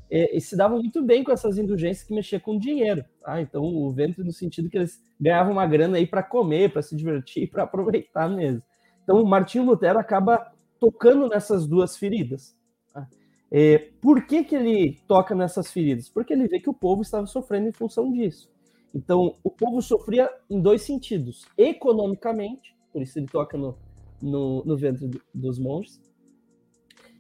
e, 0.09 0.37
e 0.37 0.41
se 0.41 0.57
davam 0.57 0.79
muito 0.79 1.03
bem 1.03 1.25
com 1.25 1.33
essas 1.33 1.59
indulgências 1.59 2.07
que 2.07 2.15
mexiam 2.15 2.39
com 2.39 2.57
dinheiro. 2.57 3.05
Tá? 3.21 3.41
Então, 3.41 3.65
o 3.65 3.91
ventre 3.91 4.23
no 4.23 4.31
sentido 4.31 4.71
que 4.71 4.79
eles 4.79 5.03
ganhavam 5.21 5.55
uma 5.55 5.67
grana 5.67 5.97
aí 5.97 6.07
para 6.07 6.23
comer, 6.23 6.73
para 6.73 6.81
se 6.81 6.95
divertir, 6.95 7.51
para 7.51 7.65
aproveitar 7.65 8.29
mesmo. 8.29 8.63
Então, 9.03 9.21
o 9.21 9.27
Martinho 9.27 9.65
Lutero 9.65 9.99
acaba 9.99 10.54
tocando 10.81 11.29
nessas 11.29 11.67
duas 11.67 11.97
feridas. 11.97 12.57
Tá? 12.93 13.09
É, 13.51 13.79
por 14.01 14.27
que, 14.27 14.45
que 14.45 14.55
ele 14.55 14.99
toca 15.07 15.35
nessas 15.35 15.73
feridas? 15.73 16.09
Porque 16.09 16.33
ele 16.33 16.49
vê 16.49 16.61
que 16.61 16.71
o 16.71 16.75
povo 16.75 17.03
estava 17.03 17.27
sofrendo 17.27 17.69
em 17.69 17.73
função 17.73 18.13
disso. 18.13 18.51
Então, 18.95 19.37
o 19.43 19.51
povo 19.51 19.83
sofria 19.83 20.31
em 20.49 20.61
dois 20.61 20.83
sentidos: 20.83 21.45
economicamente, 21.59 22.77
por 22.93 23.03
isso 23.03 23.19
ele 23.19 23.27
toca 23.27 23.59
no, 23.59 23.77
no, 24.23 24.65
no 24.65 24.77
ventre 24.77 25.11
dos 25.35 25.59
monges, 25.59 26.01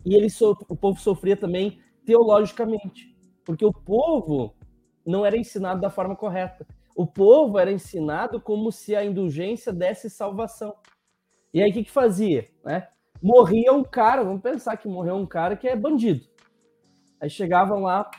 e 0.04 0.14
ele 0.14 0.30
so, 0.30 0.56
o 0.68 0.76
povo 0.76 1.00
sofria 1.00 1.36
também 1.36 1.80
teologicamente, 2.04 3.16
porque 3.44 3.64
o 3.64 3.72
povo 3.72 4.54
não 5.04 5.24
era 5.24 5.36
ensinado 5.36 5.80
da 5.80 5.90
forma 5.90 6.14
correta. 6.14 6.66
O 6.94 7.06
povo 7.06 7.58
era 7.58 7.72
ensinado 7.72 8.40
como 8.40 8.70
se 8.70 8.94
a 8.94 9.04
indulgência 9.04 9.72
desse 9.72 10.08
salvação. 10.08 10.74
E 11.52 11.60
aí 11.60 11.70
o 11.70 11.72
que, 11.72 11.84
que 11.84 11.90
fazia? 11.90 12.48
Né? 12.64 12.86
Morria 13.22 13.72
um 13.72 13.83
cara, 13.83 14.22
vamos 14.22 14.42
pensar 14.42 14.77
que 14.77 14.88
morreu 14.88 15.16
um 15.16 15.27
cara 15.27 15.57
que 15.57 15.68
é 15.68 15.77
bandido. 15.77 16.27
Aí 17.20 17.31
chegavam 17.31 17.83
lá 17.83 18.11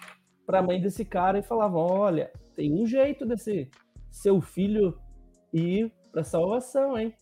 para 0.45 0.59
a 0.59 0.61
mãe 0.61 0.81
desse 0.81 1.05
cara 1.05 1.39
e 1.39 1.43
falavam: 1.43 1.81
Olha, 1.81 2.31
tem 2.55 2.73
um 2.73 2.85
jeito 2.85 3.25
desse 3.25 3.69
seu 4.09 4.41
filho 4.41 4.99
ir 5.53 5.91
para 6.11 6.23
salvação, 6.23 6.97
hein? 6.97 7.13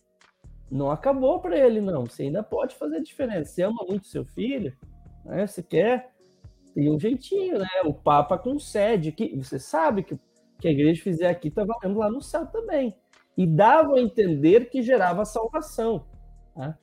Não 0.70 0.90
acabou 0.90 1.40
para 1.40 1.58
ele, 1.58 1.80
não. 1.80 2.06
Você 2.06 2.24
ainda 2.24 2.42
pode 2.42 2.74
fazer 2.74 3.02
diferença. 3.02 3.52
Você 3.52 3.62
ama 3.62 3.84
muito 3.86 4.06
seu 4.06 4.24
filho, 4.24 4.76
né? 5.24 5.46
Você 5.46 5.62
quer. 5.62 6.12
Tem 6.74 6.90
um 6.90 6.98
jeitinho, 6.98 7.58
né? 7.58 7.68
O 7.84 7.94
Papa 7.94 8.36
concede. 8.36 9.12
Que 9.12 9.36
você 9.36 9.58
sabe 9.58 10.02
que 10.02 10.18
que 10.64 10.68
a 10.68 10.70
igreja 10.70 11.02
fizer 11.02 11.28
aqui 11.28 11.48
está 11.48 11.62
valendo 11.62 11.98
lá 11.98 12.10
no 12.10 12.22
céu 12.22 12.46
também. 12.46 12.96
E 13.36 13.46
dava 13.46 13.96
a 13.96 14.00
entender 14.00 14.70
que 14.70 14.82
gerava 14.82 15.24
salvação. 15.24 16.06
Né? 16.56 16.74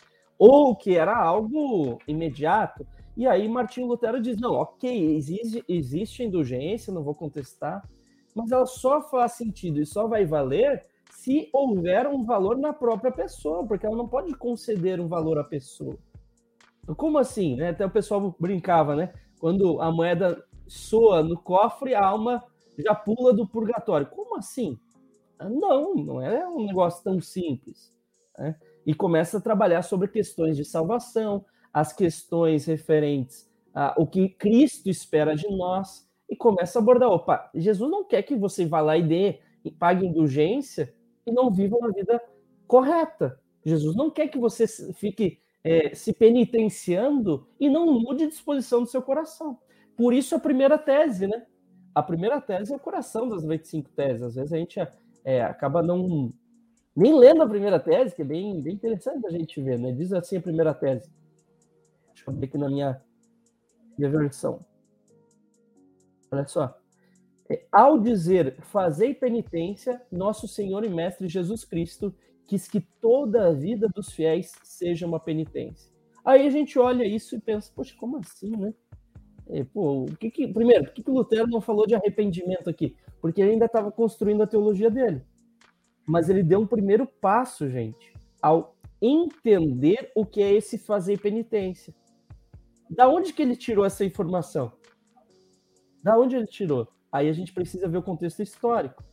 Ou 0.43 0.75
que 0.75 0.97
era 0.97 1.15
algo 1.15 1.99
imediato. 2.07 2.83
E 3.15 3.27
aí 3.27 3.47
Martinho 3.47 3.85
Lutero 3.85 4.19
diz: 4.19 4.37
não, 4.37 4.53
ok, 4.53 5.15
existe, 5.15 5.63
existe 5.69 6.23
indulgência, 6.23 6.91
não 6.91 7.03
vou 7.03 7.13
contestar, 7.13 7.87
mas 8.33 8.51
ela 8.51 8.65
só 8.65 9.03
faz 9.03 9.33
sentido 9.33 9.79
e 9.79 9.85
só 9.85 10.07
vai 10.07 10.25
valer 10.25 10.83
se 11.11 11.47
houver 11.53 12.07
um 12.07 12.23
valor 12.23 12.57
na 12.57 12.73
própria 12.73 13.11
pessoa, 13.11 13.63
porque 13.67 13.85
ela 13.85 13.95
não 13.95 14.07
pode 14.07 14.33
conceder 14.33 14.99
um 14.99 15.07
valor 15.07 15.37
à 15.37 15.43
pessoa. 15.43 15.95
Como 16.97 17.19
assim? 17.19 17.55
Né? 17.55 17.69
Até 17.69 17.85
o 17.85 17.91
pessoal 17.91 18.35
brincava, 18.39 18.95
né? 18.95 19.13
Quando 19.39 19.79
a 19.79 19.91
moeda 19.91 20.43
soa 20.67 21.21
no 21.21 21.37
cofre, 21.37 21.93
a 21.93 22.03
alma 22.03 22.43
já 22.79 22.95
pula 22.95 23.31
do 23.31 23.47
purgatório. 23.47 24.07
Como 24.07 24.39
assim? 24.39 24.79
Ah, 25.37 25.47
não, 25.47 25.93
não 25.93 26.19
é 26.19 26.47
um 26.47 26.65
negócio 26.65 27.03
tão 27.03 27.21
simples. 27.21 27.93
Né? 28.39 28.55
E 28.85 28.93
começa 28.93 29.37
a 29.37 29.41
trabalhar 29.41 29.81
sobre 29.81 30.07
questões 30.07 30.57
de 30.57 30.65
salvação, 30.65 31.45
as 31.73 31.93
questões 31.93 32.65
referentes 32.65 33.49
ao 33.73 34.05
que 34.05 34.27
Cristo 34.29 34.89
espera 34.89 35.35
de 35.35 35.47
nós, 35.49 36.07
e 36.29 36.35
começa 36.35 36.79
a 36.79 36.81
abordar: 36.81 37.09
opa, 37.09 37.49
Jesus 37.53 37.89
não 37.89 38.03
quer 38.03 38.23
que 38.23 38.35
você 38.35 38.65
vá 38.65 38.81
lá 38.81 38.97
e 38.97 39.03
dê 39.03 39.39
e 39.63 39.69
pague 39.69 40.05
indulgência 40.05 40.93
e 41.25 41.31
não 41.31 41.51
viva 41.51 41.77
uma 41.77 41.91
vida 41.91 42.21
correta. 42.65 43.39
Jesus 43.63 43.95
não 43.95 44.09
quer 44.09 44.27
que 44.27 44.39
você 44.39 44.65
fique 44.93 45.39
é, 45.63 45.93
se 45.93 46.13
penitenciando 46.13 47.47
e 47.59 47.69
não 47.69 47.85
mude 47.99 48.23
a 48.23 48.29
disposição 48.29 48.81
do 48.81 48.87
seu 48.87 49.01
coração. 49.01 49.59
Por 49.95 50.13
isso 50.13 50.33
a 50.35 50.39
primeira 50.39 50.77
tese, 50.77 51.27
né? 51.27 51.45
a 51.93 52.01
primeira 52.01 52.39
tese 52.39 52.73
é 52.73 52.75
o 52.75 52.79
coração 52.79 53.27
das 53.27 53.43
25 53.43 53.89
teses. 53.91 54.23
Às 54.23 54.35
vezes 54.35 54.53
a 54.53 54.57
gente 54.57 54.79
é, 55.23 55.43
acaba 55.43 55.83
não 55.83 56.33
nem 56.95 57.17
lendo 57.17 57.41
a 57.41 57.47
primeira 57.47 57.79
tese, 57.79 58.15
que 58.15 58.21
é 58.21 58.25
bem, 58.25 58.61
bem 58.61 58.73
interessante 58.73 59.25
a 59.25 59.29
gente 59.31 59.61
ver, 59.61 59.79
né? 59.79 59.91
Diz 59.91 60.11
assim 60.11 60.37
a 60.37 60.41
primeira 60.41 60.73
tese. 60.73 61.09
Deixa 62.13 62.29
eu 62.29 62.33
ver 62.33 62.45
aqui 62.45 62.57
na 62.57 62.69
minha, 62.69 63.01
minha 63.97 64.09
versão. 64.09 64.65
Olha 66.31 66.47
só. 66.47 66.77
É, 67.49 67.65
ao 67.71 67.99
dizer 67.99 68.55
fazei 68.61 69.13
penitência, 69.13 70.01
nosso 70.11 70.47
Senhor 70.47 70.83
e 70.85 70.89
Mestre 70.89 71.27
Jesus 71.27 71.65
Cristo 71.65 72.13
quis 72.47 72.67
que 72.67 72.81
toda 73.01 73.47
a 73.47 73.53
vida 73.53 73.87
dos 73.93 74.11
fiéis 74.11 74.51
seja 74.63 75.05
uma 75.05 75.19
penitência. 75.19 75.91
Aí 76.23 76.45
a 76.45 76.49
gente 76.49 76.77
olha 76.77 77.03
isso 77.03 77.35
e 77.35 77.39
pensa, 77.39 77.71
poxa, 77.75 77.95
como 77.97 78.17
assim, 78.17 78.51
né? 78.55 78.73
É, 79.49 79.63
pô, 79.63 80.03
o 80.03 80.17
que 80.17 80.29
que, 80.29 80.47
primeiro, 80.47 80.85
por 80.85 80.93
que, 80.93 81.03
que 81.03 81.11
Lutero 81.11 81.47
não 81.47 81.59
falou 81.59 81.85
de 81.85 81.95
arrependimento 81.95 82.69
aqui? 82.69 82.95
Porque 83.19 83.41
ele 83.41 83.51
ainda 83.51 83.65
estava 83.65 83.91
construindo 83.91 84.43
a 84.43 84.47
teologia 84.47 84.89
dele. 84.89 85.21
Mas 86.05 86.29
ele 86.29 86.43
deu 86.43 86.59
um 86.59 86.67
primeiro 86.67 87.05
passo, 87.05 87.69
gente, 87.69 88.13
ao 88.41 88.75
entender 89.01 90.11
o 90.15 90.25
que 90.25 90.41
é 90.41 90.53
esse 90.53 90.77
fazer 90.77 91.19
penitência. 91.19 91.93
Da 92.89 93.07
onde 93.07 93.33
que 93.33 93.41
ele 93.41 93.55
tirou 93.55 93.85
essa 93.85 94.03
informação? 94.03 94.71
Da 96.03 96.17
onde 96.17 96.35
ele 96.35 96.47
tirou? 96.47 96.87
Aí 97.11 97.29
a 97.29 97.33
gente 97.33 97.53
precisa 97.53 97.87
ver 97.87 97.97
o 97.97 98.03
contexto 98.03 98.41
histórico. 98.41 99.03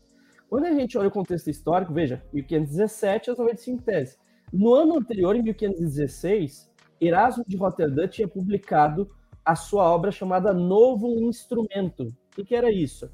Quando 0.48 0.64
a 0.64 0.72
gente 0.72 0.96
olha 0.96 1.08
o 1.08 1.12
contexto 1.12 1.48
histórico, 1.48 1.92
veja, 1.92 2.24
1517 2.32 3.30
as 3.30 3.38
95 3.38 3.82
teses. 3.82 4.18
No 4.52 4.74
ano 4.74 4.96
anterior, 4.96 5.36
em 5.36 5.42
1516, 5.42 6.70
Erasmo 7.00 7.44
de 7.46 7.56
Roterdã 7.56 8.08
tinha 8.08 8.26
publicado 8.26 9.08
a 9.44 9.54
sua 9.54 9.84
obra 9.84 10.10
chamada 10.10 10.52
Novo 10.52 11.08
Instrumento. 11.22 12.14
O 12.36 12.44
que, 12.44 12.54
era 12.54 12.70
isso? 12.70 13.10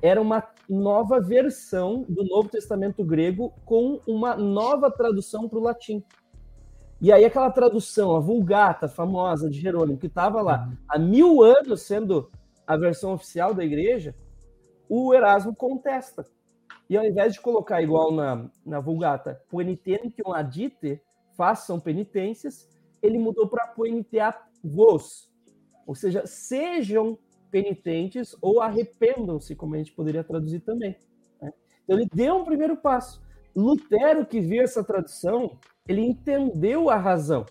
Era 0.00 0.20
uma 0.20 0.42
nova 0.68 1.20
versão 1.20 2.04
do 2.08 2.24
Novo 2.24 2.48
Testamento 2.48 3.04
grego 3.04 3.54
com 3.64 4.00
uma 4.06 4.36
nova 4.36 4.90
tradução 4.90 5.48
para 5.48 5.58
o 5.58 5.62
latim. 5.62 6.04
E 7.00 7.12
aí 7.12 7.24
aquela 7.24 7.50
tradução, 7.50 8.14
a 8.16 8.20
Vulgata 8.20 8.88
famosa 8.88 9.48
de 9.48 9.60
Jerônimo, 9.60 9.98
que 9.98 10.08
estava 10.08 10.42
lá 10.42 10.68
há 10.88 10.98
mil 10.98 11.42
anos 11.42 11.82
sendo 11.82 12.30
a 12.66 12.76
versão 12.76 13.14
oficial 13.14 13.54
da 13.54 13.64
igreja, 13.64 14.14
o 14.88 15.14
Erasmo 15.14 15.54
contesta. 15.54 16.26
E 16.90 16.96
ao 16.96 17.04
invés 17.04 17.34
de 17.34 17.40
colocar 17.40 17.80
igual 17.80 18.12
na, 18.12 18.50
na 18.64 18.80
Vulgata, 18.80 19.40
Puenitentium 19.48 20.32
adite, 20.32 21.00
façam 21.36 21.78
penitências, 21.78 22.68
ele 23.00 23.18
mudou 23.18 23.48
para 23.48 23.68
Pueniteat 23.68 24.38
vos, 24.62 25.30
ou 25.86 25.94
seja, 25.94 26.26
sejam 26.26 27.18
penitentes 27.50 28.36
ou 28.40 28.60
arrependam-se, 28.60 29.54
como 29.54 29.74
a 29.74 29.78
gente 29.78 29.92
poderia 29.92 30.24
traduzir 30.24 30.60
também. 30.60 30.96
Né? 31.40 31.52
Então 31.84 31.98
ele 31.98 32.08
deu 32.12 32.36
um 32.36 32.44
primeiro 32.44 32.76
passo. 32.76 33.22
Lutero, 33.54 34.24
que 34.26 34.40
viu 34.40 34.62
essa 34.62 34.84
tradução, 34.84 35.58
ele 35.88 36.02
entendeu 36.02 36.90
a 36.90 36.96
razão. 36.96 37.44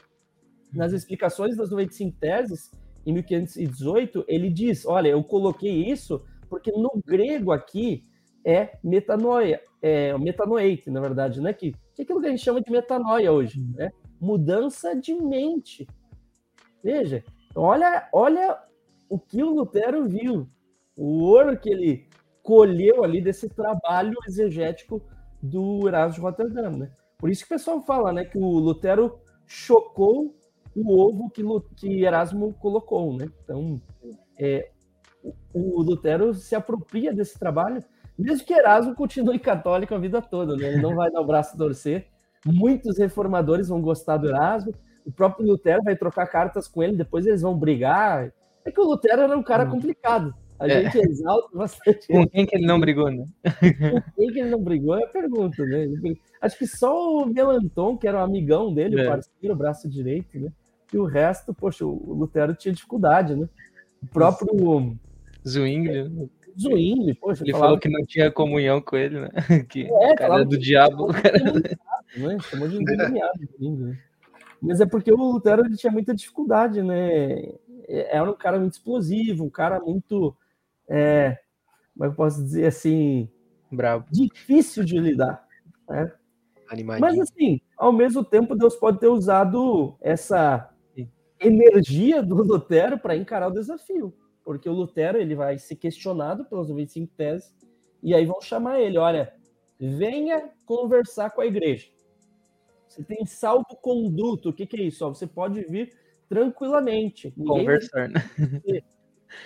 Nas 0.74 0.94
explicações 0.94 1.56
das 1.56 1.72
95 1.72 2.18
teses, 2.20 2.72
em 3.06 3.14
1518, 3.14 4.26
ele 4.28 4.50
diz: 4.50 4.86
Olha, 4.86 5.10
eu 5.10 5.24
coloquei 5.24 5.90
isso 5.90 6.24
porque 6.50 6.72
no 6.72 7.02
grego 7.06 7.52
aqui 7.52 8.04
é 8.46 8.78
metanoia, 8.84 9.62
é 9.82 10.18
metanoite, 10.18 10.90
na 10.90 11.02
verdade, 11.02 11.42
né? 11.42 11.52
Que, 11.52 11.72
que 11.94 12.02
é 12.02 12.04
aquilo 12.04 12.22
que 12.22 12.28
a 12.28 12.30
gente 12.30 12.44
chama 12.44 12.62
de 12.62 12.72
metanoia 12.72 13.32
hoje, 13.32 13.62
né? 13.76 13.92
Mudança 14.20 14.96
de 14.96 15.14
mente. 15.14 15.88
Veja, 16.84 17.24
Olha, 17.58 18.08
olha 18.14 18.56
o 19.10 19.20
que 19.20 19.44
o 19.44 19.50
Lutero 19.50 20.08
viu, 20.08 20.48
o 20.96 21.24
ouro 21.24 21.58
que 21.58 21.70
ele 21.70 22.08
colheu 22.42 23.04
ali 23.04 23.22
desse 23.22 23.50
trabalho 23.50 24.16
exegético 24.28 25.02
do 25.42 25.88
Erasmo 25.88 26.16
de 26.16 26.22
Rotterdam, 26.22 26.78
né? 26.78 26.92
Por 27.18 27.30
isso 27.30 27.42
que 27.42 27.54
o 27.54 27.58
pessoal 27.58 27.82
fala, 27.82 28.14
né, 28.14 28.26
que 28.26 28.38
o 28.38 28.60
Lutero 28.60 29.20
chocou 29.46 30.36
o 30.76 31.00
ovo 31.00 31.30
que, 31.30 31.44
que 31.76 32.04
Erasmo 32.04 32.54
colocou, 32.54 33.18
né? 33.18 33.28
Então, 33.44 33.82
é, 34.40 34.70
o 35.54 35.82
Lutero 35.82 36.34
se 36.34 36.56
apropria 36.56 37.14
desse 37.14 37.38
trabalho, 37.38 37.84
mesmo 38.18 38.46
que 38.46 38.54
Erasmo 38.54 38.96
continue 38.96 39.40
católico 39.40 39.96
a 39.96 40.00
vida 40.00 40.22
toda, 40.22 40.56
né? 40.56 40.68
Ele 40.68 40.82
não 40.82 40.96
vai 40.96 41.12
dar 41.12 41.22
o 41.22 41.26
braço 41.26 41.56
a 41.56 41.58
torcer. 41.58 42.08
Muitos 42.46 42.98
reformadores 42.98 43.70
vão 43.70 43.82
gostar 43.82 44.18
do 44.18 44.28
Erasmo, 44.28 44.74
o 45.06 45.12
próprio 45.12 45.48
Lutero 45.48 45.84
vai 45.84 45.96
trocar 45.96 46.28
cartas 46.28 46.68
com 46.68 46.84
ele, 46.84 46.98
depois 46.98 47.26
eles 47.26 47.42
vão 47.42 47.58
brigar. 47.58 48.32
É 48.68 48.72
que 48.72 48.82
o 48.82 48.84
Lutero 48.84 49.22
era 49.22 49.38
um 49.38 49.42
cara 49.42 49.64
hum. 49.64 49.72
complicado. 49.72 50.36
A 50.60 50.68
é. 50.68 50.84
gente 50.84 50.98
exalta 50.98 51.56
bastante. 51.56 52.08
Com 52.08 52.28
quem 52.28 52.46
que 52.46 52.56
ele 52.56 52.66
não 52.66 52.80
brigou, 52.80 53.10
né? 53.10 53.26
Com 53.44 54.12
quem 54.16 54.28
que 54.34 54.40
ele 54.40 54.50
não 54.50 54.62
brigou 54.62 54.98
é 54.98 55.04
a 55.06 55.08
pergunta, 55.08 55.64
né? 55.66 55.88
Acho 56.42 56.58
que 56.58 56.68
só 56.68 57.22
o 57.22 57.26
Melanton, 57.28 57.96
que 57.96 58.08
era 58.08 58.20
um 58.20 58.24
amigão 58.24 58.74
dele, 58.74 59.00
é. 59.00 59.04
o 59.04 59.08
parceiro, 59.08 59.54
o 59.54 59.58
braço 59.58 59.88
direito, 59.88 60.38
né? 60.38 60.52
E 60.92 60.98
o 60.98 61.06
resto, 61.06 61.54
poxa, 61.54 61.86
o 61.86 62.14
Lutero 62.14 62.56
tinha 62.56 62.74
dificuldade, 62.74 63.36
né? 63.36 63.48
O 64.04 64.08
próprio. 64.08 64.98
Zwingli. 65.48 66.00
É? 66.00 66.60
Zwingli, 66.60 67.14
poxa. 67.14 67.44
Ele 67.44 67.54
falou 67.54 67.80
que 67.80 67.88
não 67.88 68.04
tinha 68.06 68.32
comunhão 68.32 68.82
com 68.82 68.98
ele, 68.98 69.22
né? 69.22 69.30
Que 69.70 69.86
é, 69.86 70.16
cara 70.16 70.44
do 70.44 70.58
diabo. 70.58 71.08
Né? 72.18 72.38
Chamou 72.42 72.68
de 72.68 72.78
endemoniado, 72.78 73.40
né? 73.60 73.98
Mas 74.62 74.82
é 74.82 74.86
porque 74.86 75.12
o 75.14 75.18
Lutero 75.18 75.64
ele 75.66 75.78
tinha 75.78 75.92
muita 75.92 76.16
dificuldade, 76.16 76.82
né? 76.82 77.54
É, 77.88 78.18
era 78.18 78.30
um 78.30 78.36
cara 78.36 78.60
muito 78.60 78.74
explosivo, 78.74 79.46
um 79.46 79.50
cara 79.50 79.80
muito. 79.80 80.36
É, 80.88 81.40
como 81.94 82.06
é 82.06 82.08
que 82.08 82.14
eu 82.14 82.16
posso 82.16 82.44
dizer 82.44 82.68
assim? 82.68 83.30
Bravo. 83.72 84.06
Difícil 84.12 84.84
de 84.84 85.00
lidar. 85.00 85.46
Né? 85.90 86.12
Mas 87.00 87.18
assim, 87.20 87.62
ao 87.78 87.94
mesmo 87.94 88.24
tempo, 88.24 88.56
Deus 88.56 88.76
pode 88.76 89.00
ter 89.00 89.08
usado 89.08 89.96
essa 90.02 90.70
energia 91.40 92.22
do 92.22 92.36
Lutero 92.36 92.98
para 93.00 93.16
encarar 93.16 93.48
o 93.48 93.54
desafio. 93.54 94.14
Porque 94.44 94.68
o 94.68 94.74
Lutero 94.74 95.18
ele 95.18 95.36
vai 95.36 95.58
ser 95.58 95.76
questionado 95.76 96.46
pelas 96.46 96.70
25 96.70 97.14
teses, 97.16 97.54
e 98.02 98.14
aí 98.14 98.26
vão 98.26 98.42
chamar 98.42 98.80
ele: 98.80 98.98
olha, 98.98 99.34
venha 99.80 100.50
conversar 100.66 101.32
com 101.32 101.42
a 101.42 101.46
igreja. 101.46 101.88
Você 102.88 103.04
tem 103.04 103.26
salvo-conduto. 103.26 104.50
O 104.50 104.54
que, 104.54 104.66
que 104.66 104.78
é 104.78 104.84
isso? 104.84 105.06
Ó, 105.06 105.14
você 105.14 105.28
pode 105.28 105.62
vir 105.64 105.94
tranquilamente. 106.30 107.32
Conversar, 107.32 108.10
né? 108.10 108.24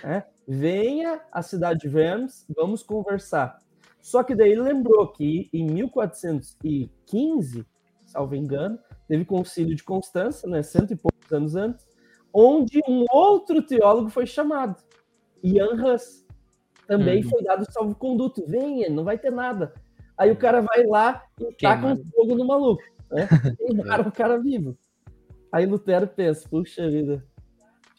É? 0.03 0.23
Venha 0.47 1.19
à 1.31 1.41
cidade 1.41 1.79
de 1.79 1.89
Worms, 1.95 2.45
vamos 2.55 2.83
conversar. 2.83 3.57
Só 3.99 4.23
que 4.23 4.35
daí 4.35 4.51
ele 4.51 4.61
lembrou 4.61 5.07
que 5.07 5.49
em 5.53 5.65
1415, 5.65 7.65
salvo 8.05 8.35
engano, 8.35 8.77
teve 9.07 9.25
concílio 9.25 9.75
de 9.75 9.83
Constança, 9.83 10.47
né, 10.47 10.61
cento 10.63 10.93
e 10.93 10.95
pouco 10.95 11.17
muitos 11.17 11.31
anos 11.31 11.55
antes, 11.55 11.87
onde 12.33 12.79
um 12.87 13.05
outro 13.11 13.61
teólogo 13.61 14.09
foi 14.09 14.25
chamado, 14.25 14.81
Ian 15.43 15.73
Hus. 15.73 16.25
Também 16.87 17.23
uhum. 17.23 17.29
foi 17.29 17.43
dado 17.43 17.71
salvo-conduto. 17.71 18.45
Venha, 18.47 18.89
não 18.89 19.03
vai 19.03 19.17
ter 19.17 19.31
nada. 19.31 19.73
Aí 20.17 20.29
o 20.29 20.35
cara 20.35 20.61
vai 20.61 20.85
lá 20.85 21.23
e 21.39 21.53
taca 21.53 21.87
um 21.87 21.95
fogo 21.95 22.35
no 22.35 22.45
maluco. 22.45 22.83
Né? 23.09 23.27
Queimaram 23.57 24.09
o 24.09 24.11
cara 24.11 24.37
vivo. 24.37 24.77
Aí 25.51 25.65
Lutero 25.65 26.07
pensa, 26.07 26.47
puxa 26.47 26.89
vida, 26.89 27.25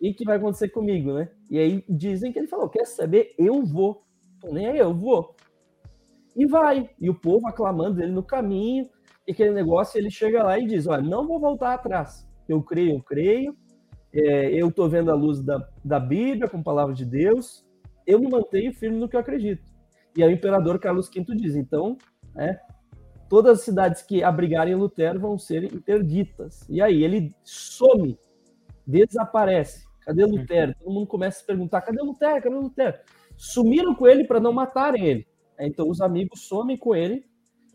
o 0.01 0.15
que 0.15 0.25
vai 0.25 0.37
acontecer 0.37 0.69
comigo, 0.71 1.13
né? 1.13 1.29
E 1.51 1.59
aí 1.59 1.85
dizem 1.89 2.33
que 2.33 2.39
ele 2.39 2.49
falou, 2.49 2.69
quer 2.69 2.87
saber? 2.87 3.35
Eu 3.39 3.63
vou. 3.63 4.03
Nem 4.51 4.67
aí, 4.67 4.79
eu 4.79 4.93
vou. 4.93 5.37
E 6.35 6.47
vai. 6.47 6.91
E 6.99 7.09
o 7.09 7.15
povo 7.15 7.47
aclamando 7.47 8.03
ele 8.03 8.11
no 8.11 8.23
caminho, 8.23 8.89
e 9.27 9.33
aquele 9.33 9.53
negócio, 9.53 9.99
ele 9.99 10.11
chega 10.11 10.43
lá 10.43 10.59
e 10.59 10.67
diz, 10.67 10.87
olha, 10.87 11.03
não 11.03 11.27
vou 11.27 11.39
voltar 11.39 11.75
atrás. 11.75 12.29
Eu 12.49 12.63
creio, 12.63 12.97
eu 12.97 13.03
creio. 13.03 13.57
É, 14.13 14.53
eu 14.53 14.69
estou 14.69 14.89
vendo 14.89 15.11
a 15.11 15.15
luz 15.15 15.43
da, 15.43 15.67
da 15.85 16.01
Bíblia, 16.01 16.49
com 16.49 16.59
a 16.59 16.63
palavra 16.63 16.95
de 16.95 17.05
Deus. 17.05 17.65
Eu 18.07 18.19
me 18.19 18.29
mantenho 18.29 18.75
firme 18.75 18.99
no 18.99 19.09
que 19.09 19.15
eu 19.15 19.21
acredito. 19.21 19.63
E 20.17 20.23
aí 20.23 20.33
o 20.33 20.35
imperador 20.35 20.79
Carlos 20.79 21.09
V 21.09 21.25
diz, 21.37 21.55
então, 21.55 21.97
é, 22.37 22.59
todas 23.33 23.61
as 23.61 23.65
cidades 23.65 24.03
que 24.03 24.23
abrigarem 24.23 24.75
Lutero 24.75 25.19
vão 25.19 25.39
ser 25.39 25.65
interditas. 25.65 26.69
E 26.69 26.83
aí 26.83 27.03
ele 27.03 27.35
some, 27.43 28.19
desaparece. 28.87 29.87
Cadê 30.03 30.27
Lutero? 30.27 30.75
Todo 30.79 30.93
mundo 30.93 31.07
começa 31.07 31.39
a 31.39 31.41
se 31.41 31.47
perguntar: 31.47 31.81
cadê 31.81 32.03
Lutero? 32.03 32.43
Cadê 32.43 32.55
Lutero? 32.55 32.99
Sumiram 33.35 33.95
com 33.95 34.07
ele 34.07 34.27
para 34.27 34.39
não 34.39 34.53
matarem 34.53 35.07
ele. 35.07 35.27
Então 35.59 35.89
os 35.89 36.03
amigos 36.03 36.47
somem 36.47 36.77
com 36.77 36.95
ele, 36.95 37.25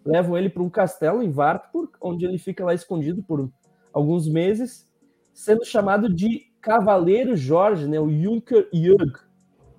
levam 0.05 0.37
ele 0.37 0.47
para 0.47 0.61
um 0.61 0.69
castelo 0.69 1.23
em 1.23 1.33
Wartburg, 1.33 1.91
onde 2.01 2.23
ele 2.23 2.37
fica 2.37 2.63
lá 2.63 2.75
escondido 2.75 3.23
por 3.23 3.51
alguns 3.91 4.29
meses, 4.29 4.87
sendo 5.33 5.65
chamado 5.65 6.07
de 6.07 6.51
Cavaleiro 6.61 7.35
Jorge, 7.35 7.87
né? 7.87 7.99
o 7.99 8.11
Junker 8.11 8.69
Jürg. 8.71 9.17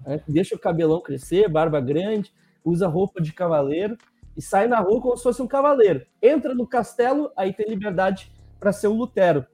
Né? 0.04 0.20
Deixa 0.26 0.56
o 0.56 0.58
cabelão 0.58 1.00
crescer, 1.00 1.48
barba 1.48 1.80
grande, 1.80 2.32
usa 2.64 2.88
roupa 2.88 3.22
de 3.22 3.32
cavaleiro 3.32 3.96
e 4.38 4.40
sai 4.40 4.68
na 4.68 4.78
rua 4.78 5.02
como 5.02 5.16
se 5.16 5.24
fosse 5.24 5.42
um 5.42 5.48
cavaleiro. 5.48 6.06
Entra 6.22 6.54
no 6.54 6.64
castelo, 6.64 7.32
aí 7.36 7.52
tem 7.52 7.68
liberdade 7.68 8.32
para 8.60 8.72
ser 8.72 8.86
um 8.86 8.96
Lutero. 8.96 9.44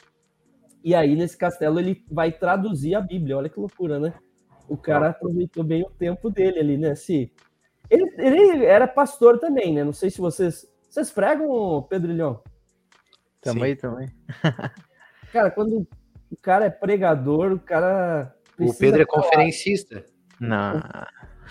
E 0.85 0.95
aí, 0.95 1.17
nesse 1.17 1.39
castelo, 1.39 1.81
ele 1.81 2.05
vai 2.11 2.31
traduzir 2.31 2.95
a 2.95 3.01
Bíblia. 3.01 3.39
Olha 3.39 3.49
que 3.49 3.59
loucura, 3.59 3.99
né? 3.99 4.13
O 4.69 4.77
cara 4.77 5.09
aproveitou 5.09 5.65
bem 5.65 5.83
o 5.85 5.91
tempo 5.91 6.29
dele 6.29 6.59
ali, 6.59 6.77
né? 6.77 6.95
Se... 6.95 7.33
Ele, 7.89 8.05
ele 8.19 8.67
era 8.67 8.87
pastor 8.87 9.39
também, 9.39 9.73
né? 9.73 9.83
Não 9.83 9.95
sei 9.95 10.11
se 10.11 10.21
vocês. 10.21 10.71
Vocês 10.91 11.11
pregam, 11.11 11.83
Pedrilhão? 11.89 12.43
Também, 13.41 13.75
Sim. 13.75 13.81
também. 13.81 14.09
cara, 15.33 15.51
quando 15.51 15.89
o 16.31 16.37
cara 16.37 16.67
é 16.67 16.71
pregador, 16.71 17.53
o 17.53 17.59
cara. 17.59 18.37
O 18.59 18.75
Pedro 18.75 19.01
é 19.01 19.07
conferencista. 19.07 20.05
Não. 20.39 20.75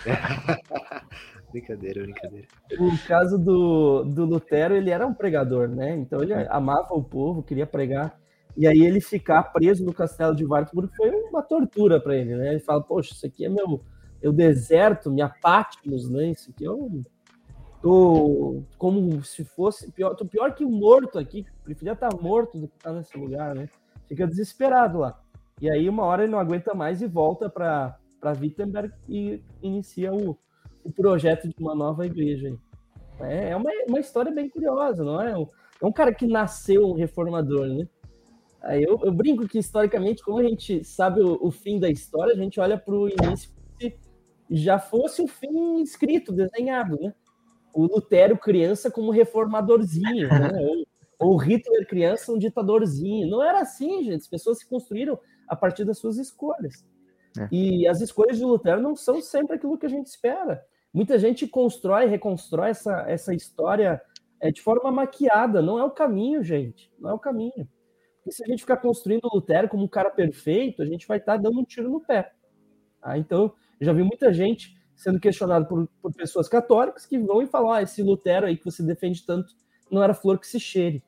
Brincadeira, 1.54 2.02
brincadeira. 2.02 2.48
O 2.80 3.06
caso 3.06 3.38
do, 3.38 4.02
do 4.02 4.24
Lutero, 4.24 4.74
ele 4.74 4.90
era 4.90 5.06
um 5.06 5.14
pregador, 5.14 5.68
né? 5.68 5.94
Então 5.94 6.20
ele 6.20 6.34
amava 6.48 6.92
o 6.94 7.04
povo, 7.04 7.44
queria 7.44 7.64
pregar. 7.64 8.18
E 8.56 8.66
aí 8.66 8.84
ele 8.84 9.00
ficar 9.00 9.40
preso 9.44 9.84
no 9.84 9.94
castelo 9.94 10.34
de 10.34 10.44
Wartburg 10.44 10.92
foi 10.96 11.10
uma 11.10 11.42
tortura 11.42 12.00
para 12.00 12.16
ele, 12.16 12.34
né? 12.34 12.50
Ele 12.50 12.58
fala, 12.58 12.82
poxa, 12.82 13.14
isso 13.14 13.24
aqui 13.24 13.44
é 13.44 13.48
meu, 13.48 13.80
meu 14.20 14.32
deserto, 14.32 15.12
minha 15.12 15.28
Patmos, 15.28 16.10
né? 16.10 16.30
Isso 16.30 16.50
aqui 16.50 16.66
é 16.66 16.70
um... 16.72 17.04
Tô 17.80 18.64
como 18.76 19.22
se 19.22 19.44
fosse 19.44 19.92
pior, 19.92 20.16
tô 20.16 20.26
pior 20.26 20.56
que 20.56 20.64
um 20.64 20.72
morto 20.72 21.20
aqui, 21.20 21.46
preferia 21.62 21.92
estar 21.92 22.08
tá 22.08 22.16
morto 22.20 22.58
do 22.58 22.66
que 22.66 22.76
estar 22.76 22.90
tá 22.90 22.96
nesse 22.96 23.16
lugar, 23.16 23.54
né? 23.54 23.68
Fica 24.08 24.26
desesperado 24.26 24.98
lá. 24.98 25.20
E 25.60 25.70
aí 25.70 25.88
uma 25.88 26.02
hora 26.02 26.24
ele 26.24 26.32
não 26.32 26.40
aguenta 26.40 26.74
mais 26.74 27.00
e 27.00 27.06
volta 27.06 27.48
para 27.48 27.96
para 28.20 28.32
Wittenberg 28.40 28.90
e 29.06 29.42
inicia 29.62 30.10
o, 30.14 30.38
o 30.84 30.92
projeto 30.92 31.48
de 31.48 31.54
uma 31.58 31.74
nova 31.74 32.06
igreja. 32.06 32.54
É, 33.20 33.50
é 33.50 33.56
uma, 33.56 33.70
uma 33.88 34.00
história 34.00 34.30
bem 34.30 34.48
curiosa, 34.48 35.02
não 35.02 35.20
é? 35.20 35.32
É 35.32 35.86
um 35.86 35.92
cara 35.92 36.14
que 36.14 36.26
nasceu 36.26 36.86
um 36.86 36.94
reformador, 36.94 37.66
né? 37.66 37.88
Aí 38.62 38.82
eu, 38.82 38.98
eu 39.02 39.12
brinco 39.12 39.46
que, 39.46 39.58
historicamente, 39.58 40.22
como 40.22 40.38
a 40.38 40.42
gente 40.42 40.82
sabe 40.84 41.20
o, 41.20 41.38
o 41.40 41.50
fim 41.50 41.78
da 41.78 41.90
história, 41.90 42.32
a 42.32 42.36
gente 42.36 42.58
olha 42.58 42.78
para 42.78 42.94
o 42.94 43.08
início 43.08 43.50
se 43.78 43.98
já 44.50 44.78
fosse 44.78 45.22
o 45.22 45.28
fim 45.28 45.82
escrito, 45.82 46.32
desenhado, 46.32 46.98
né? 47.00 47.14
O 47.74 47.86
Lutero 47.86 48.38
criança 48.38 48.90
como 48.90 49.10
reformadorzinho, 49.10 50.28
né? 50.28 50.50
ou, 51.18 51.30
ou 51.32 51.36
Hitler 51.36 51.86
criança 51.86 52.32
um 52.32 52.38
ditadorzinho. 52.38 53.28
Não 53.28 53.42
era 53.42 53.60
assim, 53.60 54.02
gente. 54.04 54.22
As 54.22 54.28
pessoas 54.28 54.58
se 54.58 54.68
construíram 54.68 55.18
a 55.48 55.54
partir 55.54 55.84
das 55.84 55.98
suas 55.98 56.16
escolhas. 56.16 56.84
É. 57.38 57.48
E 57.50 57.88
as 57.88 58.00
escolhas 58.00 58.38
de 58.38 58.44
Lutero 58.44 58.80
não 58.80 58.94
são 58.94 59.20
sempre 59.20 59.56
aquilo 59.56 59.76
que 59.76 59.86
a 59.86 59.90
gente 59.90 60.06
espera. 60.06 60.64
Muita 60.94 61.18
gente 61.18 61.48
constrói, 61.48 62.06
reconstrói 62.06 62.70
essa, 62.70 63.04
essa 63.08 63.34
história 63.34 64.00
é, 64.40 64.52
de 64.52 64.62
forma 64.62 64.92
maquiada. 64.92 65.60
Não 65.60 65.76
é 65.76 65.82
o 65.82 65.90
caminho, 65.90 66.40
gente. 66.44 66.88
Não 67.00 67.10
é 67.10 67.12
o 67.12 67.18
caminho. 67.18 67.68
E 68.24 68.32
se 68.32 68.44
a 68.44 68.46
gente 68.46 68.60
ficar 68.60 68.76
construindo 68.76 69.24
o 69.24 69.34
Lutero 69.34 69.68
como 69.68 69.82
um 69.82 69.88
cara 69.88 70.08
perfeito, 70.08 70.82
a 70.82 70.86
gente 70.86 71.08
vai 71.08 71.18
estar 71.18 71.32
tá 71.32 71.42
dando 71.42 71.58
um 71.58 71.64
tiro 71.64 71.90
no 71.90 72.00
pé. 72.00 72.32
Ah, 73.02 73.18
então, 73.18 73.52
já 73.80 73.92
vi 73.92 74.04
muita 74.04 74.32
gente 74.32 74.72
sendo 74.94 75.18
questionado 75.18 75.66
por, 75.66 75.88
por 76.00 76.14
pessoas 76.14 76.48
católicas 76.48 77.04
que 77.04 77.18
vão 77.18 77.42
e 77.42 77.46
falam: 77.46 77.72
ah, 77.72 77.82
esse 77.82 78.00
Lutero 78.00 78.46
aí 78.46 78.56
que 78.56 78.64
você 78.64 78.80
defende 78.80 79.26
tanto 79.26 79.52
não 79.90 80.00
era 80.00 80.14
flor 80.14 80.38
que 80.38 80.46
se 80.46 80.60
cheire. 80.60 81.02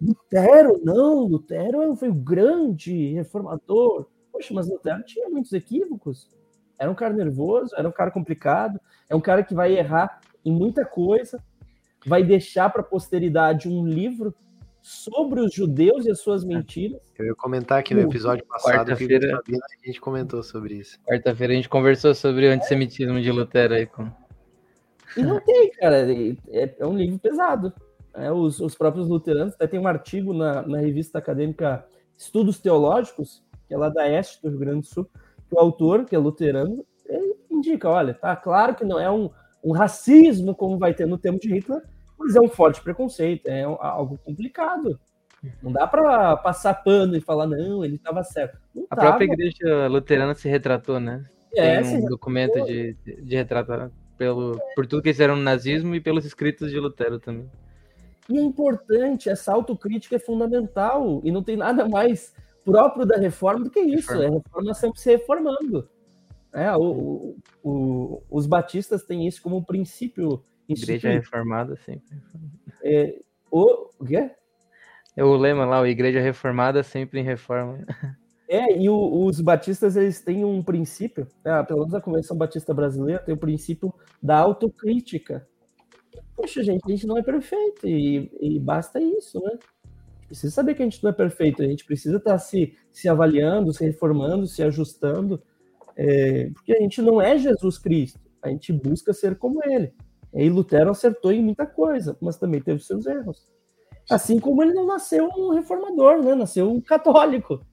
Lutero, 0.00 0.80
não, 0.84 1.24
Lutero 1.24 1.96
foi 1.96 2.08
o 2.08 2.14
grande 2.14 3.14
reformador. 3.14 4.06
Poxa, 4.30 4.54
mas 4.54 4.68
Lutero 4.68 5.02
tinha 5.02 5.28
muitos 5.28 5.52
equívocos. 5.52 6.30
Era 6.78 6.90
um 6.90 6.94
cara 6.94 7.14
nervoso, 7.14 7.74
era 7.76 7.88
um 7.88 7.92
cara 7.92 8.10
complicado, 8.10 8.80
é 9.08 9.14
um 9.14 9.20
cara 9.20 9.42
que 9.42 9.54
vai 9.54 9.76
errar 9.76 10.20
em 10.44 10.52
muita 10.52 10.84
coisa, 10.84 11.42
vai 12.06 12.22
deixar 12.22 12.70
para 12.70 12.82
a 12.82 12.84
posteridade 12.84 13.68
um 13.68 13.86
livro 13.86 14.34
sobre 14.82 15.40
os 15.40 15.54
judeus 15.54 16.04
e 16.04 16.10
as 16.10 16.20
suas 16.20 16.44
mentiras. 16.44 17.00
Eu 17.18 17.26
ia 17.26 17.34
comentar 17.34 17.78
aqui 17.78 17.94
no 17.94 18.02
episódio 18.02 18.44
passado 18.44 18.94
que 18.94 19.14
a 19.14 19.86
gente 19.86 20.00
comentou 20.00 20.42
sobre 20.42 20.74
isso. 20.74 20.98
Quarta-feira 21.04 21.54
a 21.54 21.56
gente 21.56 21.70
conversou 21.70 22.14
sobre 22.14 22.46
o 22.46 22.52
antissemitismo 22.52 23.18
de 23.20 23.32
Lutero 23.32 23.72
aí. 23.72 23.86
Com... 23.86 24.10
E 25.16 25.22
não 25.22 25.40
tem, 25.40 25.70
cara. 25.70 26.06
É, 26.48 26.74
é 26.78 26.86
um 26.86 26.94
livro 26.94 27.18
pesado. 27.18 27.72
É, 28.14 28.30
os, 28.30 28.60
os, 28.60 28.74
próprios 28.74 29.08
luteranos, 29.08 29.54
até 29.54 29.66
tem 29.66 29.80
um 29.80 29.88
artigo 29.88 30.34
na, 30.34 30.62
na 30.62 30.78
revista 30.78 31.18
acadêmica 31.18 31.84
Estudos 32.16 32.60
Teológicos, 32.60 33.42
que 33.66 33.74
é 33.74 33.78
lá 33.78 33.88
da 33.88 34.06
Este, 34.08 34.40
do 34.42 34.50
Rio 34.50 34.58
Grande 34.58 34.80
do 34.82 34.86
Sul, 34.86 35.10
o 35.54 35.60
autor, 35.60 36.04
que 36.04 36.14
é 36.14 36.18
luterano, 36.18 36.84
indica, 37.50 37.88
olha, 37.88 38.12
tá 38.12 38.34
claro 38.36 38.74
que 38.74 38.84
não 38.84 39.00
é 39.00 39.10
um, 39.10 39.30
um 39.62 39.72
racismo 39.72 40.54
como 40.54 40.78
vai 40.78 40.92
ter 40.92 41.06
no 41.06 41.16
tempo 41.16 41.40
de 41.40 41.52
Hitler, 41.52 41.82
mas 42.18 42.36
é 42.36 42.40
um 42.40 42.48
forte 42.48 42.82
preconceito, 42.82 43.46
é 43.48 43.62
algo 43.62 44.18
complicado. 44.18 44.98
Não 45.62 45.70
dá 45.70 45.86
para 45.86 46.36
passar 46.38 46.74
pano 46.74 47.16
e 47.16 47.20
falar, 47.20 47.46
não, 47.46 47.84
ele 47.84 47.96
estava 47.96 48.22
certo. 48.22 48.58
Não 48.74 48.86
a 48.90 48.96
tava. 48.96 49.08
própria 49.08 49.26
igreja 49.26 49.88
luterana 49.88 50.34
se 50.34 50.48
retratou, 50.48 50.98
né? 50.98 51.24
É, 51.54 51.82
Tem 51.82 51.98
um 51.98 52.06
documento 52.06 52.64
de, 52.64 52.94
de 53.04 53.36
retratar 53.36 53.90
pelo, 54.16 54.58
por 54.74 54.86
tudo 54.86 55.02
que 55.02 55.08
eles 55.08 55.20
eram 55.20 55.36
no 55.36 55.42
nazismo 55.42 55.94
e 55.94 56.00
pelos 56.00 56.24
escritos 56.24 56.70
de 56.70 56.78
Lutero 56.78 57.18
também. 57.18 57.48
E 58.28 58.38
é 58.38 58.42
importante, 58.42 59.28
essa 59.28 59.52
autocrítica 59.52 60.16
é 60.16 60.18
fundamental, 60.18 61.20
e 61.22 61.30
não 61.30 61.42
tem 61.42 61.56
nada 61.56 61.86
mais 61.86 62.34
próprio 62.64 63.06
da 63.06 63.16
reforma 63.16 63.64
do 63.64 63.70
que 63.70 63.80
isso. 63.80 64.12
Reforma. 64.12 64.24
É 64.24 64.28
a 64.28 64.32
reforma 64.32 64.74
sempre 64.74 65.00
se 65.00 65.10
reformando. 65.10 65.88
É, 66.52 66.74
o, 66.76 67.36
o, 67.62 68.22
os 68.30 68.46
batistas 68.46 69.02
têm 69.02 69.26
isso 69.26 69.42
como 69.42 69.64
princípio. 69.64 70.44
Igreja 70.68 71.10
reformada 71.10 71.76
sempre. 71.76 72.16
É, 72.82 73.18
o, 73.50 73.88
o 73.98 74.04
quê? 74.04 74.30
É 75.16 75.22
o 75.22 75.36
lema 75.36 75.64
lá, 75.64 75.80
o 75.80 75.86
Igreja 75.86 76.20
Reformada 76.20 76.82
sempre 76.82 77.20
em 77.20 77.22
reforma. 77.22 77.84
É, 78.48 78.76
e 78.76 78.88
o, 78.88 79.24
os 79.24 79.40
batistas 79.40 79.96
eles 79.96 80.20
têm 80.20 80.44
um 80.44 80.62
princípio, 80.62 81.26
é, 81.44 81.62
pelo 81.62 81.80
menos 81.80 81.94
a 81.94 82.00
Convenção 82.00 82.36
Batista 82.36 82.74
Brasileira 82.74 83.22
tem 83.22 83.34
o 83.34 83.38
princípio 83.38 83.92
da 84.22 84.36
autocrítica. 84.38 85.48
Poxa, 86.36 86.62
gente, 86.62 86.82
a 86.84 86.90
gente 86.90 87.06
não 87.06 87.16
é 87.16 87.22
perfeito 87.22 87.86
e, 87.88 88.30
e 88.40 88.60
basta 88.60 89.00
isso, 89.00 89.40
né? 89.40 89.58
Precisa 90.26 90.52
saber 90.52 90.74
que 90.74 90.82
a 90.82 90.84
gente 90.84 91.02
não 91.02 91.10
é 91.10 91.12
perfeito, 91.14 91.62
a 91.62 91.66
gente 91.66 91.84
precisa 91.84 92.16
estar 92.16 92.32
tá 92.32 92.38
se, 92.38 92.74
se 92.90 93.08
avaliando, 93.08 93.72
se 93.72 93.84
reformando, 93.84 94.46
se 94.46 94.62
ajustando, 94.62 95.42
é, 95.96 96.50
porque 96.50 96.72
a 96.72 96.80
gente 96.80 97.00
não 97.00 97.20
é 97.20 97.38
Jesus 97.38 97.78
Cristo, 97.78 98.20
a 98.42 98.48
gente 98.48 98.72
busca 98.72 99.12
ser 99.12 99.36
como 99.36 99.60
ele. 99.64 99.92
E 100.32 100.48
Lutero 100.50 100.90
acertou 100.90 101.32
em 101.32 101.42
muita 101.42 101.64
coisa, 101.64 102.16
mas 102.20 102.36
também 102.36 102.60
teve 102.60 102.80
seus 102.80 103.06
erros. 103.06 103.46
Assim 104.10 104.38
como 104.40 104.62
ele 104.62 104.74
não 104.74 104.86
nasceu 104.86 105.28
um 105.28 105.50
reformador, 105.50 106.22
né? 106.22 106.34
Nasceu 106.34 106.70
um 106.70 106.80
católico. 106.80 107.64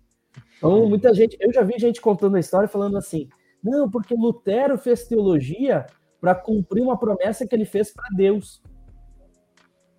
Então, 0.57 0.87
muita 0.87 1.13
gente, 1.13 1.35
eu 1.39 1.51
já 1.51 1.63
vi 1.63 1.73
gente 1.79 1.99
contando 1.99 2.35
a 2.35 2.39
história 2.39 2.67
falando 2.67 2.97
assim: 2.97 3.27
não, 3.63 3.89
porque 3.89 4.13
Lutero 4.13 4.77
fez 4.77 5.07
teologia 5.07 5.85
para 6.21 6.35
cumprir 6.35 6.83
uma 6.83 6.97
promessa 6.97 7.47
que 7.47 7.55
ele 7.55 7.65
fez 7.65 7.91
para 7.91 8.07
Deus. 8.15 8.61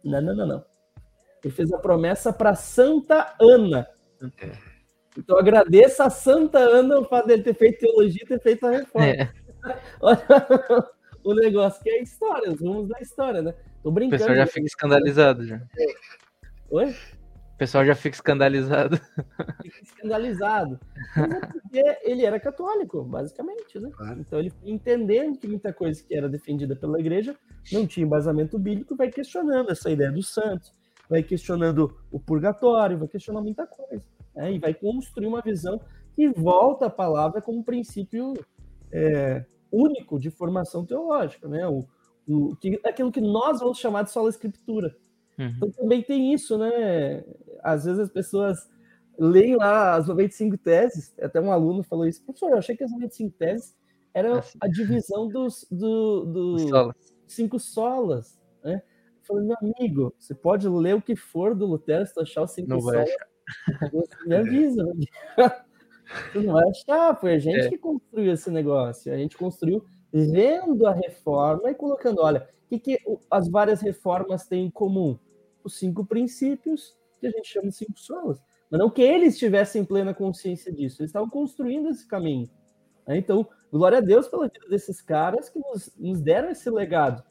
Não, 0.05 0.23
não, 0.23 0.35
não, 0.35 0.47
não. 0.47 0.65
Ele 1.43 1.53
fez 1.53 1.73
a 1.73 1.79
promessa 1.79 2.33
para 2.33 2.55
Santa 2.55 3.35
Ana. 3.41 3.87
É. 4.41 4.53
Então 5.19 5.39
agradeça 5.39 6.05
a 6.05 6.11
Santa 6.11 6.59
Ana 6.59 7.01
o 7.01 7.05
fato 7.05 7.27
dele 7.27 7.43
ter 7.43 7.55
feito 7.55 7.81
teologia 7.81 8.23
e 8.23 8.27
ter 8.27 8.41
feito 8.41 8.67
a 8.67 8.71
reforma. 8.71 9.09
É. 9.09 9.29
Olha 10.01 10.25
o 11.25 11.35
negócio 11.35 11.83
que 11.83 11.91
é 11.91 12.03
história, 12.03 12.51
os 12.51 12.61
rumos 12.61 12.89
da 12.89 12.99
história, 13.01 13.43
né? 13.43 13.55
Tô 13.83 13.91
brincando. 13.91 14.23
O 14.23 14.27
pessoal 14.27 14.37
já 14.37 14.47
fica 14.47 14.67
escandalizado 14.67 15.47
já. 15.47 15.61
Oi? 16.71 16.91
O 17.55 17.59
pessoal 17.59 17.85
já 17.85 17.95
fica 17.95 18.17
escandalizado. 18.17 18.97
Fica 19.63 19.83
escandalizado. 19.83 20.81
É 21.17 21.47
porque 21.47 21.99
ele 22.03 22.25
era 22.25 22.41
católico, 22.41 23.05
basicamente, 23.05 23.79
né? 23.79 23.91
Claro. 23.93 24.21
Então 24.21 24.39
ele 24.39 24.53
entendendo 24.65 25.39
que 25.39 25.47
muita 25.47 25.73
coisa 25.73 26.03
que 26.03 26.15
era 26.15 26.29
defendida 26.29 26.75
pela 26.75 26.99
igreja 26.99 27.37
não 27.71 27.87
tinha 27.87 28.05
embasamento 28.05 28.59
bíblico, 28.59 28.97
vai 28.97 29.11
questionando 29.11 29.71
essa 29.71 29.91
ideia 29.91 30.11
dos 30.11 30.33
santos, 30.33 30.75
vai 31.13 31.23
questionando 31.23 31.95
o 32.11 32.19
purgatório, 32.19 32.97
vai 32.97 33.07
questionar 33.07 33.43
muita 33.43 33.67
coisa. 33.67 34.03
Né? 34.35 34.55
E 34.55 34.59
vai 34.59 34.73
construir 34.73 35.27
uma 35.27 35.43
visão 35.43 35.79
que 36.17 36.27
volta 36.31 36.87
a 36.87 36.91
palavra 36.91 37.43
como 37.43 37.63
princípio 37.63 38.33
é, 38.91 39.45
único 39.71 40.19
de 40.19 40.31
formação 40.31 40.87
teológica, 40.87 41.47
né? 41.47 41.69
O, 41.69 41.87
o, 42.27 42.57
que, 42.57 42.81
aquilo 42.83 43.13
que 43.13 43.21
nós 43.21 43.61
vamos 43.61 43.79
chamar 43.79 44.05
de 44.05 44.11
sola 44.11 44.31
escritura. 44.31 44.97
Uhum. 45.39 45.53
Então 45.57 45.71
também 45.73 46.03
tem 46.03 46.33
isso, 46.33 46.57
né? 46.57 47.23
Às 47.63 47.85
vezes 47.85 48.01
as 48.01 48.11
pessoas 48.11 48.71
leem 49.19 49.57
lá 49.57 49.95
as 49.97 50.09
95 50.09 50.57
teses, 50.57 51.15
até 51.21 51.39
um 51.43 51.53
aluno 51.53 51.83
falou 51.83 52.07
isso, 52.07 52.25
professor, 52.25 52.53
eu 52.53 52.59
achei 52.59 52.75
que 52.75 52.85
as 52.85 52.91
95 52.91 53.37
teses 53.37 53.77
era 54.15 54.39
ah, 54.39 54.45
a 54.63 54.69
divisão 54.69 55.29
dos, 55.29 55.67
do, 55.71 56.25
do 56.25 56.59
solas. 56.69 56.97
cinco 57.27 57.59
solas, 57.59 58.41
né? 58.65 58.83
Falei, 59.23 59.45
meu 59.45 59.57
amigo, 59.61 60.15
você 60.19 60.35
pode 60.35 60.69
ler 60.69 60.97
o 60.97 61.03
que 61.03 61.15
for 61.15 61.55
do 61.55 61.67
Lutero, 61.67 62.05
se 62.07 62.15
tu 62.15 62.21
achar 62.21 62.43
os 62.43 62.53
cinco 62.53 62.69
Não 62.69 62.81
você 62.81 63.05
me 64.27 64.37
avisa. 64.37 64.85
Né? 64.85 64.93
Tu 66.33 66.43
não 66.43 66.53
vai 66.53 66.69
achar, 66.69 67.19
foi 67.19 67.35
a 67.35 67.39
gente 67.39 67.61
é. 67.61 67.69
que 67.71 67.79
construiu 67.79 68.33
esse 68.33 68.51
negócio. 68.51 69.13
A 69.13 69.17
gente 69.17 69.37
construiu 69.37 69.85
vendo 70.13 70.87
a 70.87 70.93
reforma 70.93 71.71
e 71.71 71.75
colocando, 71.75 72.21
olha, 72.21 72.49
o 72.65 72.69
que, 72.69 72.79
que 72.79 72.99
as 73.31 73.49
várias 73.49 73.81
reformas 73.81 74.47
têm 74.47 74.67
em 74.67 74.71
comum? 74.71 75.19
Os 75.65 75.79
cinco 75.79 76.05
princípios 76.05 76.97
que 77.19 77.27
a 77.27 77.31
gente 77.31 77.49
chama 77.49 77.69
de 77.69 77.77
cinco 77.77 77.99
solas. 77.99 78.43
Mas 78.71 78.79
não 78.79 78.91
que 78.91 79.03
eles 79.03 79.39
tivessem 79.39 79.85
plena 79.85 80.13
consciência 80.13 80.73
disso, 80.73 81.03
eles 81.03 81.11
estavam 81.11 81.31
construindo 81.31 81.89
esse 81.89 82.07
caminho. 82.07 82.51
Né? 83.07 83.17
Então, 83.17 83.49
glória 83.71 83.99
a 83.99 84.03
Deus 84.03 84.29
pela 84.29 84.49
vida 84.49 84.69
desses 84.69 85.01
caras 85.01 85.49
que 85.49 85.59
nos, 85.59 85.95
nos 85.97 86.21
deram 86.21 86.51
esse 86.51 86.69
legado. 86.69 87.23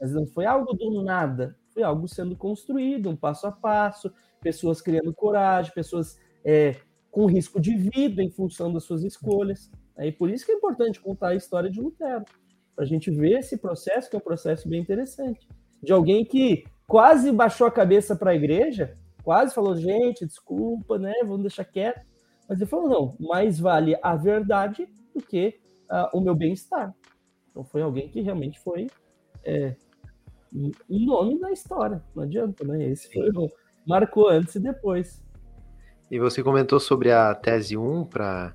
Mas 0.00 0.12
não 0.12 0.26
foi 0.26 0.46
algo 0.46 0.72
do 0.72 1.02
nada, 1.02 1.56
foi 1.74 1.82
algo 1.82 2.08
sendo 2.08 2.34
construído, 2.34 3.10
um 3.10 3.16
passo 3.16 3.46
a 3.46 3.52
passo, 3.52 4.12
pessoas 4.40 4.80
criando 4.80 5.12
coragem, 5.12 5.72
pessoas 5.74 6.18
é, 6.44 6.76
com 7.10 7.26
risco 7.26 7.60
de 7.60 7.76
vida 7.76 8.22
em 8.22 8.30
função 8.30 8.72
das 8.72 8.84
suas 8.84 9.02
escolhas. 9.02 9.70
É, 9.96 10.06
e 10.06 10.12
por 10.12 10.30
isso 10.30 10.46
que 10.46 10.52
é 10.52 10.54
importante 10.54 11.00
contar 11.00 11.28
a 11.28 11.34
história 11.34 11.70
de 11.70 11.80
Lutero, 11.80 12.24
para 12.74 12.84
a 12.84 12.88
gente 12.88 13.10
ver 13.10 13.40
esse 13.40 13.58
processo, 13.58 14.08
que 14.08 14.16
é 14.16 14.18
um 14.18 14.22
processo 14.22 14.68
bem 14.68 14.80
interessante. 14.80 15.46
De 15.82 15.92
alguém 15.92 16.24
que 16.24 16.64
quase 16.86 17.30
baixou 17.30 17.66
a 17.66 17.70
cabeça 17.70 18.16
para 18.16 18.30
a 18.30 18.34
igreja, 18.34 18.96
quase 19.22 19.54
falou, 19.54 19.76
gente, 19.76 20.26
desculpa, 20.26 20.98
né, 20.98 21.14
vamos 21.22 21.42
deixar 21.42 21.64
quieto. 21.64 22.06
Mas 22.48 22.58
ele 22.58 22.68
falou, 22.68 22.88
não, 22.88 23.16
mais 23.28 23.60
vale 23.60 23.96
a 24.02 24.16
verdade 24.16 24.88
do 25.14 25.22
que 25.22 25.60
uh, 25.90 26.16
o 26.16 26.20
meu 26.20 26.34
bem-estar. 26.34 26.94
Então 27.50 27.62
foi 27.62 27.82
alguém 27.82 28.08
que 28.08 28.20
realmente 28.20 28.58
foi 28.58 28.88
é, 29.44 29.74
um 30.52 31.04
nome 31.04 31.38
na 31.38 31.52
história, 31.52 32.02
não 32.14 32.24
adianta, 32.24 32.64
né? 32.64 32.88
Esse 32.88 33.12
foi, 33.12 33.30
marcou 33.86 34.28
antes 34.28 34.54
e 34.56 34.60
depois. 34.60 35.22
E 36.10 36.18
você 36.18 36.42
comentou 36.42 36.80
sobre 36.80 37.12
a 37.12 37.34
tese 37.34 37.76
1 37.76 38.04
para 38.06 38.54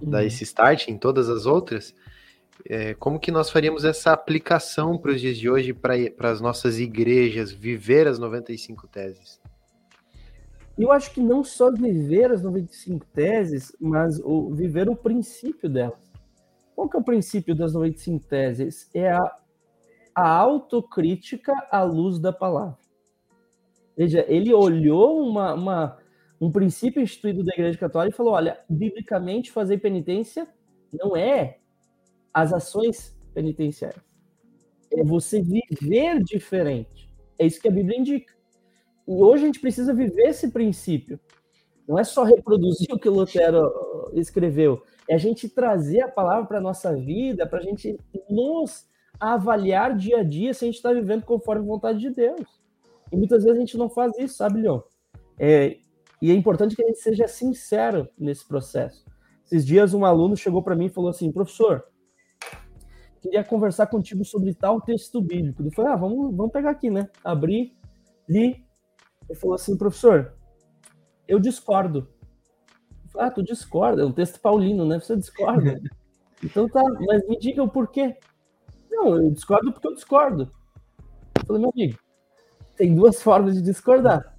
uhum. 0.00 0.10
dar 0.10 0.24
esse 0.24 0.42
start 0.42 0.88
em 0.88 0.98
todas 0.98 1.28
as 1.28 1.46
outras. 1.46 1.94
É, 2.68 2.94
como 2.94 3.18
que 3.18 3.30
nós 3.30 3.50
faríamos 3.50 3.84
essa 3.84 4.12
aplicação 4.12 4.98
para 4.98 5.12
os 5.12 5.20
dias 5.20 5.36
de 5.36 5.48
hoje 5.48 5.72
para 5.72 6.30
as 6.30 6.40
nossas 6.40 6.78
igrejas 6.78 7.52
viver 7.52 8.06
as 8.06 8.18
95 8.18 8.86
teses? 8.88 9.40
Eu 10.78 10.90
acho 10.90 11.12
que 11.12 11.20
não 11.20 11.44
só 11.44 11.70
viver 11.70 12.32
as 12.32 12.42
95 12.42 13.06
teses, 13.06 13.76
mas 13.80 14.18
o, 14.20 14.50
viver 14.54 14.88
o 14.88 14.96
princípio 14.96 15.68
delas. 15.68 16.00
Qual 16.74 16.88
que 16.88 16.96
é 16.96 17.00
o 17.00 17.04
princípio 17.04 17.54
das 17.54 17.74
95 17.74 18.26
teses? 18.26 18.90
É 18.94 19.12
a, 19.12 19.36
a 20.14 20.28
autocrítica 20.28 21.52
à 21.70 21.82
luz 21.82 22.18
da 22.18 22.32
palavra. 22.32 22.78
Veja, 23.96 24.24
ele 24.28 24.52
olhou 24.52 25.20
uma, 25.20 25.54
uma, 25.54 25.98
um 26.40 26.50
princípio 26.50 27.02
instituído 27.02 27.44
da 27.44 27.52
Igreja 27.52 27.78
Católica 27.78 28.14
e 28.14 28.16
falou: 28.16 28.32
olha, 28.32 28.60
biblicamente 28.68 29.52
fazer 29.52 29.78
penitência 29.78 30.46
não 30.92 31.16
é 31.16 31.58
as 32.32 32.52
ações 32.52 33.16
penitenciais, 33.34 33.96
é 34.90 35.04
você 35.04 35.42
viver 35.42 36.22
diferente. 36.22 37.10
É 37.38 37.46
isso 37.46 37.60
que 37.60 37.68
a 37.68 37.72
Bíblia 37.72 37.98
indica. 37.98 38.32
E 39.06 39.12
hoje 39.12 39.42
a 39.42 39.46
gente 39.46 39.60
precisa 39.60 39.92
viver 39.92 40.28
esse 40.28 40.50
princípio. 40.50 41.18
Não 41.88 41.98
é 41.98 42.04
só 42.04 42.22
reproduzir 42.22 42.88
o 42.92 42.98
que 42.98 43.08
Lutero 43.08 43.70
escreveu, 44.14 44.82
é 45.08 45.14
a 45.14 45.18
gente 45.18 45.48
trazer 45.48 46.02
a 46.02 46.08
palavra 46.08 46.46
para 46.46 46.58
a 46.58 46.62
nossa 46.62 46.94
vida, 46.94 47.46
para 47.46 47.58
a 47.58 47.62
gente 47.62 47.98
nos 48.30 48.86
avaliar 49.22 49.96
dia 49.96 50.18
a 50.18 50.22
dia 50.24 50.52
se 50.52 50.64
a 50.64 50.66
gente 50.66 50.76
está 50.76 50.92
vivendo 50.92 51.24
conforme 51.24 51.62
a 51.62 51.68
vontade 51.68 52.00
de 52.00 52.10
Deus. 52.10 52.60
E 53.12 53.16
muitas 53.16 53.44
vezes 53.44 53.56
a 53.56 53.60
gente 53.60 53.78
não 53.78 53.88
faz 53.88 54.18
isso, 54.18 54.34
sabe, 54.34 54.60
Leon? 54.60 54.80
É, 55.38 55.78
e 56.20 56.30
é 56.30 56.34
importante 56.34 56.74
que 56.74 56.82
a 56.82 56.86
gente 56.86 56.98
seja 56.98 57.28
sincero 57.28 58.08
nesse 58.18 58.46
processo. 58.46 59.04
Esses 59.44 59.64
dias 59.64 59.94
um 59.94 60.04
aluno 60.04 60.36
chegou 60.36 60.60
para 60.60 60.74
mim 60.74 60.86
e 60.86 60.90
falou 60.90 61.10
assim, 61.10 61.30
professor, 61.30 61.84
queria 63.20 63.44
conversar 63.44 63.86
contigo 63.86 64.24
sobre 64.24 64.54
tal 64.54 64.80
texto 64.80 65.20
bíblico. 65.20 65.62
Eu 65.62 65.70
falei, 65.70 65.92
ah, 65.92 65.96
vamos, 65.96 66.34
vamos 66.34 66.52
pegar 66.52 66.70
aqui, 66.70 66.90
né? 66.90 67.08
Abri, 67.22 67.76
li. 68.28 68.64
Ele 69.28 69.38
falou 69.38 69.54
assim, 69.54 69.76
professor, 69.76 70.34
eu 71.28 71.38
discordo. 71.38 72.08
Eu 73.04 73.10
falei, 73.10 73.28
ah, 73.28 73.30
tu 73.30 73.42
discorda? 73.42 74.02
É 74.02 74.04
um 74.04 74.12
texto 74.12 74.40
paulino, 74.40 74.84
né? 74.84 74.98
Você 74.98 75.16
discorda. 75.16 75.80
então 76.42 76.68
tá, 76.68 76.82
mas 77.06 77.28
me 77.28 77.38
diga 77.38 77.62
o 77.62 77.70
porquê. 77.70 78.16
Não, 79.02 79.16
eu 79.16 79.30
discordo 79.32 79.72
porque 79.72 79.88
eu 79.88 79.94
discordo. 79.94 80.48
Eu 81.38 81.46
falei, 81.46 81.60
meu 81.60 81.70
amigo, 81.70 81.98
tem 82.76 82.94
duas 82.94 83.20
formas 83.20 83.56
de 83.56 83.62
discordar. 83.62 84.36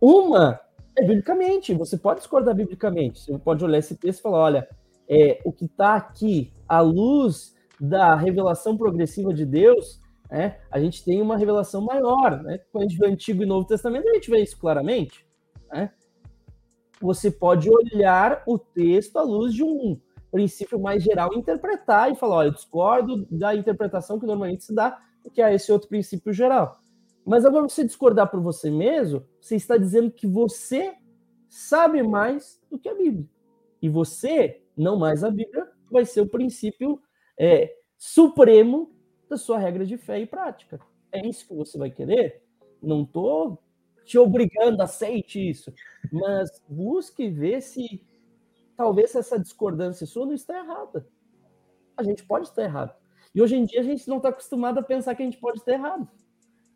Uma 0.00 0.60
é 0.96 1.02
biblicamente, 1.02 1.74
você 1.74 1.96
pode 1.96 2.20
discordar 2.20 2.54
biblicamente. 2.54 3.20
Você 3.20 3.38
pode 3.38 3.64
olhar 3.64 3.78
esse 3.78 3.96
texto 3.96 4.20
e 4.20 4.22
falar: 4.22 4.38
olha, 4.38 4.68
é, 5.08 5.40
o 5.44 5.52
que 5.52 5.64
está 5.64 5.96
aqui, 5.96 6.52
à 6.68 6.80
luz 6.80 7.54
da 7.80 8.14
revelação 8.14 8.76
progressiva 8.76 9.34
de 9.34 9.44
Deus, 9.44 10.00
é, 10.30 10.60
a 10.70 10.78
gente 10.78 11.04
tem 11.04 11.20
uma 11.20 11.36
revelação 11.36 11.80
maior. 11.80 12.42
Né? 12.42 12.60
Quando 12.70 12.84
a 12.84 12.88
gente 12.88 12.98
vê 12.98 13.06
o 13.06 13.10
Antigo 13.10 13.42
e 13.42 13.46
Novo 13.46 13.66
Testamento, 13.66 14.08
a 14.08 14.14
gente 14.14 14.30
vê 14.30 14.40
isso 14.40 14.56
claramente. 14.56 15.26
Né? 15.72 15.90
Você 17.00 17.28
pode 17.28 17.68
olhar 17.68 18.44
o 18.46 18.56
texto 18.56 19.16
à 19.16 19.22
luz 19.22 19.52
de 19.52 19.64
um 19.64 19.98
princípio 20.34 20.80
mais 20.80 21.00
geral 21.00 21.32
interpretar 21.32 22.10
e 22.10 22.16
falar: 22.16 22.36
olha, 22.38 22.48
eu 22.48 22.54
discordo 22.54 23.24
da 23.30 23.54
interpretação 23.54 24.18
que 24.18 24.26
normalmente 24.26 24.64
se 24.64 24.74
dá, 24.74 25.00
porque 25.22 25.40
há 25.40 25.54
esse 25.54 25.70
outro 25.70 25.88
princípio 25.88 26.32
geral. 26.32 26.80
Mas 27.24 27.44
agora 27.44 27.68
você 27.68 27.84
discordar 27.84 28.28
por 28.28 28.40
você 28.40 28.68
mesmo, 28.68 29.24
você 29.40 29.54
está 29.54 29.76
dizendo 29.76 30.10
que 30.10 30.26
você 30.26 30.92
sabe 31.48 32.02
mais 32.02 32.60
do 32.68 32.76
que 32.76 32.88
a 32.88 32.94
Bíblia. 32.94 33.28
E 33.80 33.88
você, 33.88 34.60
não 34.76 34.98
mais 34.98 35.22
a 35.22 35.30
Bíblia, 35.30 35.68
vai 35.88 36.04
ser 36.04 36.20
o 36.20 36.28
princípio 36.28 37.00
é, 37.38 37.72
supremo 37.96 38.92
da 39.30 39.36
sua 39.36 39.56
regra 39.56 39.86
de 39.86 39.96
fé 39.96 40.18
e 40.18 40.26
prática. 40.26 40.80
É 41.12 41.24
isso 41.24 41.46
que 41.46 41.54
você 41.54 41.78
vai 41.78 41.92
querer? 41.92 42.42
Não 42.82 43.04
estou 43.04 43.62
te 44.04 44.18
obrigando, 44.18 44.82
aceite 44.82 45.48
isso. 45.48 45.72
Mas 46.12 46.50
busque 46.68 47.30
ver 47.30 47.62
se 47.62 48.02
talvez 48.76 49.14
essa 49.14 49.38
discordância 49.38 50.06
sua 50.06 50.26
não 50.26 50.34
está 50.34 50.58
errada. 50.58 51.06
A 51.96 52.02
gente 52.02 52.24
pode 52.24 52.48
estar 52.48 52.62
errado. 52.62 52.94
E 53.34 53.42
hoje 53.42 53.56
em 53.56 53.64
dia 53.64 53.80
a 53.80 53.84
gente 53.84 54.08
não 54.08 54.18
está 54.18 54.28
acostumado 54.28 54.78
a 54.78 54.82
pensar 54.82 55.14
que 55.14 55.22
a 55.22 55.24
gente 55.24 55.38
pode 55.38 55.58
estar 55.58 55.72
errado. 55.72 56.08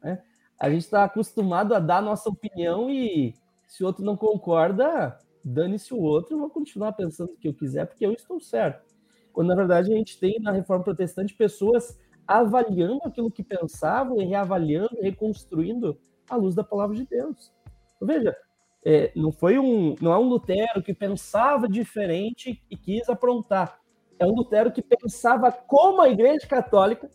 Né? 0.03 0.23
a 0.59 0.69
gente 0.69 0.83
está 0.83 1.05
acostumado 1.05 1.75
a 1.75 1.79
dar 1.79 1.99
a 1.99 2.03
nossa 2.03 2.29
opinião 2.29 2.91
e 2.91 3.35
se 3.67 3.85
o 3.85 3.87
outro 3.87 4.05
não 4.05 4.17
concorda, 4.17 5.17
dane-se 5.45 5.95
o 5.95 6.01
outro, 6.01 6.35
eu 6.35 6.41
vou 6.41 6.51
continuar 6.51 6.93
pensando 6.93 7.33
o 7.33 7.37
que 7.37 7.47
eu 7.47 7.55
quiser, 7.55 7.87
porque 7.87 8.05
eu 8.05 8.13
estou 8.13 8.41
certo. 8.41 8.85
Quando 9.33 9.49
na 9.49 9.55
verdade 9.55 9.93
a 9.93 9.97
gente 9.97 10.19
tem 10.19 10.41
na 10.41 10.51
reforma 10.51 10.83
protestante 10.83 11.35
pessoas 11.35 11.97
avaliando 12.27 13.01
aquilo 13.05 13.31
que 13.31 13.43
pensavam 13.43 14.21
e 14.21 14.25
reavaliando, 14.25 14.99
reconstruindo 15.01 15.97
à 16.29 16.35
luz 16.35 16.55
da 16.55 16.65
palavra 16.65 16.97
de 16.97 17.07
Deus. 17.07 17.53
Então, 17.97 18.09
veja, 18.09 18.37
é, 18.85 19.13
não 19.15 19.33
foi 19.33 19.59
um, 19.59 19.95
não 20.01 20.13
é 20.13 20.19
um 20.19 20.29
Lutero 20.29 20.83
que 20.83 20.95
pensava 20.95 21.69
diferente 21.69 22.63
e 22.71 22.77
quis 22.77 23.09
aprontar. 23.09 23.81
É 24.19 24.27
um 24.27 24.35
Lutero 24.35 24.73
que 24.73 24.83
pensava 24.83 25.51
como 25.53 26.01
a 26.01 26.09
Igreja 26.09 26.47
Católica, 26.47 27.09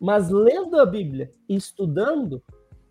mas 0.00 0.30
lendo 0.30 0.78
a 0.78 0.86
Bíblia 0.86 1.30
e 1.48 1.56
estudando, 1.56 2.42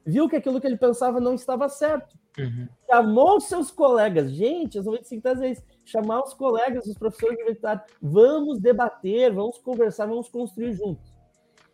viu 0.06 0.28
que 0.28 0.36
aquilo 0.36 0.60
que 0.60 0.68
ele 0.68 0.78
pensava 0.78 1.20
não 1.20 1.36
estava 1.36 1.70
certo. 1.70 2.18
Uhum. 2.38 2.68
Chamou 2.90 3.40
seus 3.40 3.70
colegas, 3.70 4.32
gente, 4.32 4.80
as 4.80 4.86
95 4.86 5.22
teses 5.22 5.42
é 5.44 5.52
isso, 5.52 5.64
chamar 5.86 6.24
os 6.24 6.34
colegas, 6.34 6.88
os 6.88 6.98
professores 6.98 7.36
universitários, 7.36 7.86
vamos 8.02 8.60
debater, 8.60 9.32
vamos 9.32 9.60
conversar, 9.60 10.08
vamos 10.08 10.30
construir 10.30 10.74
juntos. 10.74 11.14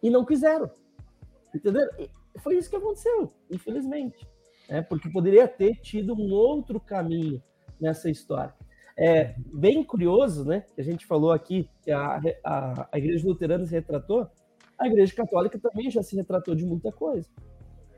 E 0.04 0.10
não 0.10 0.26
quiseram. 0.26 0.70
Entendeu? 1.54 1.88
foi 2.40 2.58
isso 2.58 2.70
que 2.70 2.76
aconteceu, 2.76 3.32
infelizmente. 3.50 4.28
Né? 4.70 4.82
Porque 4.82 5.10
poderia 5.10 5.48
ter 5.48 5.76
tido 5.82 6.14
um 6.14 6.32
outro 6.32 6.80
caminho 6.80 7.42
nessa 7.80 8.10
história. 8.10 8.54
É 8.98 9.34
bem 9.38 9.84
curioso, 9.84 10.46
né? 10.46 10.66
Que 10.76 10.82
a 10.82 10.84
gente 10.84 11.06
falou 11.06 11.32
aqui 11.32 11.70
que 11.82 11.92
a, 11.92 12.20
a, 12.44 12.90
a 12.92 12.98
Igreja 12.98 13.28
Luterana 13.28 13.66
se 13.66 13.72
retratou, 13.72 14.28
a 14.78 14.88
Igreja 14.88 15.16
Católica 15.16 15.58
também 15.58 15.90
já 15.90 16.04
se 16.04 16.16
retratou 16.16 16.54
de 16.54 16.66
muita 16.66 16.92
coisa. 16.92 17.28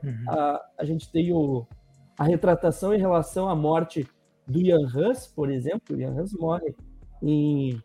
Uhum. 0.02 0.24
A, 0.28 0.64
a 0.78 0.84
gente 0.84 1.10
tem 1.10 1.32
o, 1.32 1.66
a 2.18 2.24
retratação 2.24 2.94
em 2.94 2.98
relação 2.98 3.48
à 3.48 3.54
morte 3.54 4.08
do 4.46 4.64
Jan 4.64 4.86
Hus, 4.86 5.26
por 5.26 5.50
exemplo. 5.50 5.96
O 5.96 5.98
Jan 5.98 6.12
Hus 6.12 6.32
morre 6.34 6.74
em 7.22 7.80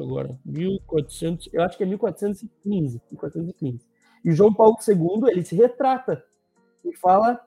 agora 0.00 0.38
1400, 0.44 1.50
eu 1.52 1.62
acho 1.62 1.76
que 1.76 1.82
é 1.82 1.86
1415, 1.86 3.02
1415. 3.10 3.86
E 4.24 4.32
João 4.32 4.54
Paulo 4.54 4.76
II, 4.86 5.30
ele 5.30 5.44
se 5.44 5.54
retrata 5.54 6.24
e 6.84 6.96
fala 6.96 7.38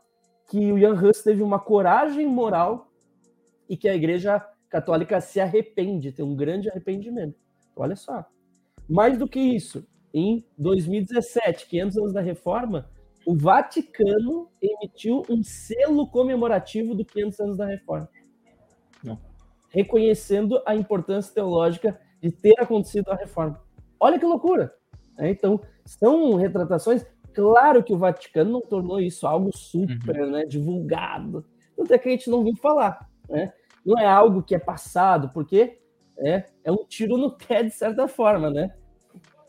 que 0.50 0.72
o 0.72 0.80
Jan 0.80 0.93
Hus 0.93 1.22
teve 1.22 1.41
uma 1.41 1.60
coragem 1.60 2.28
moral 2.28 2.91
e 3.68 3.76
que 3.76 3.88
a 3.88 3.96
Igreja 3.96 4.39
Católica 4.70 5.20
se 5.22 5.39
arrepende, 5.39 6.12
tem 6.12 6.24
um 6.24 6.36
grande 6.36 6.70
arrependimento. 6.70 7.36
Olha 7.76 7.96
só. 7.96 8.26
Mais 8.88 9.18
do 9.18 9.28
que 9.28 9.39
isso, 9.39 9.86
em 10.14 10.46
2017, 10.58 11.68
500 11.68 11.98
anos 11.98 12.14
da 12.14 12.22
Reforma, 12.22 12.89
o 13.26 13.36
Vaticano 13.36 14.50
emitiu 14.62 15.24
um 15.30 15.43
selo 15.43 16.08
comemorativo 16.08 16.93
do 16.93 17.04
500 17.04 17.39
anos 17.39 17.58
da 17.58 17.66
Reforma. 17.66 18.08
Não. 19.04 19.20
Reconhecendo 19.70 20.62
a 20.66 20.76
importância 20.76 21.34
teológica 21.34 22.00
de 22.22 22.32
ter 22.32 22.60
acontecido 22.60 23.10
a 23.12 23.16
reforma. 23.16 23.62
Olha 24.00 24.18
que 24.18 24.26
loucura! 24.26 24.74
É, 25.18 25.30
então, 25.30 25.60
são 25.86 26.36
retratações. 26.36 27.06
Claro 27.36 27.83
que 27.83 27.93
o 27.93 27.97
Vaticano 27.97 28.49
não 28.49 28.61
tornou 28.61 29.01
isso 29.01 29.27
algo 29.27 29.55
super 29.55 30.21
uhum. 30.21 30.31
né, 30.31 30.45
divulgado. 30.45 31.45
Tanto 31.75 31.93
é 31.93 31.97
que 31.97 32.07
a 32.07 32.11
gente 32.11 32.29
não 32.29 32.45
viu 32.45 32.55
falar. 32.55 33.09
Né? 33.29 33.51
Não 33.86 33.99
é 33.99 34.07
algo 34.07 34.41
que 34.41 34.55
é 34.55 34.59
passado, 34.59 35.29
porque 35.33 35.77
é, 36.17 36.45
é 36.63 36.71
um 36.71 36.86
tiro 36.88 37.17
no 37.17 37.31
pé, 37.31 37.63
de 37.63 37.71
certa 37.71 38.07
forma. 38.07 38.49
Né? 38.49 38.73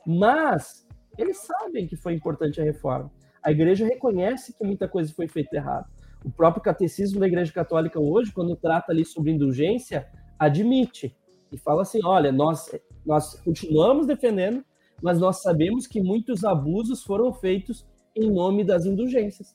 Mas 0.05 0.84
eles 1.16 1.39
sabem 1.39 1.87
que 1.87 1.95
foi 1.95 2.12
importante 2.12 2.61
a 2.61 2.64
reforma. 2.64 3.09
A 3.41 3.53
igreja 3.53 3.87
reconhece 3.87 4.53
que 4.53 4.64
muita 4.64 4.89
coisa 4.89 5.14
foi 5.14 5.28
feita 5.28 5.55
errado. 5.55 5.87
O 6.24 6.30
próprio 6.30 6.61
catecismo 6.61 7.20
da 7.20 7.28
Igreja 7.28 7.53
Católica 7.53 8.01
hoje, 8.01 8.32
quando 8.32 8.57
trata 8.57 8.91
ali 8.91 9.05
sobre 9.05 9.30
indulgência, 9.30 10.09
admite 10.37 11.16
e 11.53 11.57
fala 11.57 11.82
assim: 11.82 12.01
olha, 12.05 12.32
nós, 12.32 12.68
nós 13.05 13.41
continuamos 13.45 14.09
defendendo 14.09 14.64
mas 15.03 15.19
nós 15.19 15.43
sabemos 15.43 15.87
que 15.87 16.01
muitos 16.01 16.45
abusos 16.45 17.03
foram 17.03 17.33
feitos 17.33 17.87
em 18.15 18.31
nome 18.31 18.65
das 18.65 18.87
indulgências. 18.87 19.55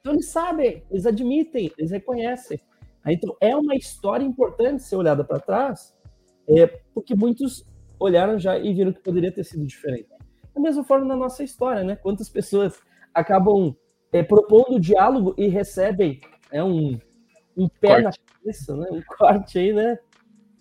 Então 0.00 0.14
eles 0.14 0.30
sabem, 0.30 0.82
eles 0.90 1.06
admitem, 1.06 1.70
eles 1.78 1.90
reconhecem. 1.90 2.58
Então 3.06 3.36
é 3.40 3.54
uma 3.56 3.74
história 3.74 4.24
importante 4.24 4.82
ser 4.82 4.96
olhada 4.96 5.24
para 5.24 5.40
trás, 5.40 5.94
é, 6.48 6.66
porque 6.94 7.14
muitos 7.14 7.64
olharam 7.98 8.38
já 8.38 8.58
e 8.58 8.74
viram 8.74 8.92
que 8.92 9.00
poderia 9.00 9.32
ter 9.32 9.44
sido 9.44 9.64
diferente. 9.64 10.08
Da 10.54 10.60
mesma 10.60 10.84
forma 10.84 11.06
na 11.06 11.16
nossa 11.16 11.42
história, 11.42 11.82
né? 11.82 11.96
Quantas 11.96 12.28
pessoas 12.28 12.78
acabam 13.14 13.74
é, 14.12 14.22
propondo 14.22 14.78
diálogo 14.78 15.34
e 15.38 15.48
recebem 15.48 16.20
é, 16.50 16.62
um, 16.62 16.98
um 17.56 17.68
pé 17.68 18.02
corte. 18.02 18.04
na 18.04 18.34
cabeça, 18.34 18.76
né? 18.76 18.88
Um 18.90 19.02
corte 19.02 19.58
aí, 19.58 19.72
né? 19.72 19.98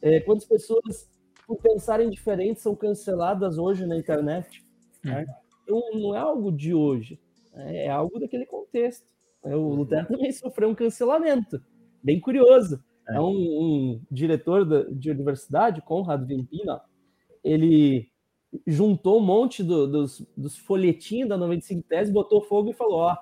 É, 0.01 0.19
quantas 0.21 0.45
pessoas 0.45 1.10
por 1.51 1.57
pensarem 1.57 2.09
diferente 2.09 2.61
são 2.61 2.73
canceladas 2.73 3.57
hoje 3.57 3.85
na 3.85 3.97
internet. 3.97 4.63
Né? 5.03 5.25
Então, 5.63 5.81
não 5.93 6.15
é 6.15 6.19
algo 6.19 6.49
de 6.49 6.73
hoje, 6.73 7.19
né? 7.53 7.85
é 7.85 7.89
algo 7.89 8.17
daquele 8.19 8.45
contexto. 8.45 9.05
Né? 9.43 9.53
O 9.53 9.67
Lutero 9.75 10.07
também 10.07 10.31
sofreu 10.31 10.69
um 10.69 10.75
cancelamento, 10.75 11.61
bem 12.01 12.21
curioso. 12.21 12.81
É, 13.09 13.17
é 13.17 13.19
um, 13.19 13.33
um, 13.33 14.01
diretor 14.09 14.93
de 14.93 15.11
universidade, 15.11 15.81
Conrad 15.81 16.25
Vimpina, 16.25 16.81
ele 17.43 18.07
juntou 18.65 19.19
um 19.19 19.25
monte 19.25 19.61
do, 19.61 19.87
dos, 19.87 20.25
dos 20.37 20.57
folhetinhos 20.57 21.27
da 21.27 21.37
95 21.37 21.83
Tese, 21.83 22.13
botou 22.13 22.41
fogo 22.41 22.69
e 22.69 22.73
falou: 22.73 22.99
Ó, 22.99 23.17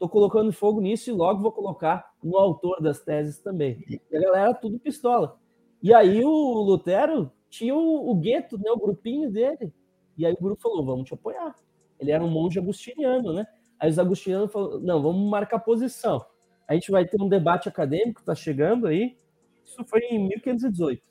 tô 0.00 0.08
colocando 0.08 0.52
fogo 0.52 0.80
nisso 0.80 1.10
e 1.10 1.12
logo 1.12 1.42
vou 1.42 1.52
colocar 1.52 2.10
no 2.24 2.36
autor 2.36 2.82
das 2.82 3.00
teses 3.00 3.38
também. 3.38 3.84
E 3.88 4.16
a 4.16 4.20
galera 4.20 4.54
tudo 4.54 4.80
pistola. 4.80 5.38
E 5.80 5.94
aí 5.94 6.24
o 6.24 6.62
Lutero 6.62 7.30
tinha 7.48 7.74
o, 7.74 8.10
o 8.10 8.14
gueto, 8.14 8.58
né, 8.58 8.70
o 8.70 8.78
grupinho 8.78 9.30
dele. 9.30 9.72
E 10.16 10.26
aí 10.26 10.32
o 10.32 10.42
grupo 10.42 10.60
falou: 10.60 10.84
vamos 10.84 11.06
te 11.06 11.14
apoiar. 11.14 11.54
Ele 11.98 12.10
era 12.10 12.22
um 12.22 12.30
monge 12.30 12.58
agustiniano, 12.58 13.32
né? 13.32 13.46
Aí 13.78 13.90
os 13.90 13.98
agustinianos 13.98 14.52
falaram: 14.52 14.80
não, 14.80 15.02
vamos 15.02 15.30
marcar 15.30 15.58
posição. 15.60 16.24
A 16.66 16.74
gente 16.74 16.90
vai 16.90 17.06
ter 17.06 17.20
um 17.20 17.28
debate 17.28 17.68
acadêmico, 17.68 18.22
tá 18.22 18.34
chegando 18.34 18.86
aí. 18.86 19.16
Isso 19.64 19.84
foi 19.86 20.00
em 20.00 20.28
1518. 20.28 21.02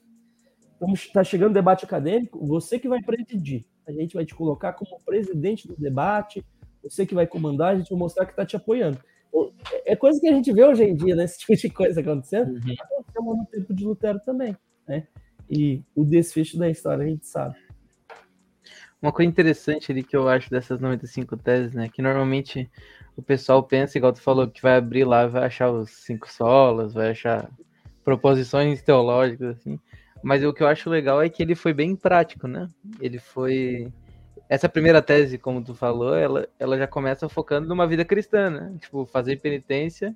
Então, 0.76 0.94
tá 1.12 1.24
chegando 1.24 1.52
o 1.52 1.56
debate 1.56 1.86
acadêmico, 1.86 2.46
você 2.46 2.78
que 2.78 2.88
vai 2.88 3.02
presidir. 3.02 3.66
A 3.88 3.92
gente 3.92 4.14
vai 4.14 4.26
te 4.26 4.36
colocar 4.36 4.74
como 4.74 5.00
presidente 5.04 5.68
do 5.68 5.76
debate, 5.76 6.46
você 6.84 7.06
que 7.06 7.16
vai 7.16 7.26
comandar, 7.26 7.74
a 7.74 7.78
gente 7.78 7.90
vai 7.90 7.98
mostrar 7.98 8.26
que 8.26 8.36
tá 8.36 8.46
te 8.46 8.56
apoiando. 8.56 9.00
É 9.86 9.96
coisa 9.96 10.20
que 10.20 10.28
a 10.28 10.34
gente 10.34 10.52
vê 10.52 10.64
hoje 10.64 10.84
em 10.84 10.96
dia, 10.96 11.16
né? 11.16 11.24
Esse 11.24 11.40
tipo 11.40 11.56
de 11.56 11.70
coisa 11.70 12.02
acontecendo. 12.02 12.50
Uhum. 12.50 12.76
Aconteceu 12.80 13.24
no 13.24 13.46
tempo 13.46 13.74
de 13.74 13.86
Lutero 13.86 14.20
também, 14.20 14.56
né? 14.88 15.08
E 15.50 15.82
o 15.95 16.04
desfecho 16.04 16.58
da 16.58 16.70
história 16.70 17.06
a 17.06 17.08
gente 17.08 17.26
sabe. 17.26 17.56
Uma 19.02 19.12
coisa 19.12 19.30
interessante 19.30 19.91
ali 19.91 20.04
que 20.04 20.16
eu 20.16 20.28
acho 20.28 20.50
dessas 20.50 20.80
95 20.80 21.38
teses, 21.38 21.74
né? 21.74 21.88
Que 21.88 22.02
normalmente 22.02 22.70
o 23.16 23.22
pessoal 23.22 23.64
pensa, 23.64 23.98
igual 23.98 24.12
tu 24.12 24.22
falou, 24.22 24.48
que 24.48 24.62
vai 24.62 24.76
abrir 24.78 25.04
lá, 25.04 25.28
vai 25.28 25.45
achar 25.45 25.72
os 25.72 25.89
cinco 25.89 26.32
solas, 26.32 26.93
vai 26.93 27.12
achar 27.12 27.50
proposições 28.04 28.82
teológicas, 28.82 29.58
assim. 29.58 29.80
Mas 30.24 30.43
o 30.43 30.54
que 30.54 30.64
eu 30.64 30.68
acho 30.68 30.89
legal 30.89 31.22
é 31.22 31.30
que 31.30 31.43
ele 31.43 31.56
foi 31.56 31.74
bem 31.74 31.95
prático, 31.95 32.48
né? 32.48 32.68
Ele 33.00 33.20
foi. 33.20 33.91
Essa 34.50 34.70
primeira 34.70 35.02
tese, 35.02 35.38
como 35.38 35.64
tu 35.64 35.76
falou, 35.76 36.16
ela, 36.16 36.48
ela 36.58 36.78
já 36.78 36.88
começa 36.88 37.28
focando 37.28 37.68
numa 37.68 37.86
vida 37.86 38.06
cristã, 38.06 38.50
né? 38.50 38.78
Tipo, 38.80 39.06
fazer 39.06 39.41
penitência 39.41 40.16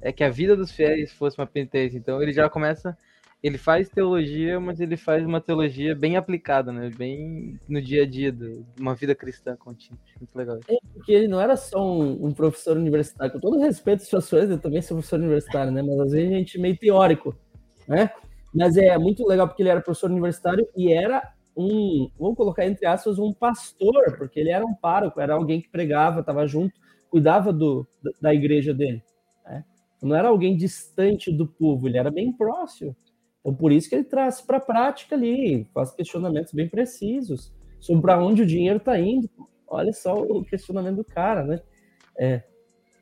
é 0.00 0.12
que 0.12 0.24
a 0.24 0.30
vida 0.30 0.56
dos 0.56 0.72
fiéis 0.72 1.12
fosse 1.12 1.38
uma 1.38 1.46
penitência. 1.46 1.96
Então 1.96 2.22
ele 2.22 2.32
já 2.32 2.48
começa 2.50 2.96
ele 3.42 3.56
faz 3.56 3.88
teologia, 3.88 4.60
mas 4.60 4.80
ele 4.80 4.96
faz 4.96 5.24
uma 5.24 5.40
teologia 5.40 5.94
bem 5.94 6.16
aplicada, 6.16 6.70
né? 6.70 6.90
Bem 6.90 7.58
no 7.66 7.80
dia 7.80 8.02
a 8.02 8.06
dia, 8.06 8.30
de 8.30 8.62
uma 8.78 8.94
vida 8.94 9.14
cristã 9.14 9.56
contínua. 9.56 9.98
Muito 10.18 10.36
legal. 10.36 10.60
É, 10.68 10.76
porque 10.92 11.12
ele 11.12 11.26
não 11.26 11.40
era 11.40 11.56
só 11.56 11.82
um, 11.82 12.26
um, 12.26 12.32
professor 12.32 12.76
universitário. 12.76 13.32
Com 13.32 13.40
todo 13.40 13.58
respeito 13.58 14.02
às 14.02 14.10
professores, 14.10 14.50
eu 14.50 14.58
também 14.58 14.82
sou 14.82 14.96
professor 14.98 15.18
universitário, 15.18 15.72
né? 15.72 15.80
Mas 15.80 15.98
às 16.00 16.12
vezes 16.12 16.32
a 16.32 16.36
gente 16.36 16.58
é 16.58 16.60
meio 16.60 16.76
teórico, 16.76 17.34
né? 17.88 18.10
Mas 18.54 18.76
é 18.76 18.98
muito 18.98 19.26
legal 19.26 19.48
porque 19.48 19.62
ele 19.62 19.70
era 19.70 19.80
professor 19.80 20.10
universitário 20.10 20.68
e 20.76 20.92
era 20.92 21.22
um, 21.56 22.10
vamos 22.18 22.36
colocar 22.36 22.66
entre 22.66 22.86
aspas, 22.86 23.18
um 23.18 23.32
pastor, 23.32 24.16
porque 24.18 24.38
ele 24.38 24.50
era 24.50 24.66
um 24.66 24.74
pároco, 24.74 25.20
era 25.20 25.34
alguém 25.34 25.62
que 25.62 25.68
pregava, 25.68 26.20
estava 26.20 26.46
junto, 26.46 26.78
cuidava 27.08 27.52
do, 27.52 27.86
da 28.20 28.34
igreja 28.34 28.74
dele. 28.74 29.02
Né? 29.46 29.64
Não 30.02 30.14
era 30.14 30.28
alguém 30.28 30.56
distante 30.56 31.32
do 31.32 31.46
povo, 31.46 31.88
ele 31.88 31.96
era 31.96 32.10
bem 32.10 32.32
próximo. 32.32 32.94
Então, 33.40 33.54
por 33.54 33.72
isso 33.72 33.88
que 33.88 33.94
ele 33.94 34.04
traz 34.04 34.40
para 34.40 34.58
a 34.58 34.60
prática 34.60 35.14
ali, 35.14 35.66
faz 35.72 35.90
questionamentos 35.92 36.52
bem 36.52 36.68
precisos 36.68 37.52
sobre 37.78 38.02
para 38.02 38.22
onde 38.22 38.42
o 38.42 38.46
dinheiro 38.46 38.76
está 38.76 38.98
indo. 38.98 39.28
Olha 39.66 39.92
só 39.92 40.14
o 40.14 40.44
questionamento 40.44 40.96
do 40.96 41.04
cara, 41.04 41.44
né? 41.44 41.60
É, 42.18 42.42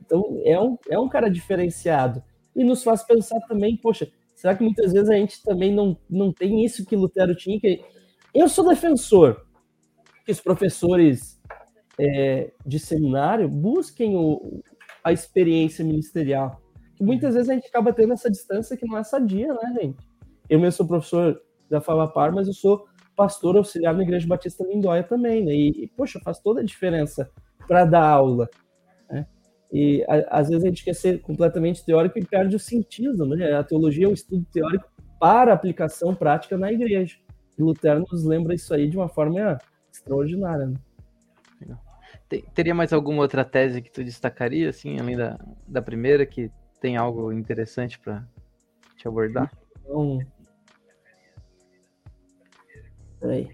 então, 0.00 0.40
é 0.44 0.60
um, 0.60 0.78
é 0.88 0.98
um 0.98 1.08
cara 1.08 1.28
diferenciado. 1.28 2.22
E 2.54 2.62
nos 2.64 2.82
faz 2.82 3.02
pensar 3.02 3.40
também, 3.48 3.76
poxa, 3.76 4.10
será 4.34 4.54
que 4.54 4.62
muitas 4.62 4.92
vezes 4.92 5.08
a 5.08 5.14
gente 5.14 5.42
também 5.42 5.74
não, 5.74 5.98
não 6.08 6.32
tem 6.32 6.64
isso 6.64 6.86
que 6.86 6.96
Lutero 6.96 7.34
tinha? 7.34 7.60
Que... 7.60 7.84
Eu 8.32 8.48
sou 8.48 8.68
defensor 8.68 9.44
que 10.24 10.32
os 10.32 10.40
professores 10.40 11.40
é, 11.98 12.52
de 12.64 12.78
seminário 12.78 13.48
busquem 13.48 14.16
o, 14.16 14.62
a 15.02 15.12
experiência 15.12 15.84
ministerial. 15.84 16.62
Que 16.94 17.02
muitas 17.02 17.34
vezes 17.34 17.48
a 17.48 17.54
gente 17.54 17.66
acaba 17.66 17.92
tendo 17.92 18.12
essa 18.12 18.30
distância 18.30 18.76
que 18.76 18.86
não 18.86 18.98
é 18.98 19.04
sadia, 19.04 19.52
né, 19.54 19.74
gente? 19.80 20.07
Eu 20.48 20.58
mesmo 20.58 20.72
sou 20.72 20.86
professor 20.86 21.40
da 21.68 21.80
Par, 21.80 22.32
mas 22.32 22.48
eu 22.48 22.54
sou 22.54 22.86
pastor 23.14 23.56
auxiliar 23.56 23.94
na 23.94 24.02
Igreja 24.02 24.26
Batista 24.26 24.64
Lindóia 24.64 25.02
também, 25.02 25.44
né? 25.44 25.52
E, 25.52 25.84
e 25.84 25.88
poxa, 25.88 26.20
faz 26.20 26.38
toda 26.38 26.60
a 26.60 26.64
diferença 26.64 27.30
para 27.66 27.84
dar 27.84 28.04
aula, 28.04 28.48
né? 29.10 29.26
E 29.72 30.04
a, 30.08 30.38
às 30.40 30.48
vezes 30.48 30.64
a 30.64 30.68
gente 30.68 30.84
quer 30.84 30.94
ser 30.94 31.20
completamente 31.20 31.84
teórico 31.84 32.18
e 32.18 32.24
perde 32.24 32.56
o 32.56 32.60
sentido, 32.60 33.26
né? 33.26 33.52
A 33.52 33.64
teologia 33.64 34.06
é 34.06 34.08
um 34.08 34.14
estudo 34.14 34.46
teórico 34.52 34.88
para 35.20 35.52
aplicação 35.52 36.14
prática 36.14 36.56
na 36.56 36.72
igreja. 36.72 37.16
E 37.58 37.62
Lutero 37.62 38.04
nos 38.10 38.24
lembra 38.24 38.54
isso 38.54 38.72
aí 38.72 38.88
de 38.88 38.96
uma 38.96 39.08
forma 39.08 39.58
extraordinária, 39.92 40.66
né? 40.66 40.76
Tem, 42.28 42.42
teria 42.54 42.74
mais 42.74 42.92
alguma 42.92 43.22
outra 43.22 43.44
tese 43.44 43.80
que 43.80 43.90
tu 43.90 44.04
destacaria, 44.04 44.68
assim, 44.68 44.98
além 44.98 45.16
da, 45.16 45.38
da 45.66 45.80
primeira, 45.80 46.26
que 46.26 46.50
tem 46.78 46.96
algo 46.96 47.32
interessante 47.32 47.98
para 47.98 48.22
te 48.96 49.08
abordar? 49.08 49.50
Então, 49.80 50.18
peraí. 53.20 53.48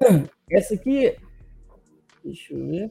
Essa 0.50 0.74
aqui. 0.74 1.16
Deixa 2.24 2.54
eu 2.54 2.66
ver. 2.66 2.90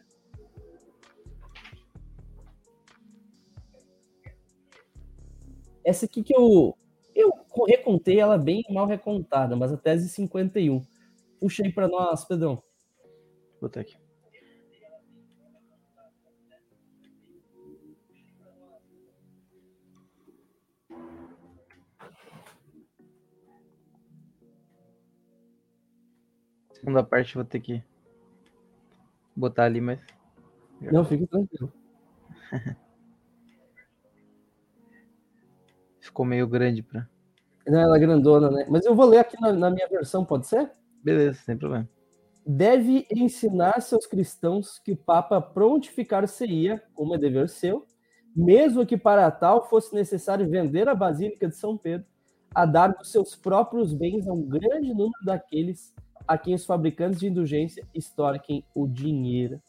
Essa 5.84 6.05
aqui 6.05 6.24
que 6.24 6.36
eu, 6.36 6.78
eu 7.16 7.32
recontei 7.68 8.20
ela 8.20 8.38
bem 8.38 8.64
mal 8.70 8.86
recontada, 8.86 9.55
mas 9.55 9.74
a 9.74 9.78
tese 9.78 10.07
51. 10.09 10.82
Puxa 11.39 11.64
aí 11.64 11.72
para 11.72 11.88
nós, 11.88 12.24
Pedrão. 12.24 12.55
Vou 13.59 13.62
botar 13.62 13.82
aqui. 13.82 14.11
Segunda 26.82 27.03
parte 27.03 27.36
vou 27.36 27.45
ter 27.45 27.59
que 27.59 27.84
botar 29.36 29.65
ali, 29.65 29.79
mas. 29.79 29.99
Não, 30.82 31.05
fique 31.05 31.27
tranquilo. 31.27 31.71
Ficou 35.99 36.25
meio 36.25 36.47
grande 36.47 36.82
pra. 36.82 37.07
Não, 37.67 37.79
ela 37.79 37.97
é 37.97 37.99
grandona, 37.99 38.49
né? 38.49 38.65
Mas 38.67 38.84
eu 38.84 38.95
vou 38.95 39.05
ler 39.05 39.19
aqui 39.19 39.39
na, 39.39 39.53
na 39.53 39.69
minha 39.69 39.88
versão, 39.88 40.25
pode 40.25 40.47
ser? 40.47 40.71
Beleza, 41.03 41.39
sem 41.43 41.55
problema. 41.55 41.88
Deve 42.43 43.05
ensinar 43.11 43.79
seus 43.79 44.07
cristãos 44.07 44.79
que 44.79 44.93
o 44.93 44.97
Papa 44.97 45.39
prontificar-se-ia, 45.39 46.82
como 46.95 47.13
é 47.13 47.19
dever 47.19 47.47
seu, 47.47 47.86
mesmo 48.36 48.88
que 48.88 48.97
para 48.97 49.29
tal 49.29 49.69
fosse 49.69 49.93
necessário 49.93 50.49
vender 50.49 50.89
a 50.89 50.95
Basílica 50.95 51.47
de 51.47 51.55
São 51.55 51.77
Pedro, 51.77 52.07
a 52.55 52.65
dar 52.65 52.88
dos 52.88 53.11
seus 53.11 53.36
próprios 53.36 53.93
bens 53.93 54.27
a 54.27 54.34
um 54.34 54.41
grande 54.41 54.91
número 54.95 55.23
daqueles 55.23 55.93
a 56.28 56.38
quem 56.38 56.53
os 56.53 56.65
fabricantes 56.65 57.19
de 57.19 57.28
indulgência 57.28 57.86
extorquem 57.93 58.63
o 58.74 58.88
dinheiro. 58.88 59.61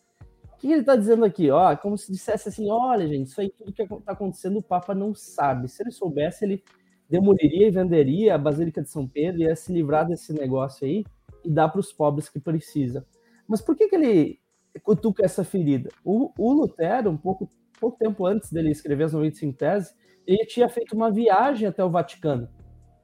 O 0.52 0.56
que 0.58 0.70
ele 0.70 0.80
está 0.80 0.94
dizendo 0.94 1.24
aqui? 1.24 1.50
Ó, 1.50 1.76
como 1.76 1.98
se 1.98 2.10
dissesse 2.12 2.48
assim: 2.48 2.70
olha, 2.70 3.06
gente, 3.06 3.28
isso 3.28 3.40
aí 3.40 3.50
tudo 3.50 3.72
que 3.72 3.82
está 3.82 4.12
acontecendo, 4.12 4.58
o 4.58 4.62
Papa 4.62 4.94
não 4.94 5.14
sabe. 5.14 5.68
Se 5.68 5.82
ele 5.82 5.90
soubesse, 5.90 6.44
ele 6.44 6.62
demoliria 7.08 7.66
e 7.66 7.70
venderia 7.70 8.34
a 8.34 8.38
Basílica 8.38 8.80
de 8.80 8.88
São 8.88 9.06
Pedro 9.06 9.42
e 9.42 9.44
ia 9.44 9.56
se 9.56 9.72
livrar 9.72 10.06
desse 10.06 10.32
negócio 10.32 10.86
aí 10.86 11.04
e 11.44 11.50
dar 11.50 11.68
para 11.68 11.80
os 11.80 11.92
pobres 11.92 12.28
que 12.28 12.40
precisam. 12.40 13.04
Mas 13.46 13.60
por 13.60 13.76
que, 13.76 13.88
que 13.88 13.96
ele 13.96 14.40
cutuca 14.82 15.24
essa 15.24 15.44
ferida? 15.44 15.90
O, 16.04 16.32
o 16.38 16.52
Lutero, 16.52 17.10
um 17.10 17.16
pouco, 17.16 17.50
pouco 17.78 17.98
tempo 17.98 18.24
antes 18.24 18.50
dele 18.50 18.70
escrever 18.70 19.04
as 19.04 19.12
95 19.12 19.58
teses, 19.58 19.94
ele 20.26 20.46
tinha 20.46 20.68
feito 20.68 20.94
uma 20.94 21.10
viagem 21.10 21.68
até 21.68 21.84
o 21.84 21.90
Vaticano 21.90 22.48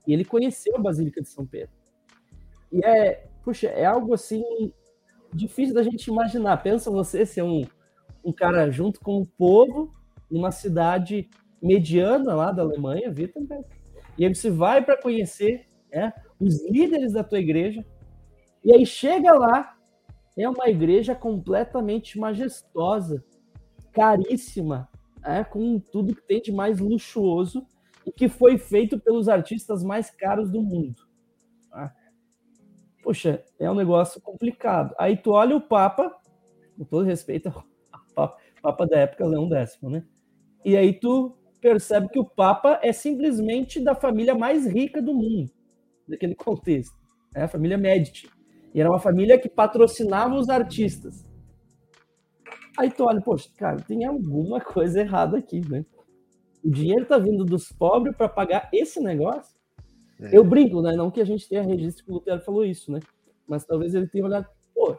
e 0.07 0.13
ele 0.15 0.25
conheceu 0.25 0.75
a 0.77 0.79
Basílica 0.81 1.21
de 1.21 1.29
São 1.29 1.45
Pedro. 1.45 1.77
E 2.73 2.85
é, 2.85 3.29
puxa, 3.49 3.69
é 3.69 3.87
algo 3.87 4.13
assim 4.13 4.45
difícil 5.33 5.75
da 5.75 5.83
gente 5.83 6.09
imaginar. 6.09 6.59
Pensa 6.59 6.91
você 6.91 7.25
ser 7.25 7.43
um, 7.43 7.65
um 8.23 8.31
cara 8.31 8.71
junto 8.71 9.01
com 9.01 9.23
o 9.23 9.27
povo 9.27 9.91
numa 10.31 10.51
cidade 10.51 11.31
mediana 11.63 12.35
lá 12.35 12.53
da 12.53 12.61
Alemanha, 12.61 13.09
Wittenberg, 13.09 13.65
e 14.19 14.27
aí 14.27 14.35
você 14.35 14.51
vai 14.51 14.85
para 14.85 15.01
conhecer 15.01 15.67
é, 15.91 16.13
os 16.39 16.63
líderes 16.69 17.15
da 17.15 17.25
tua 17.25 17.39
igreja, 17.39 17.83
e 18.63 18.71
aí 18.71 18.85
chega 18.85 19.33
lá, 19.33 19.75
é 20.37 20.47
uma 20.47 20.69
igreja 20.69 21.15
completamente 21.15 22.19
majestosa, 22.19 23.25
caríssima, 23.93 24.91
é, 25.25 25.43
com 25.43 25.81
tudo 25.81 26.15
que 26.15 26.27
tem 26.27 26.43
de 26.43 26.53
mais 26.53 26.81
luxuoso 26.81 27.67
e 28.07 28.13
que 28.13 28.29
foi 28.29 28.59
feito 28.59 29.01
pelos 29.01 29.27
artistas 29.27 29.83
mais 29.83 30.11
caros 30.11 30.51
do 30.51 30.61
mundo. 30.61 31.08
Poxa, 33.09 33.43
é 33.59 33.71
um 33.71 33.75
negócio 33.75 34.21
complicado. 34.21 34.95
Aí 34.99 35.17
tu 35.17 35.31
olha 35.31 35.57
o 35.57 35.63
Papa, 35.63 36.15
com 36.77 36.85
todo 36.85 37.07
respeito 37.07 37.49
ao 38.15 38.37
Papa 38.61 38.87
da 38.87 38.99
época, 38.99 39.25
Leão 39.25 39.49
X, 39.51 39.79
né? 39.81 40.05
E 40.63 40.77
aí 40.77 40.93
tu 40.93 41.35
percebe 41.59 42.11
que 42.11 42.19
o 42.19 42.25
Papa 42.27 42.79
é 42.83 42.93
simplesmente 42.93 43.81
da 43.81 43.95
família 43.95 44.35
mais 44.35 44.67
rica 44.67 45.01
do 45.01 45.15
mundo, 45.15 45.51
naquele 46.07 46.35
contexto. 46.35 46.95
É 47.35 47.45
a 47.45 47.49
família 47.49 47.79
Medici. 47.79 48.29
E 48.75 48.81
era 48.83 48.91
uma 48.91 49.01
família 49.01 49.39
que 49.39 49.49
patrocinava 49.49 50.35
os 50.35 50.51
artistas. 50.51 51.27
Aí 52.77 52.91
tu 52.91 53.05
olha, 53.05 53.23
poxa, 53.23 53.49
cara, 53.57 53.81
tem 53.81 54.05
alguma 54.05 54.61
coisa 54.61 55.01
errada 55.01 55.39
aqui, 55.39 55.67
né? 55.67 55.83
O 56.63 56.69
dinheiro 56.71 57.07
tá 57.07 57.17
vindo 57.17 57.43
dos 57.43 57.73
pobres 57.73 58.15
para 58.15 58.29
pagar 58.29 58.69
esse 58.71 59.01
negócio? 59.01 59.58
É. 60.21 60.37
Eu 60.37 60.45
brinco, 60.45 60.83
né? 60.83 60.95
Não 60.95 61.11
que 61.11 61.21
a 61.21 61.25
gente 61.25 61.49
tenha 61.49 61.63
registro 61.63 62.05
que 62.05 62.11
o 62.11 62.15
Lutero 62.15 62.41
falou 62.41 62.65
isso, 62.65 62.91
né? 62.91 63.01
Mas 63.47 63.65
talvez 63.65 63.95
ele 63.95 64.09
tenha 64.09 64.25
olhado, 64.25 64.47
pô, 64.75 64.97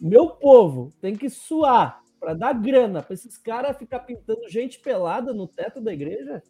meu 0.00 0.30
povo 0.30 0.92
tem 1.00 1.16
que 1.16 1.28
suar 1.28 2.00
para 2.18 2.34
dar 2.34 2.52
grana 2.52 3.02
para 3.02 3.14
esses 3.14 3.36
caras 3.36 3.76
ficar 3.76 4.00
pintando 4.00 4.48
gente 4.48 4.78
pelada 4.78 5.32
no 5.34 5.46
teto 5.48 5.80
da 5.80 5.92
igreja. 5.92 6.42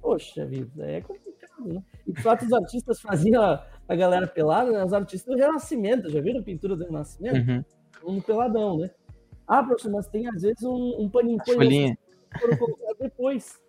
Poxa 0.00 0.46
vida, 0.46 0.86
é 0.86 1.00
complicado, 1.00 1.66
né? 1.66 1.82
E 2.06 2.12
de 2.12 2.22
fato 2.22 2.44
os 2.44 2.52
artistas 2.52 3.00
faziam 3.00 3.42
a, 3.42 3.66
a 3.86 3.94
galera 3.94 4.26
pelada, 4.26 4.70
né? 4.70 4.84
Os 4.84 4.92
artistas 4.92 5.34
do 5.34 5.38
Renascimento, 5.38 6.10
já 6.10 6.20
viram 6.20 6.42
pintura 6.42 6.76
do 6.76 6.84
Renascimento? 6.84 7.50
Uhum. 7.50 8.16
Um 8.16 8.20
peladão, 8.20 8.78
né? 8.78 8.90
Ah, 9.46 9.62
professor, 9.62 9.92
mas 9.92 10.06
tem 10.08 10.26
às 10.26 10.42
vezes 10.42 10.62
um, 10.62 11.02
um 11.02 11.08
paninho 11.08 11.38
foram 12.40 12.56
colocados 12.56 12.98
depois 12.98 13.60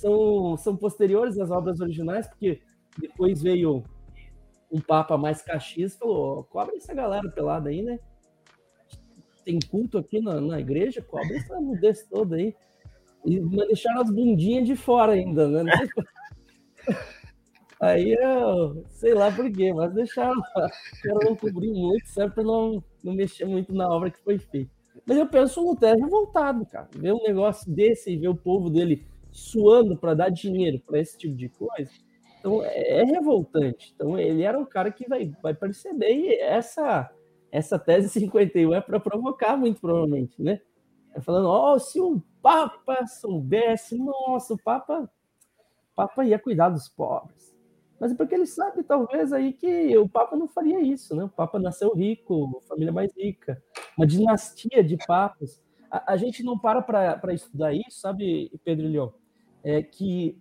são, 0.00 0.56
são 0.56 0.76
posteriores 0.76 1.38
às 1.38 1.50
obras 1.50 1.80
originais, 1.80 2.26
porque 2.26 2.60
depois 2.98 3.42
veio 3.42 3.84
um 4.70 4.80
papa 4.80 5.16
mais 5.18 5.44
e 5.76 5.88
falou: 5.90 6.44
cobre 6.44 6.76
essa 6.76 6.94
galera 6.94 7.28
pelada 7.30 7.70
aí, 7.70 7.82
né? 7.82 7.98
Tem 9.44 9.58
culto 9.70 9.98
aqui 9.98 10.20
na, 10.20 10.40
na 10.40 10.60
igreja, 10.60 11.02
cobre 11.02 11.36
essa 11.36 11.60
mudez 11.60 12.06
toda 12.08 12.36
aí. 12.36 12.54
E 13.24 13.38
deixaram 13.40 14.00
as 14.00 14.10
bundinhas 14.10 14.66
de 14.66 14.74
fora 14.74 15.12
ainda, 15.12 15.48
né? 15.48 15.72
Aí 17.78 18.12
eu 18.12 18.84
sei 18.90 19.14
lá 19.14 19.32
por 19.32 19.50
quê, 19.50 19.72
mas 19.72 19.94
deixaram. 19.94 20.38
Quero 21.00 21.18
não 21.24 21.34
cobrir 21.34 21.72
muito, 21.72 22.06
certo? 22.08 22.34
Pra 22.34 22.44
não, 22.44 22.84
não 23.02 23.14
mexer 23.14 23.46
muito 23.46 23.72
na 23.72 23.88
obra 23.88 24.10
que 24.10 24.22
foi 24.22 24.38
feita. 24.38 24.70
Mas 25.06 25.16
eu 25.16 25.26
penso 25.26 25.62
no 25.62 25.70
Lutero 25.70 26.08
voltado, 26.08 26.66
cara. 26.66 26.88
Ver 26.94 27.14
um 27.14 27.22
negócio 27.22 27.72
desse 27.72 28.10
e 28.10 28.18
ver 28.18 28.28
o 28.28 28.34
povo 28.34 28.68
dele 28.68 29.06
suando 29.40 29.96
para 29.96 30.14
dar 30.14 30.28
dinheiro 30.30 30.80
para 30.86 30.98
esse 30.98 31.16
tipo 31.16 31.34
de 31.34 31.48
coisa. 31.48 31.90
Então 32.38 32.62
é, 32.62 33.00
é 33.00 33.04
revoltante. 33.04 33.92
Então 33.94 34.18
ele 34.18 34.42
era 34.42 34.58
um 34.58 34.64
cara 34.64 34.90
que 34.90 35.08
vai, 35.08 35.32
vai 35.42 35.54
perceber 35.54 36.12
e 36.12 36.34
essa 36.40 37.10
essa 37.52 37.78
tese 37.78 38.08
51 38.08 38.74
é 38.74 38.80
para 38.80 39.00
provocar 39.00 39.56
muito 39.56 39.80
provavelmente, 39.80 40.40
né? 40.40 40.60
É 41.12 41.20
falando, 41.20 41.48
ó, 41.48 41.74
oh, 41.74 41.78
se 41.80 42.00
o 42.00 42.22
Papa 42.40 43.04
soubesse, 43.06 43.98
nossa, 43.98 44.54
o 44.54 44.58
Papa, 44.62 45.00
o 45.00 45.96
Papa 45.96 46.24
ia 46.24 46.38
cuidar 46.38 46.68
dos 46.68 46.88
pobres. 46.88 47.52
Mas 47.98 48.12
é 48.12 48.14
porque 48.14 48.34
ele 48.34 48.46
sabe, 48.46 48.82
talvez, 48.84 49.32
aí 49.32 49.52
que 49.52 49.96
o 49.98 50.08
Papa 50.08 50.36
não 50.36 50.46
faria 50.46 50.80
isso, 50.80 51.14
né? 51.14 51.24
O 51.24 51.28
Papa 51.28 51.58
nasceu 51.58 51.92
rico, 51.92 52.62
família 52.68 52.92
mais 52.92 53.12
rica, 53.16 53.60
uma 53.98 54.06
dinastia 54.06 54.82
de 54.82 54.96
papas. 55.04 55.60
A, 55.90 56.12
a 56.12 56.16
gente 56.16 56.42
não 56.44 56.56
para 56.56 56.80
para 56.80 57.34
estudar 57.34 57.74
isso, 57.74 58.00
sabe, 58.00 58.50
Pedro 58.64 58.86
Leão? 58.86 59.12
É 59.62 59.82
que 59.82 60.38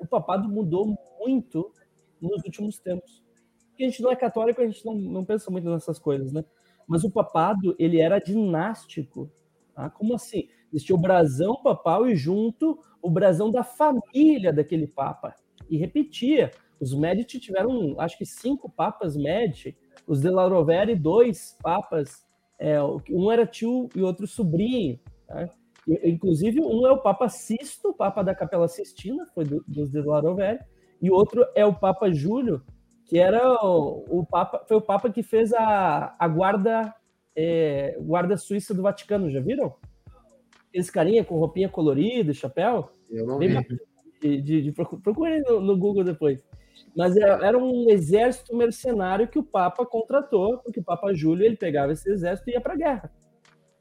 o 0.00 0.06
papado 0.06 0.48
mudou 0.48 0.96
muito 1.18 1.72
nos 2.20 2.42
últimos 2.44 2.78
tempos. 2.78 3.22
Porque 3.68 3.84
a 3.84 3.88
gente 3.88 4.02
não 4.02 4.10
é 4.10 4.16
católico, 4.16 4.60
a 4.60 4.66
gente 4.66 4.84
não, 4.84 4.94
não 4.94 5.24
pensa 5.24 5.50
muito 5.50 5.68
nessas 5.68 5.98
coisas, 5.98 6.32
né? 6.32 6.44
Mas 6.86 7.02
o 7.02 7.10
papado, 7.10 7.74
ele 7.78 8.00
era 8.00 8.18
dinástico. 8.18 9.30
Tá? 9.74 9.90
Como 9.90 10.14
assim? 10.14 10.48
Existia 10.72 10.94
o 10.94 10.98
brasão 10.98 11.60
papal 11.62 12.08
e 12.08 12.14
junto 12.14 12.78
o 13.02 13.10
brasão 13.10 13.50
da 13.50 13.64
família 13.64 14.52
daquele 14.52 14.86
papa. 14.86 15.34
E 15.68 15.76
repetia. 15.76 16.50
Os 16.80 16.92
Medici 16.92 17.38
tiveram, 17.38 17.98
acho 17.98 18.18
que 18.18 18.26
cinco 18.26 18.68
papas 18.68 19.16
Medici. 19.16 19.76
Os 20.06 20.20
de 20.20 20.30
La 20.30 20.46
Rovere, 20.46 20.94
dois 20.94 21.56
papas. 21.62 22.24
É, 22.58 22.76
um 23.10 23.30
era 23.30 23.46
tio 23.46 23.88
e 23.94 24.02
outro 24.02 24.26
sobrinho. 24.26 25.00
Tá? 25.26 25.48
Inclusive, 25.86 26.60
um 26.60 26.86
é 26.86 26.90
o 26.90 27.02
Papa 27.02 27.28
Sisto, 27.28 27.90
o 27.90 27.94
Papa 27.94 28.22
da 28.22 28.34
Capela 28.34 28.68
Sistina, 28.68 29.26
foi 29.34 29.44
do, 29.44 29.62
dos 29.68 29.90
de 29.90 30.00
Larovere, 30.00 30.60
e 31.00 31.10
o 31.10 31.14
outro 31.14 31.46
é 31.54 31.64
o 31.66 31.74
Papa 31.74 32.10
Júlio, 32.10 32.62
que 33.04 33.18
era 33.18 33.62
o, 33.62 34.20
o, 34.20 34.26
Papa, 34.26 34.64
foi 34.66 34.78
o 34.78 34.80
Papa 34.80 35.10
que 35.10 35.22
fez 35.22 35.52
a, 35.52 36.16
a 36.18 36.26
guarda, 36.26 36.94
é, 37.36 37.98
guarda 38.00 38.36
suíça 38.36 38.72
do 38.72 38.82
Vaticano, 38.82 39.30
já 39.30 39.40
viram? 39.40 39.74
Esse 40.72 40.90
carinha 40.90 41.22
com 41.22 41.38
roupinha 41.38 41.68
colorida, 41.68 42.32
chapéu. 42.32 42.90
Eu 43.10 43.26
não 43.26 43.38
vi. 43.38 43.48
De, 44.20 44.40
de, 44.40 44.62
de, 44.62 44.72
procurem 44.72 45.42
no, 45.42 45.60
no, 45.60 45.76
Google 45.76 46.02
depois. 46.02 46.42
Mas 46.96 47.14
era 47.16 47.58
um 47.58 47.90
exército 47.90 48.56
mercenário 48.56 49.28
que 49.28 49.38
o 49.38 49.44
Papa 49.44 49.84
contratou, 49.84 50.58
porque 50.58 50.80
o 50.80 50.84
Papa 50.84 51.12
Júlio 51.12 51.44
ele 51.44 51.56
pegava 51.56 51.92
esse 51.92 52.10
exército 52.10 52.48
e 52.48 52.54
ia 52.54 52.60
para 52.60 52.72
a 52.72 52.76
guerra. 52.76 53.12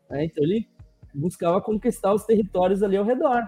Né? 0.10 0.26
Então 0.26 0.44
ele 0.44 0.68
buscava 1.14 1.62
conquistar 1.62 2.14
os 2.14 2.26
territórios 2.26 2.84
ali 2.84 2.98
ao 2.98 3.06
redor. 3.06 3.48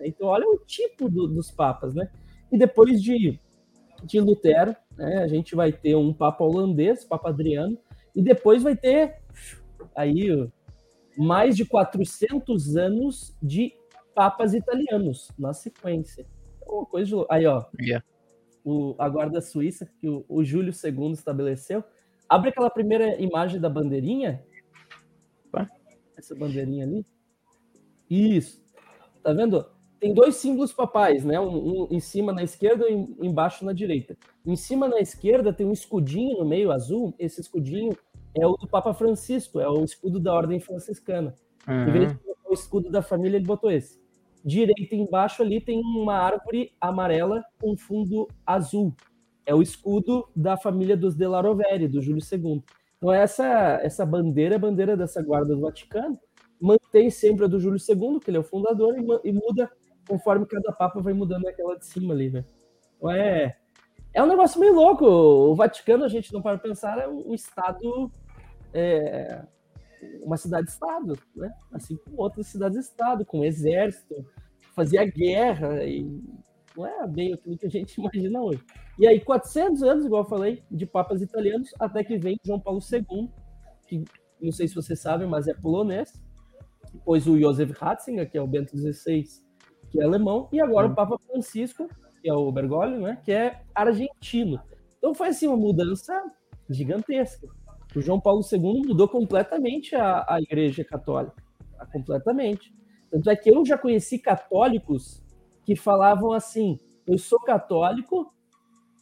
Então 0.00 0.28
olha 0.28 0.46
o 0.46 0.58
tipo 0.58 1.08
do, 1.08 1.26
dos 1.26 1.50
papas, 1.50 1.94
né? 1.94 2.10
E 2.50 2.58
depois 2.58 3.02
de, 3.02 3.38
de 4.02 4.20
Lutero, 4.20 4.74
né, 4.96 5.18
a 5.18 5.26
gente 5.26 5.54
vai 5.54 5.72
ter 5.72 5.96
um 5.96 6.12
Papa 6.12 6.44
holandês, 6.44 7.04
Papa 7.04 7.30
Adriano, 7.30 7.78
e 8.14 8.22
depois 8.22 8.62
vai 8.62 8.76
ter 8.76 9.16
aí 9.94 10.48
mais 11.16 11.56
de 11.56 11.64
400 11.64 12.76
anos 12.76 13.36
de 13.42 13.72
papas 14.14 14.54
italianos 14.54 15.30
na 15.38 15.52
sequência. 15.52 16.26
Uma 16.66 16.82
então, 16.82 16.84
coisa 16.86 17.16
de... 17.16 17.26
Aí, 17.28 17.46
ó. 17.46 17.64
Yeah 17.80 18.04
o, 18.64 18.94
a 18.98 19.08
guarda 19.08 19.40
suíça 19.40 19.86
que 20.00 20.08
o, 20.08 20.24
o 20.28 20.42
Júlio 20.42 20.72
II 20.72 21.12
estabeleceu. 21.12 21.84
Abre 22.28 22.48
aquela 22.48 22.70
primeira 22.70 23.20
imagem 23.20 23.60
da 23.60 23.68
bandeirinha. 23.68 24.42
Essa 26.16 26.34
bandeirinha 26.34 26.84
ali. 26.84 27.04
Isso. 28.08 28.62
Tá 29.22 29.32
vendo? 29.32 29.64
Tem 29.98 30.12
dois 30.12 30.36
símbolos 30.36 30.72
papais, 30.72 31.24
né? 31.24 31.40
Um, 31.40 31.84
um 31.84 31.88
em 31.90 32.00
cima 32.00 32.32
na 32.32 32.42
esquerda 32.42 32.88
e 32.88 32.94
um 32.94 33.16
embaixo 33.22 33.64
na 33.64 33.72
direita. 33.72 34.16
Em 34.44 34.56
cima 34.56 34.88
na 34.88 35.00
esquerda 35.00 35.52
tem 35.52 35.66
um 35.66 35.72
escudinho 35.72 36.38
no 36.38 36.44
meio 36.44 36.70
azul. 36.70 37.14
Esse 37.18 37.40
escudinho 37.40 37.96
é 38.36 38.46
o 38.46 38.56
do 38.56 38.68
Papa 38.68 38.92
Francisco, 38.92 39.60
é 39.60 39.68
o 39.68 39.82
escudo 39.82 40.20
da 40.20 40.34
Ordem 40.34 40.60
Franciscana. 40.60 41.34
Uhum. 41.66 41.88
Em 41.88 41.92
vez 41.92 42.12
de 42.12 42.18
o 42.46 42.52
escudo 42.52 42.90
da 42.90 43.00
família, 43.00 43.36
ele 43.36 43.46
botou 43.46 43.70
esse 43.70 44.04
direita 44.44 44.94
embaixo 44.94 45.42
ali 45.42 45.60
tem 45.60 45.80
uma 45.80 46.16
árvore 46.18 46.72
amarela 46.80 47.42
com 47.58 47.76
fundo 47.76 48.28
azul. 48.46 48.94
É 49.46 49.54
o 49.54 49.62
escudo 49.62 50.28
da 50.36 50.56
família 50.56 50.96
dos 50.96 51.14
De 51.14 51.26
La 51.26 51.40
Rovere, 51.40 51.88
do 51.88 52.02
Júlio 52.02 52.22
II. 52.30 52.62
Então 53.04 53.12
essa 53.12 53.44
essa 53.82 54.06
bandeira, 54.06 54.56
a 54.56 54.58
bandeira 54.58 54.96
dessa 54.96 55.22
guarda 55.22 55.54
do 55.54 55.60
Vaticano, 55.60 56.18
mantém 56.58 57.10
sempre 57.10 57.44
a 57.44 57.46
do 57.46 57.60
Júlio 57.60 57.78
II, 57.78 58.18
que 58.18 58.30
ele 58.30 58.38
é 58.38 58.40
o 58.40 58.42
fundador, 58.42 58.96
e, 59.22 59.30
muda 59.30 59.70
conforme 60.08 60.46
cada 60.46 60.72
papa 60.72 61.02
vai 61.02 61.12
mudando 61.12 61.46
aquela 61.46 61.78
de 61.78 61.84
cima 61.84 62.14
ali, 62.14 62.30
né? 62.30 62.46
Então 62.96 63.10
é, 63.10 63.58
é 64.14 64.22
um 64.22 64.26
negócio 64.26 64.58
meio 64.58 64.74
louco. 64.74 65.04
O 65.04 65.54
Vaticano, 65.54 66.02
a 66.02 66.08
gente 66.08 66.32
não 66.32 66.40
para 66.40 66.56
pensar, 66.56 66.98
é 66.98 67.06
um 67.06 67.34
estado 67.34 68.10
é, 68.72 69.44
uma 70.22 70.38
cidade-estado, 70.38 71.18
né? 71.36 71.52
Assim 71.72 71.98
como 71.98 72.22
outras 72.22 72.46
cidades-estado, 72.46 73.26
com 73.26 73.44
exército, 73.44 74.14
fazia 74.74 75.04
guerra 75.04 75.84
e 75.84 76.22
não 76.74 76.86
é 76.86 77.06
bem 77.06 77.34
aquilo 77.34 77.58
que 77.58 77.66
a 77.66 77.70
gente 77.70 78.00
imagina 78.00 78.40
hoje. 78.40 78.64
E 78.98 79.06
aí, 79.06 79.20
400 79.20 79.82
anos, 79.82 80.04
igual 80.04 80.22
eu 80.22 80.28
falei, 80.28 80.62
de 80.70 80.86
papas 80.86 81.20
italianos, 81.20 81.70
até 81.80 82.04
que 82.04 82.16
vem 82.16 82.38
João 82.44 82.60
Paulo 82.60 82.80
II, 82.80 83.28
que 83.88 84.04
não 84.40 84.52
sei 84.52 84.68
se 84.68 84.74
vocês 84.74 85.00
sabem, 85.00 85.26
mas 85.26 85.48
é 85.48 85.54
polonês, 85.54 86.12
depois 86.92 87.26
o 87.26 87.38
Josef 87.38 87.72
Ratzinger, 87.72 88.30
que 88.30 88.38
é 88.38 88.42
o 88.42 88.46
Bento 88.46 88.76
XVI, 88.76 89.24
que 89.90 90.00
é 90.00 90.04
alemão, 90.04 90.48
e 90.52 90.60
agora 90.60 90.86
o 90.86 90.90
hum. 90.90 90.94
Papa 90.94 91.18
Francisco, 91.18 91.88
que 92.22 92.28
é 92.28 92.34
o 92.34 92.50
Bergoglio, 92.52 93.00
né, 93.00 93.20
que 93.24 93.32
é 93.32 93.62
argentino. 93.74 94.60
Então 94.96 95.14
foi 95.14 95.28
assim 95.28 95.48
uma 95.48 95.56
mudança 95.56 96.22
gigantesca. 96.70 97.48
O 97.94 98.00
João 98.00 98.20
Paulo 98.20 98.42
II 98.50 98.82
mudou 98.86 99.08
completamente 99.08 99.94
a, 99.94 100.24
a 100.28 100.40
Igreja 100.40 100.84
Católica, 100.84 101.42
completamente. 101.92 102.74
Tanto 103.10 103.30
é 103.30 103.36
que 103.36 103.50
eu 103.50 103.64
já 103.64 103.78
conheci 103.78 104.18
católicos 104.18 105.22
que 105.64 105.76
falavam 105.76 106.32
assim: 106.32 106.80
eu 107.06 107.18
sou 107.18 107.38
católico 107.40 108.33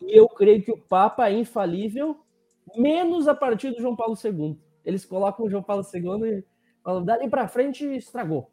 e 0.06 0.18
eu 0.18 0.28
creio 0.28 0.62
que 0.62 0.72
o 0.72 0.78
Papa 0.78 1.28
é 1.28 1.32
infalível, 1.32 2.20
menos 2.76 3.28
a 3.28 3.34
partir 3.34 3.70
do 3.70 3.80
João 3.80 3.96
Paulo 3.96 4.16
II. 4.22 4.58
Eles 4.84 5.04
colocam 5.04 5.46
o 5.46 5.50
João 5.50 5.62
Paulo 5.62 5.84
II 5.92 6.28
e 6.28 6.44
falam: 6.82 7.04
dali 7.04 7.28
para 7.28 7.48
frente 7.48 7.84
estragou. 7.84 8.50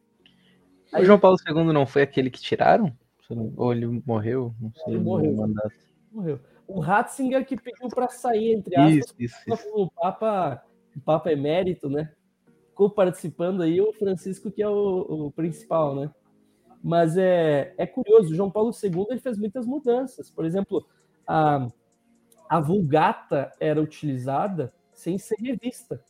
Aí, 0.93 1.03
o 1.03 1.05
João 1.05 1.19
Paulo 1.19 1.37
II 1.47 1.73
não 1.73 1.85
foi 1.85 2.01
aquele 2.01 2.29
que 2.29 2.41
tiraram? 2.41 2.91
Ou 3.57 3.71
ele 3.71 4.01
morreu? 4.05 4.53
Não 4.59 4.71
sei. 4.73 4.93
Ele 4.93 5.03
morreu. 5.03 5.35
Morreu 6.11 6.39
o 6.69 6.79
Ratzinger 6.79 7.43
que 7.45 7.59
pediu 7.59 7.89
para 7.89 8.07
sair, 8.09 8.53
entre 8.53 8.79
aspas, 8.79 9.15
isso, 9.17 9.35
isso, 9.47 9.67
o 9.73 9.89
Papa, 9.89 10.63
o 10.95 11.01
Papa 11.01 11.31
emérito, 11.31 11.89
né? 11.89 12.13
Ficou 12.69 12.91
participando 12.91 13.63
aí 13.63 13.81
o 13.81 13.91
Francisco, 13.91 14.51
que 14.51 14.61
é 14.61 14.69
o, 14.69 15.25
o 15.27 15.31
principal, 15.31 15.95
né? 15.95 16.11
Mas 16.81 17.17
é, 17.17 17.73
é 17.75 17.87
curioso, 17.87 18.35
João 18.35 18.51
Paulo 18.51 18.71
II 18.71 19.07
ele 19.09 19.19
fez 19.19 19.37
muitas 19.37 19.65
mudanças. 19.65 20.29
Por 20.29 20.45
exemplo, 20.45 20.85
a, 21.29 21.67
a 22.49 22.59
Vulgata 22.59 23.51
era 23.59 23.79
utilizada 23.79 24.73
sem 24.91 25.19
ser 25.19 25.35
revista. 25.35 26.03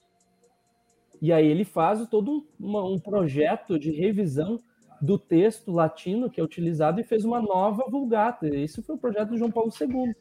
E 1.22 1.34
aí 1.34 1.46
ele 1.46 1.66
faz 1.66 2.08
todo 2.08 2.48
um, 2.58 2.94
um 2.94 2.98
projeto 2.98 3.78
de 3.78 3.92
revisão 3.92 4.58
do 5.02 5.20
texto 5.20 5.74
latino 5.74 6.30
que 6.30 6.40
é 6.40 6.44
utilizado 6.44 7.02
e 7.02 7.04
fez 7.04 7.26
uma 7.26 7.42
nova 7.42 7.84
Vulgata. 7.90 8.48
Esse 8.48 8.82
foi 8.82 8.96
o 8.96 9.00
projeto 9.00 9.30
do 9.30 9.38
João 9.38 9.52
Paulo 9.52 9.70
II 9.80 10.16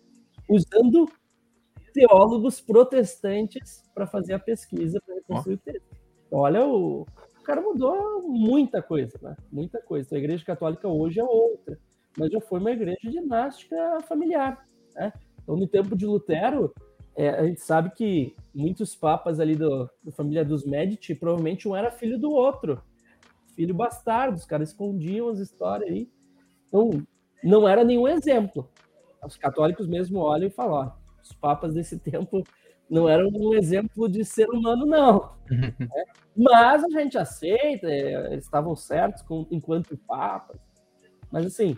usando 0.48 1.08
teólogos 1.92 2.60
protestantes 2.60 3.84
para 3.94 4.06
fazer 4.06 4.34
a 4.34 4.38
pesquisa 4.38 5.00
para 5.00 5.14
reconstruir 5.14 5.54
oh. 5.54 5.58
o 5.58 5.72
texto. 5.72 5.96
Olha, 6.32 6.66
o, 6.66 7.02
o, 7.02 7.42
cara 7.44 7.60
mudou 7.60 8.22
muita 8.22 8.82
coisa, 8.82 9.16
né? 9.22 9.36
Muita 9.50 9.80
coisa. 9.80 10.14
A 10.14 10.18
Igreja 10.18 10.44
Católica 10.44 10.88
hoje 10.88 11.20
é 11.20 11.24
outra, 11.24 11.78
mas 12.16 12.32
já 12.32 12.40
foi 12.40 12.58
uma 12.58 12.72
igreja 12.72 13.08
dinástica 13.08 14.00
familiar. 14.02 14.66
Né? 14.98 15.12
Então, 15.42 15.56
no 15.56 15.66
tempo 15.66 15.96
de 15.96 16.06
Lutero, 16.06 16.74
é, 17.16 17.30
a 17.30 17.46
gente 17.46 17.60
sabe 17.60 17.90
que 17.90 18.36
muitos 18.54 18.94
papas 18.94 19.40
ali 19.40 19.56
do, 19.56 19.88
da 20.02 20.12
família 20.12 20.44
dos 20.44 20.64
Medici, 20.64 21.14
provavelmente 21.14 21.68
um 21.68 21.74
era 21.74 21.90
filho 21.90 22.18
do 22.18 22.30
outro, 22.30 22.82
filho 23.54 23.74
bastardo, 23.74 24.36
os 24.36 24.44
caras 24.44 24.70
escondiam 24.70 25.28
as 25.28 25.38
histórias 25.38 25.90
aí. 25.90 26.10
Então, 26.66 26.90
não 27.42 27.68
era 27.68 27.84
nenhum 27.84 28.06
exemplo 28.06 28.68
os 29.26 29.36
católicos 29.36 29.86
mesmo 29.86 30.20
olham 30.20 30.48
e 30.48 30.50
falam: 30.50 30.74
ó, 30.74 30.92
os 31.22 31.32
papas 31.32 31.74
desse 31.74 31.98
tempo 32.00 32.44
não 32.88 33.08
eram 33.08 33.28
um 33.28 33.54
exemplo 33.54 34.08
de 34.08 34.24
ser 34.24 34.48
humano, 34.48 34.86
não. 34.86 35.32
é, 35.50 36.04
mas 36.36 36.84
a 36.84 36.88
gente 36.88 37.18
aceita, 37.18 37.86
é, 37.86 38.32
eles 38.32 38.44
estavam 38.44 38.74
certos 38.76 39.22
com, 39.22 39.46
enquanto 39.50 39.96
papas. 39.96 40.58
Mas, 41.30 41.44
assim, 41.44 41.76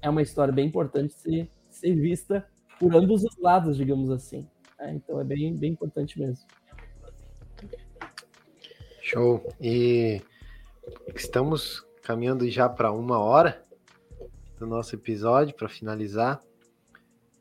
é 0.00 0.08
uma 0.08 0.22
história 0.22 0.52
bem 0.52 0.66
importante 0.66 1.14
de 1.14 1.20
ser, 1.20 1.50
ser 1.80 1.94
vista 1.94 2.46
por 2.78 2.94
ambos 2.94 3.24
os 3.24 3.36
lados, 3.38 3.76
digamos 3.76 4.10
assim. 4.10 4.46
É, 4.78 4.92
então, 4.92 5.20
é 5.20 5.24
bem, 5.24 5.54
bem 5.56 5.72
importante 5.72 6.18
mesmo. 6.18 6.46
Show. 9.02 9.44
E 9.60 10.22
estamos 11.14 11.84
caminhando 12.02 12.48
já 12.48 12.68
para 12.68 12.92
uma 12.92 13.18
hora 13.18 13.62
do 14.58 14.66
nosso 14.66 14.94
episódio 14.94 15.54
para 15.54 15.68
finalizar. 15.68 16.40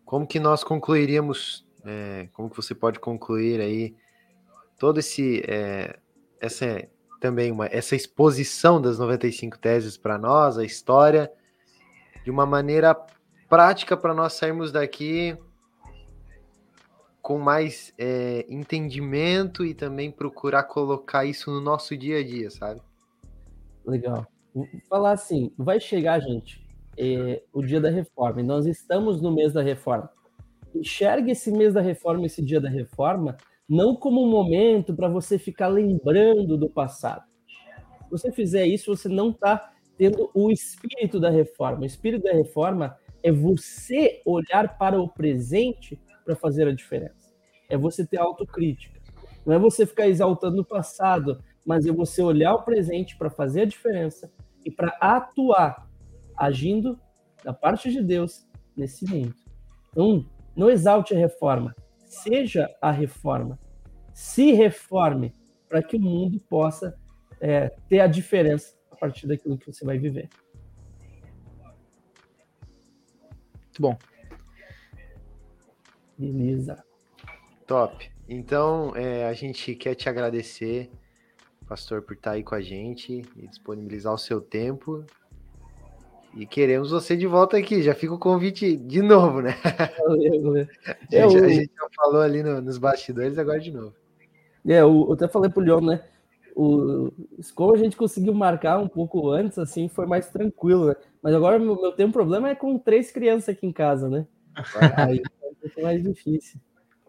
Como 0.03 0.25
que 0.25 0.39
nós 0.39 0.63
concluiríamos, 0.63 1.65
é, 1.85 2.27
como 2.33 2.49
que 2.49 2.55
você 2.55 2.73
pode 2.73 2.99
concluir 2.99 3.61
aí 3.61 3.95
todo 4.77 4.99
esse, 4.99 5.43
é, 5.47 5.99
essa 6.39 6.87
também 7.19 7.51
uma, 7.51 7.67
essa 7.67 7.95
exposição 7.95 8.81
das 8.81 8.97
95 8.97 9.57
teses 9.59 9.97
para 9.97 10.17
nós, 10.17 10.57
a 10.57 10.63
história, 10.63 11.31
de 12.23 12.31
uma 12.31 12.45
maneira 12.45 12.95
prática 13.49 13.97
para 13.97 14.13
nós 14.13 14.33
sairmos 14.33 14.71
daqui 14.71 15.35
com 17.21 17.37
mais 17.37 17.93
é, 17.97 18.45
entendimento 18.47 19.65
e 19.65 19.73
também 19.73 20.11
procurar 20.11 20.63
colocar 20.63 21.25
isso 21.25 21.51
no 21.51 21.59
nosso 21.59 21.97
dia 21.97 22.19
a 22.19 22.23
dia, 22.23 22.49
sabe? 22.49 22.81
Legal. 23.85 24.25
Falar 24.87 25.11
assim, 25.11 25.51
vai 25.57 25.79
chegar, 25.79 26.19
gente, 26.19 26.65
é, 26.97 27.41
o 27.51 27.61
dia 27.61 27.81
da 27.81 27.89
reforma. 27.89 28.41
E 28.41 28.43
nós 28.43 28.65
estamos 28.65 29.21
no 29.21 29.31
mês 29.31 29.51
da 29.51 29.61
reforma. 29.61 30.09
Enxergue 30.73 31.31
esse 31.31 31.51
mês 31.51 31.73
da 31.73 31.81
reforma, 31.81 32.25
esse 32.25 32.43
dia 32.43 32.61
da 32.61 32.69
reforma, 32.69 33.35
não 33.67 33.95
como 33.95 34.23
um 34.23 34.29
momento 34.29 34.95
para 34.95 35.07
você 35.07 35.37
ficar 35.37 35.67
lembrando 35.67 36.57
do 36.57 36.69
passado. 36.69 37.23
Se 38.05 38.09
você 38.09 38.31
fizer 38.31 38.65
isso, 38.65 38.95
você 38.95 39.07
não 39.07 39.29
está 39.29 39.71
tendo 39.97 40.31
o 40.33 40.49
espírito 40.51 41.19
da 41.19 41.29
reforma. 41.29 41.81
O 41.81 41.85
espírito 41.85 42.23
da 42.23 42.33
reforma 42.33 42.97
é 43.23 43.31
você 43.31 44.21
olhar 44.25 44.77
para 44.77 44.99
o 44.99 45.09
presente 45.09 45.99
para 46.25 46.35
fazer 46.35 46.67
a 46.67 46.73
diferença. 46.73 47.33
É 47.69 47.77
você 47.77 48.05
ter 48.05 48.17
autocrítica. 48.17 48.99
Não 49.45 49.53
é 49.53 49.59
você 49.59 49.85
ficar 49.85 50.07
exaltando 50.07 50.61
o 50.61 50.65
passado, 50.65 51.43
mas 51.65 51.85
é 51.85 51.91
você 51.91 52.21
olhar 52.21 52.53
o 52.53 52.63
presente 52.63 53.17
para 53.17 53.29
fazer 53.29 53.61
a 53.61 53.65
diferença 53.65 54.31
e 54.65 54.71
para 54.71 54.95
atuar 54.99 55.89
agindo 56.35 56.99
da 57.43 57.53
parte 57.53 57.91
de 57.91 58.01
Deus 58.01 58.47
nesse 58.75 59.05
mundo. 59.05 59.33
Então, 59.91 60.25
não 60.55 60.69
exalte 60.69 61.13
a 61.13 61.17
reforma, 61.17 61.75
seja 62.05 62.69
a 62.81 62.91
reforma. 62.91 63.59
Se 64.13 64.51
reforme 64.51 65.33
para 65.67 65.81
que 65.81 65.95
o 65.95 65.99
mundo 65.99 66.39
possa 66.49 66.97
é, 67.39 67.69
ter 67.87 67.99
a 67.99 68.07
diferença 68.07 68.73
a 68.91 68.95
partir 68.95 69.27
daquilo 69.27 69.57
que 69.57 69.71
você 69.71 69.85
vai 69.85 69.97
viver. 69.97 70.29
Muito 73.79 73.81
bom. 73.81 73.97
Beleza. 76.17 76.83
Top. 77.65 78.11
Então, 78.27 78.93
é, 78.95 79.25
a 79.25 79.33
gente 79.33 79.73
quer 79.73 79.95
te 79.95 80.09
agradecer, 80.09 80.91
pastor, 81.67 82.01
por 82.01 82.13
estar 82.13 82.31
aí 82.31 82.43
com 82.43 82.55
a 82.55 82.61
gente 82.61 83.23
e 83.37 83.47
disponibilizar 83.47 84.13
o 84.13 84.17
seu 84.17 84.41
tempo. 84.41 85.05
E 86.35 86.45
queremos 86.45 86.91
você 86.91 87.15
de 87.15 87.25
volta 87.25 87.57
aqui. 87.57 87.81
Já 87.81 87.95
fica 87.95 88.13
o 88.13 88.19
convite 88.19 88.75
de 88.75 89.01
novo, 89.01 89.41
né? 89.41 89.55
Valeu, 89.97 90.43
valeu. 90.43 90.67
A, 90.85 91.29
gente, 91.29 91.37
a 91.37 91.49
gente 91.49 91.71
já 91.73 91.87
falou 91.95 92.21
ali 92.21 92.43
no, 92.43 92.61
nos 92.61 92.77
bastidores, 92.77 93.37
agora 93.37 93.59
de 93.59 93.71
novo. 93.71 93.95
É, 94.67 94.81
eu, 94.81 95.05
eu 95.07 95.13
até 95.13 95.27
falei 95.27 95.49
pro 95.49 95.63
Leon, 95.63 95.81
né? 95.81 96.03
O, 96.61 97.13
como 97.55 97.73
a 97.73 97.77
gente 97.77 97.95
conseguiu 97.95 98.33
marcar 98.33 98.79
um 98.79 98.87
pouco 98.89 99.29
antes, 99.29 99.57
assim, 99.57 99.87
foi 99.87 100.05
mais 100.05 100.29
tranquilo, 100.29 100.87
né? 100.87 100.95
Mas 101.23 101.33
agora 101.33 101.57
meu, 101.57 101.81
meu 101.81 101.93
tem 101.93 102.05
um 102.05 102.11
problema 102.11 102.49
é 102.49 102.55
com 102.55 102.77
três 102.77 103.11
crianças 103.13 103.55
aqui 103.55 103.65
em 103.65 103.71
casa, 103.71 104.09
né? 104.09 104.27
Aí 104.97 105.21
é 105.41 105.47
um 105.47 105.53
pouco 105.55 105.81
mais 105.81 106.03
difícil. 106.03 106.59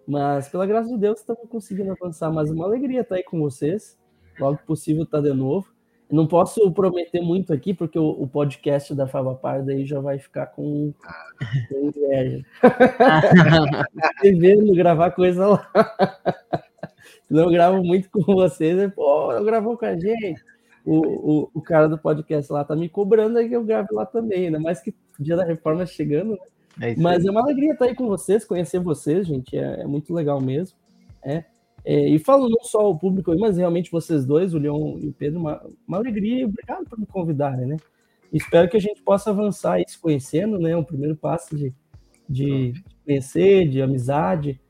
Mas 0.06 0.48
pela 0.48 0.66
graça 0.66 0.88
de 0.88 0.96
Deus 0.96 1.18
estamos 1.18 1.48
conseguindo 1.48 1.90
avançar. 1.90 2.30
Mas 2.30 2.48
uma 2.48 2.64
alegria 2.64 3.00
estar 3.00 3.16
aí 3.16 3.24
com 3.24 3.40
vocês. 3.40 3.98
Logo 4.38 4.58
possível 4.64 5.02
estar 5.02 5.20
tá 5.20 5.28
de 5.28 5.34
novo. 5.34 5.66
Não 6.08 6.28
posso 6.28 6.70
prometer 6.72 7.20
muito 7.20 7.52
aqui, 7.52 7.74
porque 7.74 7.98
o, 7.98 8.08
o 8.08 8.28
podcast 8.28 8.94
da 8.94 9.08
Fava 9.08 9.34
Parda 9.34 9.72
aí 9.72 9.84
já 9.84 10.00
vai 10.00 10.18
ficar 10.18 10.46
com, 10.46 10.92
com 11.68 11.88
inveja. 11.88 12.44
Devendo 14.22 14.74
gravar 14.74 15.10
coisa 15.10 15.46
lá. 15.46 15.70
não 17.30 17.50
gravo 17.50 17.82
muito 17.82 18.10
com 18.10 18.22
vocês, 18.34 18.92
pô, 18.94 19.32
eu 19.32 19.44
gravou 19.44 19.76
com 19.76 19.86
a 19.86 19.94
gente. 19.94 20.42
O, 20.84 20.96
o, 20.96 21.50
o, 21.54 21.60
cara 21.60 21.88
do 21.88 21.98
podcast 21.98 22.50
lá 22.50 22.64
tá 22.64 22.74
me 22.74 22.88
cobrando 22.88 23.38
aí 23.38 23.48
que 23.48 23.54
eu 23.54 23.62
grave 23.62 23.88
lá 23.92 24.06
também, 24.06 24.46
ainda 24.46 24.58
mais 24.58 24.80
que 24.80 24.90
o 24.90 25.22
dia 25.22 25.36
da 25.36 25.44
reforma 25.44 25.84
chegando, 25.84 26.32
né? 26.32 26.38
É 26.80 26.94
Mas 26.96 27.24
é 27.24 27.30
uma 27.30 27.42
alegria 27.42 27.72
estar 27.72 27.84
aí 27.84 27.94
com 27.94 28.06
vocês, 28.06 28.44
conhecer 28.44 28.78
vocês, 28.80 29.26
gente, 29.26 29.56
é, 29.56 29.82
é 29.82 29.86
muito 29.86 30.14
legal 30.14 30.40
mesmo. 30.40 30.76
É. 31.22 31.44
é. 31.84 32.08
e 32.08 32.18
falo 32.18 32.48
não 32.48 32.62
só 32.62 32.90
o 32.90 32.98
público 32.98 33.30
aí, 33.30 33.38
mas 33.38 33.58
realmente 33.58 33.90
vocês 33.90 34.24
dois, 34.24 34.54
o 34.54 34.58
Leon 34.58 34.98
e 34.98 35.08
o 35.08 35.12
Pedro, 35.12 35.38
uma, 35.38 35.62
uma 35.86 35.98
alegria 35.98 36.40
e 36.40 36.44
obrigado 36.44 36.88
por 36.88 36.98
me 36.98 37.06
convidarem, 37.06 37.66
né? 37.66 37.76
Espero 38.32 38.68
que 38.68 38.76
a 38.76 38.80
gente 38.80 39.02
possa 39.02 39.30
avançar 39.30 39.74
aí 39.74 39.84
se 39.86 39.98
conhecendo, 39.98 40.58
né? 40.58 40.74
Um 40.76 40.84
primeiro 40.84 41.16
passo 41.16 41.56
de, 41.56 41.74
de 42.28 42.72
conhecer, 43.04 43.68
de 43.68 43.82
amizade, 43.82 44.60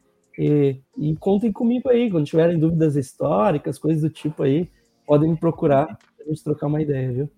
e, 0.43 0.81
e, 0.97 1.15
contem 1.17 1.53
comigo 1.53 1.91
aí, 1.91 2.11
quando 2.11 2.25
tiverem 2.25 2.59
dúvidas 2.59 2.97
históricas, 2.97 3.79
coisas 3.79 4.01
do 4.01 4.09
tipo 4.09 4.43
aí, 4.43 4.71
podem 5.07 5.33
me 5.33 5.37
procurar 5.37 5.87
pra 5.87 6.27
gente 6.27 6.43
trocar 6.43 6.67
uma 6.67 6.81
ideia, 6.81 7.13
viu? 7.13 7.31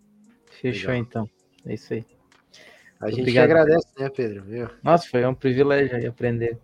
Fechou 0.61 0.93
Legal. 0.93 1.05
então. 1.05 1.31
É 1.67 1.75
isso 1.75 1.95
aí. 1.95 2.05
A 3.01 3.11
gente 3.11 3.23
Obrigado. 3.23 3.45
agradece, 3.47 3.89
né, 3.99 4.09
Pedro? 4.09 4.45
Viu? 4.45 4.69
Nossa, 4.85 5.09
foi 5.09 5.27
um 5.27 5.35
privilégio 5.35 5.97
aí 5.97 6.07
aprender 6.07 6.57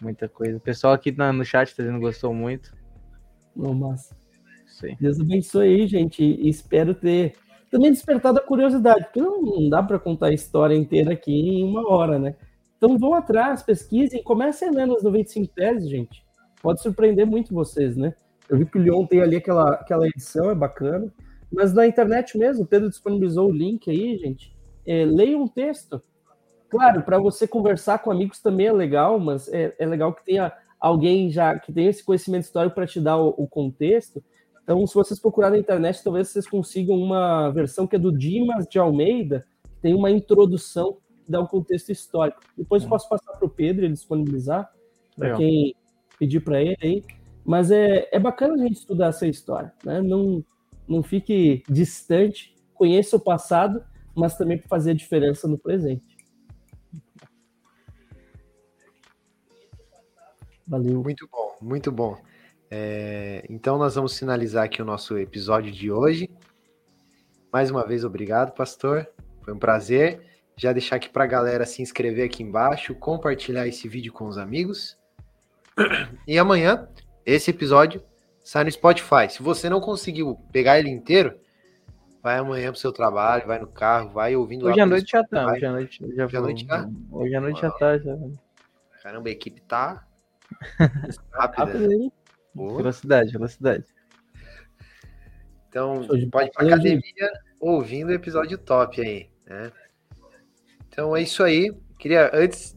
muita 0.00 0.30
coisa. 0.30 0.56
O 0.56 0.60
pessoal 0.60 0.94
aqui 0.94 1.12
no 1.12 1.44
chat 1.44 1.68
está 1.68 1.82
dizendo 1.82 2.00
gostou 2.00 2.32
muito. 2.32 2.74
Não, 3.54 3.74
massa. 3.74 4.16
Sim. 4.66 4.96
Deus 4.98 5.20
abençoe 5.20 5.68
aí, 5.68 5.86
gente. 5.86 6.24
E 6.24 6.48
espero 6.48 6.94
ter 6.94 7.34
também 7.70 7.90
despertado 7.90 8.38
a 8.38 8.42
curiosidade, 8.42 9.04
porque 9.04 9.20
não, 9.20 9.42
não 9.42 9.68
dá 9.68 9.82
para 9.82 9.98
contar 9.98 10.28
a 10.28 10.34
história 10.34 10.74
inteira 10.74 11.12
aqui 11.12 11.32
em 11.32 11.64
uma 11.64 11.86
hora, 11.86 12.18
né? 12.18 12.34
Então 12.82 12.98
vão 12.98 13.14
atrás, 13.14 13.62
pesquisem, 13.62 14.24
comecem 14.24 14.66
a 14.66 14.72
ler 14.72 14.88
nas 14.88 15.04
95 15.04 15.54
teses, 15.54 15.88
gente. 15.88 16.26
Pode 16.60 16.82
surpreender 16.82 17.24
muito 17.24 17.54
vocês, 17.54 17.96
né? 17.96 18.12
Eu 18.48 18.58
vi 18.58 18.66
que 18.66 18.76
o 18.76 18.82
Leon 18.82 19.06
tem 19.06 19.20
ali 19.20 19.36
aquela, 19.36 19.74
aquela 19.74 20.08
edição, 20.08 20.50
é 20.50 20.54
bacana. 20.56 21.06
Mas 21.52 21.72
na 21.72 21.86
internet 21.86 22.36
mesmo, 22.36 22.64
o 22.64 22.66
Pedro 22.66 22.88
disponibilizou 22.88 23.48
o 23.48 23.52
link 23.52 23.88
aí, 23.88 24.18
gente. 24.18 24.52
É, 24.84 25.04
leia 25.04 25.38
um 25.38 25.46
texto. 25.46 26.02
Claro, 26.68 27.02
para 27.02 27.20
você 27.20 27.46
conversar 27.46 28.00
com 28.00 28.10
amigos 28.10 28.40
também 28.40 28.66
é 28.66 28.72
legal, 28.72 29.20
mas 29.20 29.46
é, 29.52 29.72
é 29.78 29.86
legal 29.86 30.12
que 30.12 30.24
tenha 30.24 30.52
alguém 30.80 31.30
já 31.30 31.56
que 31.56 31.72
tenha 31.72 31.88
esse 31.88 32.04
conhecimento 32.04 32.46
histórico 32.46 32.74
para 32.74 32.86
te 32.88 33.00
dar 33.00 33.16
o, 33.16 33.28
o, 33.38 33.46
contexto. 33.46 34.20
Então, 34.64 34.84
se 34.88 34.94
vocês 34.94 35.20
procurarem 35.20 35.58
na 35.58 35.62
internet, 35.62 36.02
talvez 36.02 36.30
vocês 36.30 36.48
consigam 36.48 36.96
uma 36.96 37.48
versão 37.50 37.86
que 37.86 37.94
é 37.94 37.98
do 37.98 38.10
Dimas 38.10 38.66
de 38.66 38.80
Almeida, 38.80 39.46
que 39.62 39.80
tem 39.82 39.94
uma 39.94 40.10
introdução 40.10 40.96
dar 41.28 41.40
um 41.40 41.46
contexto 41.46 41.90
histórico. 41.90 42.40
Depois 42.56 42.84
posso 42.84 43.08
passar 43.08 43.32
para 43.32 43.46
o 43.46 43.50
Pedro 43.50 43.84
ele 43.84 43.94
disponibilizar, 43.94 44.70
para 45.16 45.36
quem 45.36 45.74
pedir 46.18 46.40
para 46.40 46.60
ele 46.60 46.76
aí. 46.82 47.04
Mas 47.44 47.70
é, 47.70 48.08
é 48.12 48.18
bacana 48.18 48.54
a 48.54 48.58
gente 48.58 48.74
estudar 48.74 49.08
essa 49.08 49.26
história, 49.26 49.72
né? 49.84 50.00
Não, 50.00 50.44
não 50.86 51.02
fique 51.02 51.62
distante, 51.68 52.54
conheça 52.74 53.16
o 53.16 53.20
passado, 53.20 53.84
mas 54.14 54.36
também 54.36 54.58
para 54.58 54.68
fazer 54.68 54.92
a 54.92 54.94
diferença 54.94 55.48
no 55.48 55.58
presente. 55.58 56.16
Valeu. 60.66 61.02
Muito 61.02 61.28
bom, 61.30 61.56
muito 61.60 61.92
bom. 61.92 62.16
É, 62.70 63.44
então 63.50 63.76
nós 63.76 63.94
vamos 63.96 64.18
finalizar 64.18 64.64
aqui 64.64 64.80
o 64.80 64.84
nosso 64.84 65.18
episódio 65.18 65.70
de 65.70 65.90
hoje. 65.90 66.30
Mais 67.52 67.70
uma 67.70 67.86
vez, 67.86 68.04
obrigado, 68.04 68.54
pastor. 68.54 69.06
Foi 69.42 69.52
um 69.52 69.58
prazer. 69.58 70.31
Já 70.56 70.72
deixar 70.72 70.96
aqui 70.96 71.08
para 71.08 71.24
a 71.24 71.26
galera 71.26 71.66
se 71.66 71.82
inscrever 71.82 72.26
aqui 72.26 72.42
embaixo, 72.42 72.94
compartilhar 72.94 73.66
esse 73.66 73.88
vídeo 73.88 74.12
com 74.12 74.26
os 74.26 74.38
amigos. 74.38 74.98
E 76.28 76.38
amanhã, 76.38 76.88
esse 77.24 77.50
episódio 77.50 78.02
sai 78.44 78.64
no 78.64 78.70
Spotify. 78.70 79.28
Se 79.30 79.42
você 79.42 79.68
não 79.68 79.80
conseguiu 79.80 80.36
pegar 80.52 80.78
ele 80.78 80.90
inteiro, 80.90 81.38
vai 82.22 82.38
amanhã 82.38 82.70
pro 82.70 82.80
seu 82.80 82.92
trabalho, 82.92 83.46
vai 83.46 83.58
no 83.58 83.66
carro, 83.66 84.10
vai 84.10 84.36
ouvindo 84.36 84.66
Hoje 84.66 84.80
à 84.80 84.86
noite 84.86 85.10
já 85.10 85.24
tá, 85.24 85.46
hoje 85.46 85.64
à 85.64 85.72
noite 85.72 85.98
já, 86.14 86.24
hoje 86.24 86.36
à 86.36 86.40
noite 86.40 86.66
já? 86.66 86.88
Hoje 87.10 87.34
à 87.34 87.40
noite 87.40 87.60
já 87.60 87.70
tá, 87.70 87.98
já. 87.98 88.16
Caramba, 89.02 89.28
a 89.28 89.32
equipe 89.32 89.60
tá 89.62 90.06
rápida. 91.32 91.88
Né? 91.88 92.10
Velocidade, 92.54 93.32
velocidade. 93.32 93.84
Então, 95.68 96.06
pode 96.30 96.48
ir 96.48 96.52
pra 96.52 96.66
academia 96.66 97.32
ouvindo 97.58 98.10
o 98.10 98.12
episódio 98.12 98.58
top 98.58 99.00
aí, 99.00 99.30
né? 99.46 99.72
Então 100.92 101.16
é 101.16 101.22
isso 101.22 101.42
aí. 101.42 101.74
Queria, 101.98 102.30
antes 102.34 102.76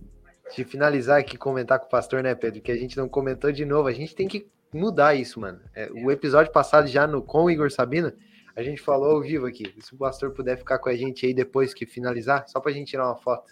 de 0.55 0.63
finalizar 0.63 1.20
aqui, 1.20 1.38
comentar 1.38 1.80
com 1.80 1.86
o 1.86 1.89
pastor, 1.89 2.24
né, 2.24 2.34
Pedro, 2.34 2.61
que 2.61 2.72
a 2.72 2.78
gente 2.78 2.95
não 2.95 3.09
comentou 3.09 3.51
de 3.51 3.66
novo. 3.66 3.89
A 3.89 3.93
gente 3.93 4.16
tem 4.16 4.28
que 4.28 4.47
mudar 4.74 5.16
isso, 5.16 5.39
mano. 5.39 5.59
É, 5.76 5.91
o 5.91 6.09
episódio 6.09 6.51
passado, 6.51 6.88
já 6.88 7.05
no 7.05 7.22
com 7.22 7.43
o 7.43 7.51
Igor 7.51 7.70
Sabina, 7.70 8.16
a 8.55 8.63
gente 8.63 8.82
falou 8.82 9.18
ao 9.18 9.22
vivo 9.22 9.45
aqui. 9.45 9.74
Se 9.82 9.93
o 9.93 9.97
pastor 9.97 10.32
puder 10.32 10.57
ficar 10.57 10.80
com 10.80 10.88
a 10.88 10.95
gente 10.95 11.26
aí 11.26 11.34
depois 11.34 11.74
que 11.74 11.86
finalizar, 11.86 12.47
só 12.47 12.61
pra 12.61 12.72
gente 12.72 12.88
tirar 12.88 13.05
uma 13.05 13.18
foto. 13.18 13.51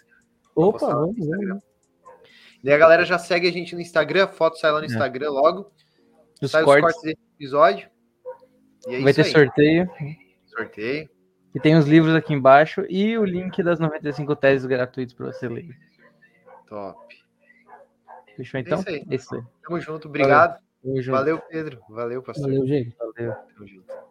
Opa, 0.54 0.86
vamos, 0.86 1.26
vamos. 1.26 1.62
E 2.62 2.72
a 2.72 2.78
galera 2.78 3.04
já 3.04 3.18
segue 3.18 3.46
a 3.46 3.52
gente 3.52 3.74
no 3.74 3.82
Instagram, 3.82 4.24
a 4.24 4.28
foto 4.28 4.58
sai 4.58 4.72
lá 4.72 4.78
no 4.78 4.84
é. 4.84 4.88
Instagram 4.88 5.30
logo. 5.30 5.70
Os 6.40 6.50
sai 6.50 6.64
cortes. 6.64 6.86
os 6.86 6.92
cortes 6.94 7.02
desse 7.02 7.34
episódio. 7.36 7.90
É 8.86 9.00
Vai 9.00 9.12
ter 9.12 9.26
aí. 9.26 9.30
sorteio. 9.30 9.90
Sorteio. 10.46 11.13
E 11.54 11.60
tem 11.60 11.76
os 11.76 11.86
livros 11.86 12.14
aqui 12.14 12.34
embaixo 12.34 12.84
e 12.88 13.16
o 13.16 13.24
link 13.24 13.62
das 13.62 13.78
95 13.78 14.34
teses 14.34 14.66
gratuitos 14.66 15.14
para 15.14 15.26
você 15.26 15.48
ler. 15.48 15.76
Top. 16.66 17.24
Fechou 18.36 18.58
então? 18.58 18.78
É 18.78 18.80
isso 18.80 18.88
aí. 18.90 19.04
É 19.08 19.14
isso 19.14 19.34
aí. 19.36 19.42
Tamo 19.62 19.80
junto, 19.80 20.08
obrigado. 20.08 20.58
Valeu, 20.82 21.04
Valeu 21.12 21.38
Pedro. 21.38 21.80
Valeu, 21.88 22.22
pastor. 22.22 22.46
Valeu, 22.46 22.66
gente. 22.66 22.94
Valeu. 22.98 23.32
Tamo 23.32 23.68
junto. 23.68 24.03